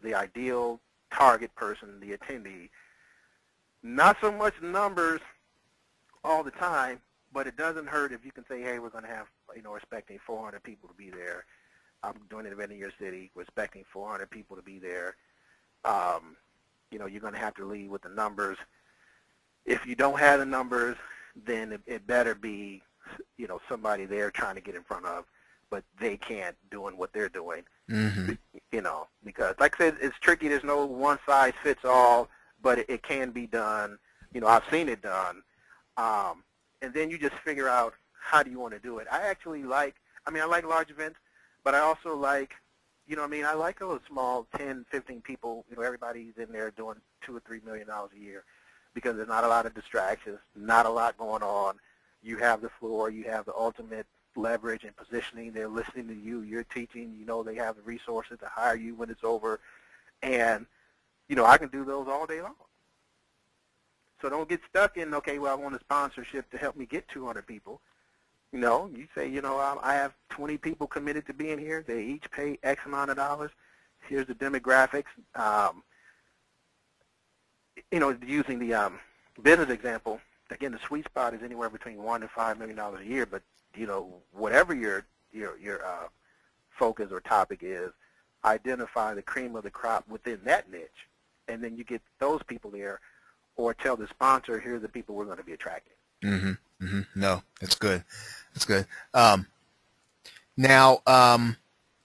[0.02, 0.80] the ideal
[1.12, 2.70] target person, the attendee.
[3.82, 5.20] Not so much numbers
[6.24, 7.00] all the time,
[7.32, 9.76] but it doesn't hurt if you can say, hey, we're going to have, you know,
[9.76, 11.44] expecting 400 people to be there.
[12.02, 13.30] I'm doing an event in your city.
[13.34, 15.16] We're expecting 400 people to be there.
[15.84, 16.36] Um,
[16.90, 18.56] you know, you're going to have to lead with the numbers.
[19.66, 20.96] If you don't have the numbers,
[21.44, 22.82] then it, it better be,
[23.36, 25.24] you know, somebody they're trying to get in front of,
[25.70, 27.65] but they can't doing what they're doing.
[27.90, 28.32] Mm-hmm.
[28.73, 30.48] You know, because like I said, it's tricky.
[30.48, 32.28] There's no one size fits all,
[32.62, 33.98] but it, it can be done.
[34.32, 35.43] You know, I've seen it done.
[35.97, 36.44] Um,
[36.82, 39.06] and then you just figure out how do you want to do it.
[39.10, 39.94] I actually like,
[40.27, 41.19] I mean, I like large events,
[41.65, 42.52] but I also like,
[43.06, 45.65] you know, I mean, I like those small 10, 15 people.
[45.70, 48.44] You know, everybody's in there doing two or three million dollars a year
[48.99, 51.77] because there's not a lot of distractions, not a lot going on.
[52.23, 53.11] You have the floor.
[53.11, 54.07] You have the ultimate
[54.37, 55.53] leverage and positioning.
[55.53, 56.43] They're listening to you.
[56.43, 57.15] You're teaching.
[57.19, 59.61] You know they have the resources to hire you when it's over.
[60.23, 60.66] And,
[61.29, 62.55] you know, I can do those all day long.
[64.20, 67.07] So don't get stuck in, okay, well, I want a sponsorship to help me get
[67.09, 67.81] 200 people.
[68.53, 71.85] You know, you say, you know, I have 20 people committed to being here.
[71.87, 73.53] They each pay X amount of dollars.
[74.09, 75.05] Here's the demographics.
[75.37, 75.85] Um,
[77.90, 78.98] you know, using the um,
[79.42, 83.06] business example, again, the sweet spot is anywhere between one and five million dollars a
[83.06, 83.26] year.
[83.26, 83.42] But
[83.74, 86.09] you know, whatever your your your uh,
[86.70, 87.90] focus or topic is,
[88.44, 91.09] identify the cream of the crop within that niche,
[91.48, 93.00] and then you get those people there,
[93.56, 95.94] or tell the sponsor, here are the people we're going to be attracting.
[96.22, 96.84] Mm-hmm.
[96.84, 97.20] Mm-hmm.
[97.20, 98.05] No, that's good.
[98.55, 98.86] That's good.
[99.14, 99.46] Um,
[100.56, 101.56] now, um,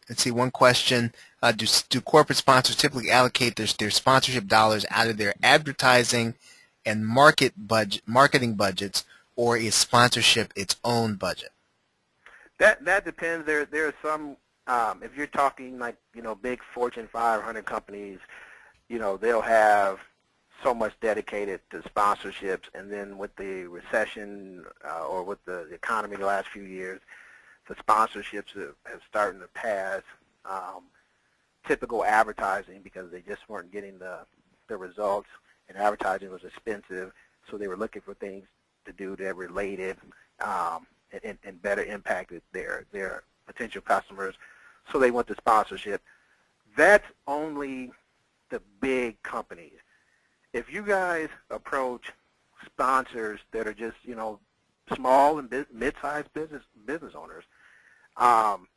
[0.09, 0.31] let's see.
[0.31, 1.13] One question:
[1.43, 6.35] uh, Do do corporate sponsors typically allocate their their sponsorship dollars out of their advertising
[6.85, 9.03] and market budget marketing budgets,
[9.35, 11.51] or is sponsorship its own budget?
[12.59, 13.45] That that depends.
[13.45, 14.37] There there are some.
[14.65, 18.19] Um, if you're talking like you know big Fortune 500 companies,
[18.87, 19.99] you know they'll have
[20.63, 26.15] so much dedicated to sponsorships, and then with the recession uh, or with the economy
[26.15, 27.01] the last few years,
[27.67, 30.03] the sponsorships have, have started to pass
[30.45, 30.83] um,
[31.67, 34.19] typical advertising because they just weren't getting the
[34.67, 35.27] the results,
[35.67, 37.11] and advertising was expensive,
[37.49, 38.45] so they were looking for things
[38.85, 39.97] to do that related
[40.39, 40.87] um,
[41.23, 44.35] and, and better impacted their their potential customers.
[44.91, 46.01] So they went to sponsorship.
[46.75, 47.91] That's only
[48.49, 49.79] the big companies
[50.53, 52.11] if you guys approach
[52.65, 54.39] sponsors that are just, you know,
[54.95, 57.43] small and mid-sized business business owners,
[58.17, 58.67] um,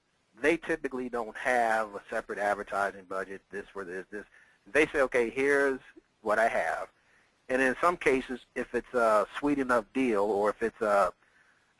[0.40, 3.42] they typically don't have a separate advertising budget.
[3.50, 4.24] This for this, this.
[4.72, 5.80] They say, okay, here's
[6.22, 6.88] what I have,
[7.48, 11.12] and in some cases, if it's a sweet enough deal or if it's a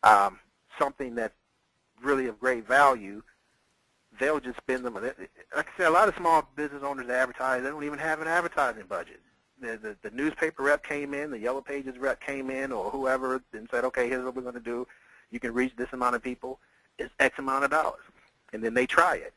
[0.03, 0.39] um,
[0.79, 1.35] something that's
[2.03, 3.23] really of great value,
[4.21, 4.95] they'll just spend them.
[4.95, 7.63] Like I said, a lot of small business owners advertise.
[7.63, 9.21] They don't even have an advertising budget
[9.61, 13.43] the, the, the newspaper rep came in, the Yellow Pages rep came in, or whoever,
[13.53, 14.87] and said, okay, here's what we're going to do.
[15.31, 16.59] You can reach this amount of people.
[16.99, 18.03] It's X amount of dollars.
[18.57, 19.33] And then they try it.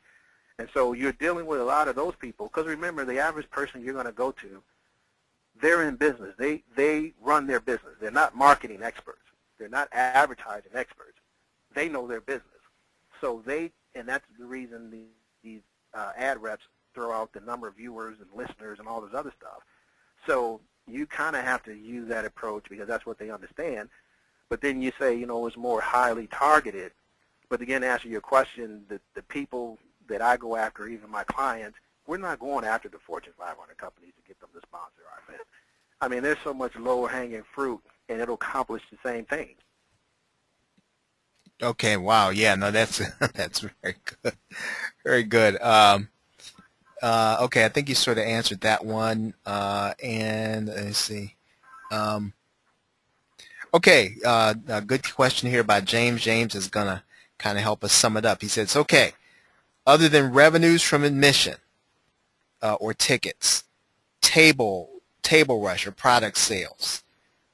[0.58, 3.82] And so you're dealing with a lot of those people, because remember, the average person
[3.82, 4.62] you're going to go to,
[5.60, 6.34] they're in business.
[6.38, 7.94] They, they run their business.
[8.00, 9.22] They're not marketing experts.
[9.58, 11.18] They're not advertising experts.
[11.74, 12.44] They know their business.
[13.20, 15.08] So they, and that's the reason these,
[15.42, 15.60] these
[15.94, 16.64] uh, ad reps
[16.94, 19.62] throw out the number of viewers and listeners and all this other stuff
[20.26, 23.88] so you kind of have to use that approach because that's what they understand.
[24.48, 26.92] But then you say, you know, it's more highly targeted.
[27.50, 29.76] But again, to answer your question, the, the people
[30.08, 34.12] that I go after, even my clients, we're not going after the Fortune 500 companies
[34.16, 35.46] to get them to sponsor our event.
[36.00, 39.56] I mean, there's so much lower hanging fruit, and it'll accomplish the same thing.
[41.62, 41.96] Okay.
[41.98, 42.30] Wow.
[42.30, 42.54] Yeah.
[42.54, 43.02] No, that's
[43.34, 44.34] that's very good.
[45.04, 45.60] Very good.
[45.60, 46.08] Um,
[47.02, 49.34] uh, okay, I think you sort of answered that one.
[49.44, 51.34] Uh, and let's see.
[51.90, 52.32] Um,
[53.74, 56.22] okay, uh, a good question here by James.
[56.22, 57.02] James is going to
[57.40, 58.42] kind of help us sum it up.
[58.42, 59.12] He says, okay,
[59.86, 61.56] other than revenues from admission
[62.62, 63.64] uh, or tickets,
[64.20, 64.90] table,
[65.22, 67.02] table rush or product sales,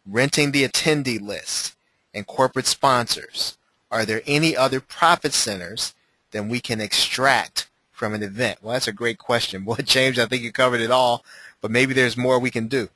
[0.06, 1.74] renting the attendee list,
[2.12, 3.58] and corporate sponsors,
[3.90, 5.94] are there any other profit centers
[6.32, 8.58] that we can extract from an event?
[8.62, 9.64] Well, that's a great question.
[9.66, 11.24] Well, James, I think you covered it all,
[11.60, 12.88] but maybe there's more we can do.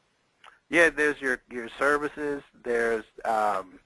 [0.68, 2.42] Yeah, there's your your services.
[2.62, 3.80] There's um,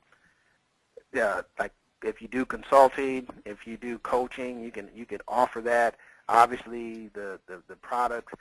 [1.15, 1.73] yeah, like
[2.05, 5.97] if you do consulting, if you do coaching, you can you can offer that.
[6.29, 8.33] Obviously, the the, the products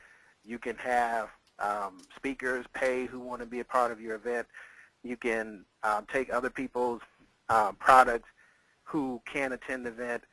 [0.43, 1.29] you can have
[1.59, 4.47] um, speakers pay who want to be a part of your event.
[5.03, 7.01] You can um, take other people's
[7.49, 8.29] um, products
[8.83, 10.23] who can attend the event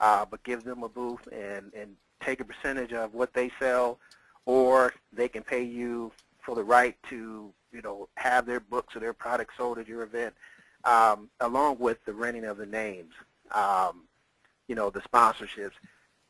[0.00, 3.98] uh, but give them a booth and, and take a percentage of what they sell,
[4.46, 6.12] or they can pay you
[6.44, 10.02] for the right to, you know, have their books or their products sold at your
[10.02, 10.34] event,
[10.84, 13.12] um, along with the renting of the names,
[13.52, 14.02] um,
[14.68, 15.72] you know, the sponsorships.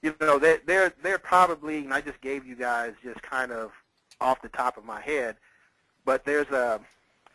[0.03, 3.73] You know, they're, they're, they're probably, and I just gave you guys just kind of
[4.21, 5.37] off the top of my head,
[6.05, 6.81] but there's a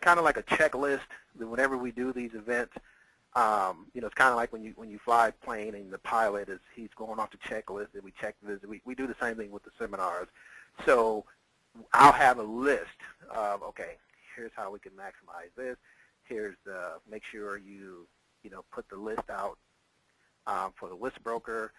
[0.01, 1.01] kind of like a checklist
[1.37, 2.73] that whenever we do these events,
[3.35, 5.91] um, you know, it's kind of like when you when you fly a plane and
[5.91, 8.59] the pilot is he's going off the checklist and we check this.
[8.67, 10.27] We we do the same thing with the seminars.
[10.85, 11.25] So
[11.93, 12.85] I'll have a list
[13.29, 13.97] of okay,
[14.35, 15.77] here's how we can maximize this.
[16.29, 18.07] Here's the make sure you
[18.43, 19.57] you know put the list out
[20.47, 21.73] um, for the list broker.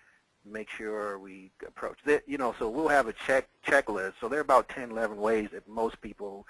[0.45, 2.23] Make sure we approach that.
[2.27, 4.15] You know, so we'll have a check checklist.
[4.21, 6.47] So there are about 10, 11 ways that most people,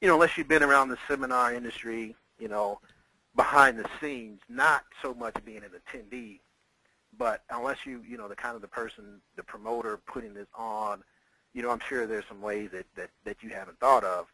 [0.00, 2.80] you know, unless you've been around the seminar industry, you know,
[3.36, 6.40] behind the scenes, not so much being an attendee,
[7.18, 11.02] but unless you, you know, the kind of the person, the promoter putting this on,
[11.52, 14.26] you know, I'm sure there's some ways that, that, that you haven't thought of.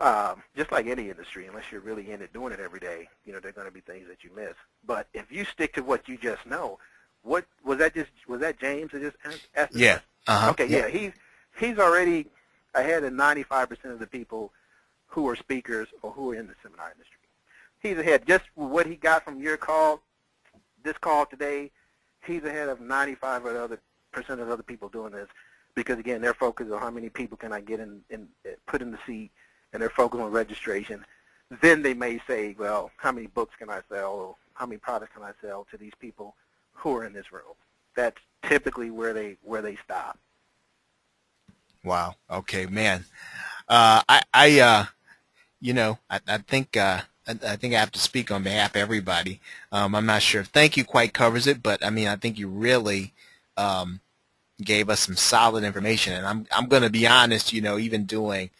[0.00, 3.32] Um, just like any industry, unless you're really in it doing it every day, you
[3.32, 4.54] know, there are going to be things that you miss.
[4.86, 6.78] But if you stick to what you just know,
[7.22, 7.94] what was that?
[7.94, 9.16] Just was that James that just
[9.56, 9.74] asked?
[9.74, 10.00] Yeah.
[10.26, 10.50] Uh-huh.
[10.50, 10.66] Okay.
[10.66, 10.86] Yeah.
[10.86, 10.88] yeah.
[10.88, 11.12] He's
[11.58, 12.26] he's already
[12.74, 14.52] ahead of 95% of the people
[15.06, 17.18] who are speakers or who are in the seminar industry.
[17.80, 18.26] He's ahead.
[18.26, 20.00] Just what he got from your call,
[20.84, 21.70] this call today,
[22.24, 23.80] he's ahead of 95 of the other
[24.12, 25.28] percent of other people doing this
[25.74, 28.28] because again, they're focused on how many people can I get in, in
[28.66, 29.30] put in the seat,
[29.72, 31.04] and they're focused on registration.
[31.62, 35.12] Then they may say, well, how many books can I sell, or how many products
[35.14, 36.34] can I sell to these people
[36.72, 37.56] who are in this room?
[37.96, 40.18] That's typically where they where they stop.
[41.84, 42.16] Wow.
[42.30, 43.04] Okay, man.
[43.68, 44.84] Uh, I, I, uh,
[45.60, 48.76] you know, I, I think, uh, I, think I have to speak on behalf of
[48.76, 49.40] everybody.
[49.70, 52.38] Um, I'm not sure if thank you quite covers it, but I mean, I think
[52.38, 53.12] you really,
[53.56, 54.00] um,
[54.62, 56.14] gave us some solid information.
[56.14, 58.50] And I'm, I'm going to be honest, you know, even doing,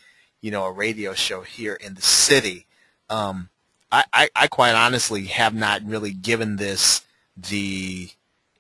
[0.40, 2.66] you know, a radio show here in the city,
[3.10, 3.48] um,
[3.90, 7.02] I, I, I quite honestly have not really given this
[7.36, 8.10] the,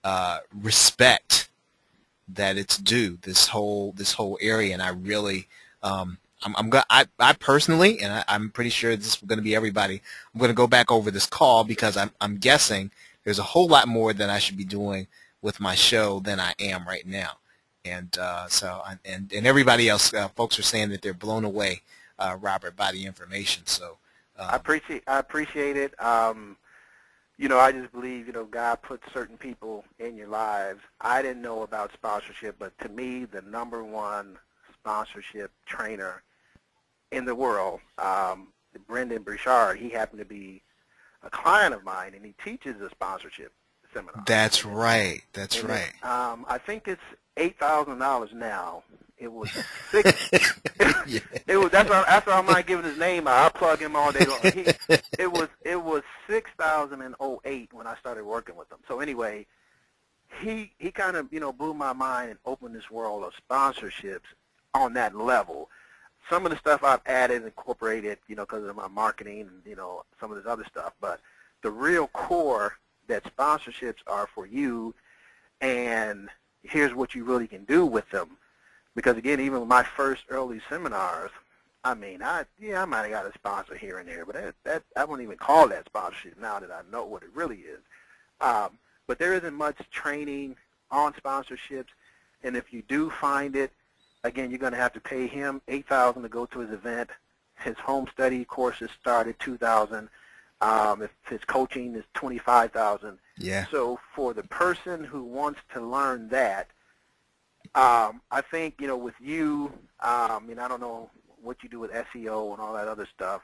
[0.04, 1.48] uh, respect
[2.28, 3.18] that it's due.
[3.22, 5.48] This whole this whole area, and I really,
[5.82, 9.38] um, I'm, I'm going I, I personally, and I, I'm pretty sure this is going
[9.38, 10.02] to be everybody.
[10.32, 12.90] I'm going to go back over this call because I'm I'm guessing
[13.24, 15.06] there's a whole lot more that I should be doing
[15.42, 17.38] with my show than I am right now.
[17.90, 21.82] And uh, so, and and everybody else, uh, folks are saying that they're blown away,
[22.18, 23.66] uh, Robert, by the information.
[23.66, 23.98] So
[24.38, 26.00] um, I appreciate I appreciate it.
[26.02, 26.56] Um,
[27.38, 30.80] you know, I just believe, you know, God puts certain people in your lives.
[31.00, 34.36] I didn't know about sponsorship, but to me, the number one
[34.74, 36.22] sponsorship trainer
[37.12, 38.48] in the world, um,
[38.88, 40.62] Brendon Burchard, he happened to be
[41.22, 43.52] a client of mine, and he teaches a sponsorship
[43.94, 44.24] seminar.
[44.26, 45.22] That's right.
[45.32, 45.92] That's and right.
[46.02, 47.00] Um, I think it's
[47.38, 48.82] eight thousand dollars now.
[49.16, 49.50] It was
[49.90, 50.30] six.
[51.06, 51.20] yeah.
[51.46, 54.26] It was that's why after I might giving his name, I plug him all day
[54.26, 54.40] long.
[54.42, 54.66] He,
[55.18, 58.78] it was it was six thousand and oh eight when I started working with him.
[58.86, 59.46] So anyway,
[60.40, 64.28] he he kind of you know blew my mind and opened this world of sponsorships
[64.74, 65.70] on that level.
[66.28, 69.62] Some of the stuff I've added and incorporated, you know, because of my marketing and
[69.64, 70.92] you know some of this other stuff.
[71.00, 71.20] But
[71.62, 72.74] the real core
[73.06, 74.94] that sponsorships are for you,
[75.62, 76.28] and
[76.62, 78.36] here's what you really can do with them
[78.98, 81.30] because again, even with my first early seminars,
[81.84, 84.54] I mean, I yeah, I might have got a sponsor here and there, but that,
[84.64, 87.78] that I wouldn't even call that sponsorship now that I know what it really is.
[88.40, 88.70] Um,
[89.06, 90.56] but there isn't much training
[90.90, 91.90] on sponsorships,
[92.42, 93.70] and if you do find it,
[94.24, 97.10] again, you're going to have to pay him eight thousand to go to his event.
[97.60, 100.08] His home study courses start at two thousand.
[100.60, 103.18] Um, if his coaching is twenty five thousand.
[103.38, 103.66] Yeah.
[103.70, 106.68] So for the person who wants to learn that,
[107.74, 111.10] um, I think you know with you, um, mean, I don't know
[111.42, 113.42] what you do with SEO and all that other stuff,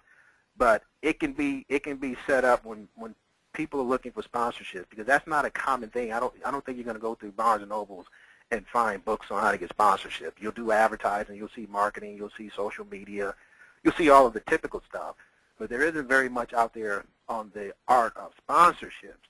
[0.57, 3.15] but it can be it can be set up when when
[3.53, 6.13] people are looking for sponsorships because that's not a common thing.
[6.13, 8.07] I don't I don't think you're going to go through Barnes and Nobles
[8.51, 10.37] and find books on how to get sponsorship.
[10.41, 13.35] You'll do advertising, you'll see marketing, you'll see social media,
[13.83, 15.17] you'll see all of the typical stuff,
[15.59, 19.29] but there isn't very much out there on the art of sponsorships.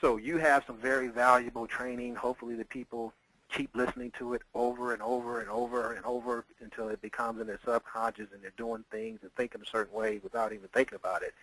[0.00, 2.16] So you have some very valuable training.
[2.16, 3.12] Hopefully the people
[3.52, 7.46] keep listening to it over and over and over and over until it becomes in
[7.46, 11.22] their subconscious and they're doing things and thinking a certain way without even thinking about
[11.22, 11.34] it.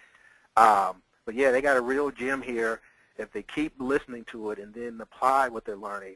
[0.57, 2.81] Um, but yeah, they got a real gem here
[3.17, 6.15] if they keep listening to it and then apply what they're learning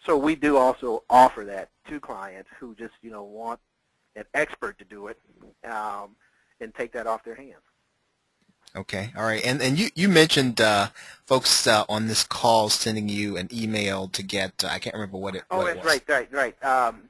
[0.04, 3.60] So we do also offer that to clients who just you know want
[4.16, 5.18] an expert to do it
[5.64, 6.16] um,
[6.60, 7.62] and take that off their hands.
[8.76, 10.88] Okay, all right, and and you you mentioned uh,
[11.26, 15.16] folks uh, on this call sending you an email to get uh, I can't remember
[15.16, 15.44] what it.
[15.50, 16.64] Oh, what that's it right, right, right.
[16.64, 17.08] Um,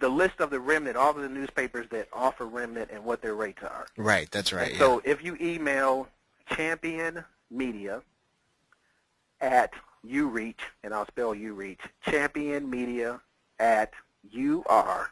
[0.00, 3.34] the list of the remnant, all of the newspapers that offer remnant and what their
[3.34, 3.86] rates are.
[3.96, 4.72] Right, that's right.
[4.72, 4.78] Yeah.
[4.78, 6.08] So if you email
[6.50, 8.02] Champion Media
[9.40, 9.72] at
[10.06, 13.20] ureach, and I'll spell ureach, champion media
[13.58, 13.92] at
[14.30, 15.06] U-R-E-A-C-H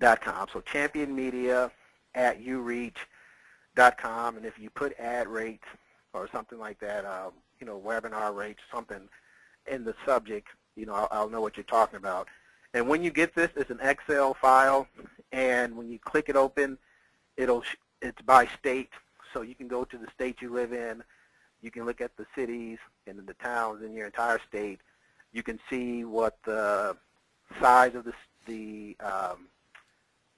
[0.00, 0.48] dot com.
[0.52, 1.70] So champion media
[2.14, 2.96] at ureach
[3.76, 5.66] dot com, and if you put ad rates
[6.12, 9.08] or something like that, uh, you know, webinar rates, something
[9.70, 12.28] in the subject, you know, I'll, I'll know what you're talking about.
[12.72, 14.88] And when you get this, it's an Excel file,
[15.32, 16.78] and when you click it open,
[17.36, 17.62] it'll
[18.02, 18.90] it's by state,
[19.32, 21.02] so you can go to the state you live in.
[21.62, 24.80] You can look at the cities and the towns in your entire state.
[25.32, 26.96] You can see what the
[27.60, 28.12] size of the,
[28.46, 29.48] the um,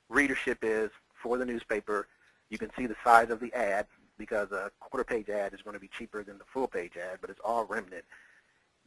[0.08, 0.90] readership is
[1.20, 2.06] for the newspaper.
[2.48, 3.86] You can see the size of the ad
[4.18, 7.18] because a quarter page ad is going to be cheaper than the full page ad,
[7.20, 8.04] but it's all remnant.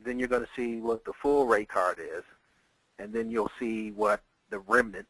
[0.03, 2.23] Then you're going to see what the full rate card is,
[2.97, 5.07] and then you'll see what the remnant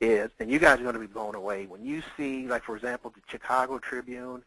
[0.00, 1.66] is, and you guys are going to be blown away.
[1.66, 4.42] When you see, like for example, the Chicago Tribune,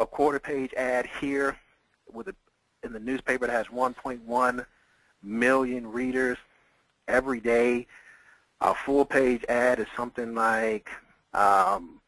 [0.00, 1.56] a quarter page ad here
[2.12, 2.34] with a,
[2.84, 4.66] in the newspaper that has 1.1
[5.22, 6.38] million readers
[7.08, 7.86] every day.
[8.60, 10.88] A full page ad is something like,
[11.34, 12.00] um,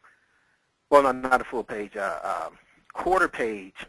[0.90, 2.50] well, not, not a full page, uh, uh,
[2.92, 3.86] quarter page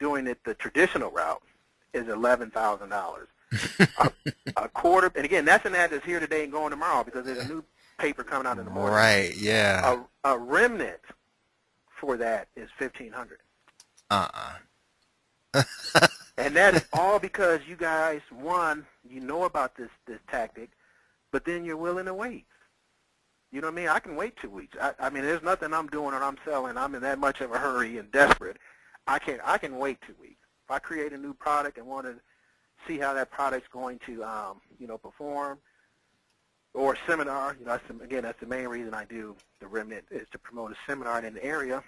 [0.00, 1.42] doing it the traditional route
[1.92, 3.26] is $11,000
[3.98, 4.12] a,
[4.56, 7.38] a, quarter, and again, that's an ad that's here today and going tomorrow because there's
[7.38, 7.64] a new
[7.98, 8.94] paper coming out in the morning.
[8.94, 9.36] Right.
[9.36, 10.02] Yeah.
[10.24, 11.00] A, a remnant
[12.00, 13.38] for that is fifteen hundred.
[14.10, 14.52] Uh-uh.
[16.38, 20.70] and that's all because you guys, one, you know about this this tactic,
[21.32, 22.46] but then you're willing to wait.
[23.52, 23.88] You know what I mean?
[23.88, 24.76] I can wait two weeks.
[24.80, 26.76] I, I mean, there's nothing I'm doing or I'm selling.
[26.76, 28.58] I'm in that much of a hurry and desperate.
[29.10, 30.46] I can I can wait two weeks.
[30.64, 32.14] If I create a new product and want to
[32.86, 35.58] see how that product's going to, um, you know, perform.
[36.72, 40.28] Or seminar, you know, that's, again, that's the main reason I do the remnant is
[40.30, 41.82] to promote a seminar in the area.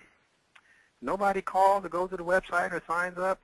[1.00, 3.38] Nobody calls or goes to the website or signs up.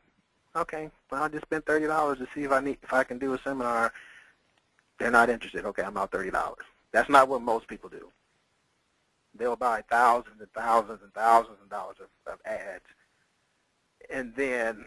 [0.56, 3.18] Okay, well, I just spent thirty dollars to see if I need if I can
[3.20, 3.92] do a seminar.
[4.98, 5.64] They're not interested.
[5.64, 6.64] Okay, I'm out thirty dollars.
[6.90, 8.10] That's not what most people do.
[9.38, 12.82] They'll buy thousands and thousands and thousands of dollars of, of ads,
[14.10, 14.84] and then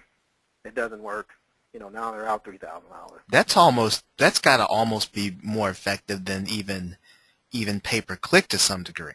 [0.65, 1.29] it doesn't work
[1.73, 3.21] you know, now they're out three thousand dollars.
[3.29, 6.97] That's almost that's got to almost be more effective than even
[7.51, 9.13] even pay per click to some degree.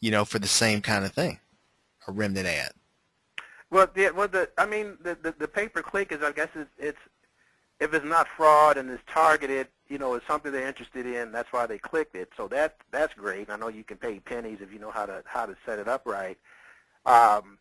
[0.00, 1.40] You know, for the same kind of thing,
[2.08, 2.72] a remnant ad.
[3.70, 6.48] Well, the, well, the I mean, the the, the pay per click is, I guess,
[6.54, 6.98] it's, it's
[7.78, 11.30] if it's not fraud and it's targeted, you know, it's something they're interested in.
[11.30, 12.30] That's why they clicked it.
[12.38, 13.50] So that that's great.
[13.50, 15.88] I know you can pay pennies if you know how to how to set it
[15.88, 16.38] up right.
[17.06, 17.58] Um,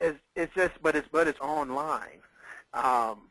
[0.00, 2.20] it's it's just but it's but it's online.
[2.74, 3.30] Um,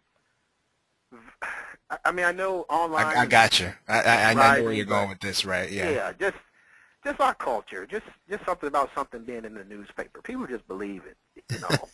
[2.04, 3.18] I mean, I know online.
[3.18, 3.72] I, I got you.
[3.88, 5.72] I, I, I know where you're going with this, right?
[5.72, 5.90] Yeah.
[5.90, 6.38] Yeah, just
[7.04, 10.22] just our culture, just just something about something being in the newspaper.
[10.22, 11.18] People just believe it,
[11.50, 11.90] you know.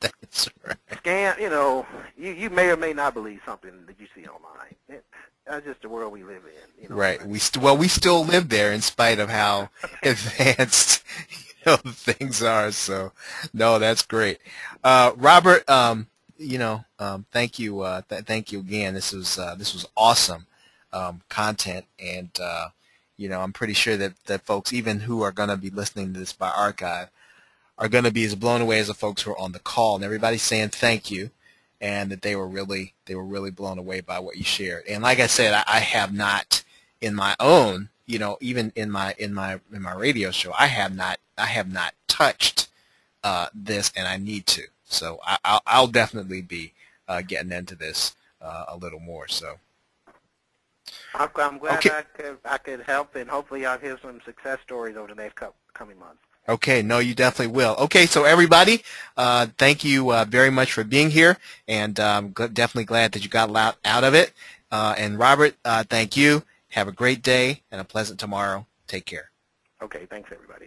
[0.00, 0.76] That's right.
[0.90, 1.86] Scam, you know,
[2.16, 4.74] you you may or may not believe something that you see online.
[4.88, 5.04] It,
[5.46, 6.82] that's just the world we live in.
[6.82, 7.24] You know, right.
[7.26, 9.68] We st- well, we still live there in spite of how
[10.02, 11.02] advanced
[11.66, 12.70] know, things are.
[12.72, 13.12] So,
[13.52, 14.38] no, that's great.
[14.82, 16.08] Uh, Robert, um,
[16.38, 18.94] you know, um, thank you, uh, th- thank you again.
[18.94, 20.46] This was uh, this was awesome
[20.92, 22.68] um, content, and uh,
[23.16, 26.12] you know, I'm pretty sure that that folks, even who are going to be listening
[26.12, 27.08] to this by archive,
[27.78, 29.96] are going to be as blown away as the folks who are on the call.
[29.96, 31.30] And everybody's saying thank you,
[31.80, 34.84] and that they were really they were really blown away by what you shared.
[34.88, 36.64] And like I said, I, I have not
[37.00, 40.66] in my own you know, even in my in my in my radio show, I
[40.66, 42.68] have not I have not touched
[43.22, 44.62] uh, this, and I need to.
[44.84, 46.72] So I, will I'll definitely be
[47.08, 49.28] uh, getting into this uh, a little more.
[49.28, 49.56] So.
[51.14, 51.90] I'm, I'm glad okay.
[51.90, 55.36] I could I could help, and hopefully I'll hear some success stories over the next
[55.36, 56.20] couple, coming months.
[56.46, 57.74] Okay, no, you definitely will.
[57.78, 58.82] Okay, so everybody,
[59.16, 63.24] uh, thank you uh, very much for being here, and I'm um, definitely glad that
[63.24, 64.32] you got out of it.
[64.70, 66.42] Uh, and Robert, uh, thank you.
[66.74, 68.66] Have a great day and a pleasant tomorrow.
[68.88, 69.30] Take care.
[69.80, 70.66] Okay, thanks everybody.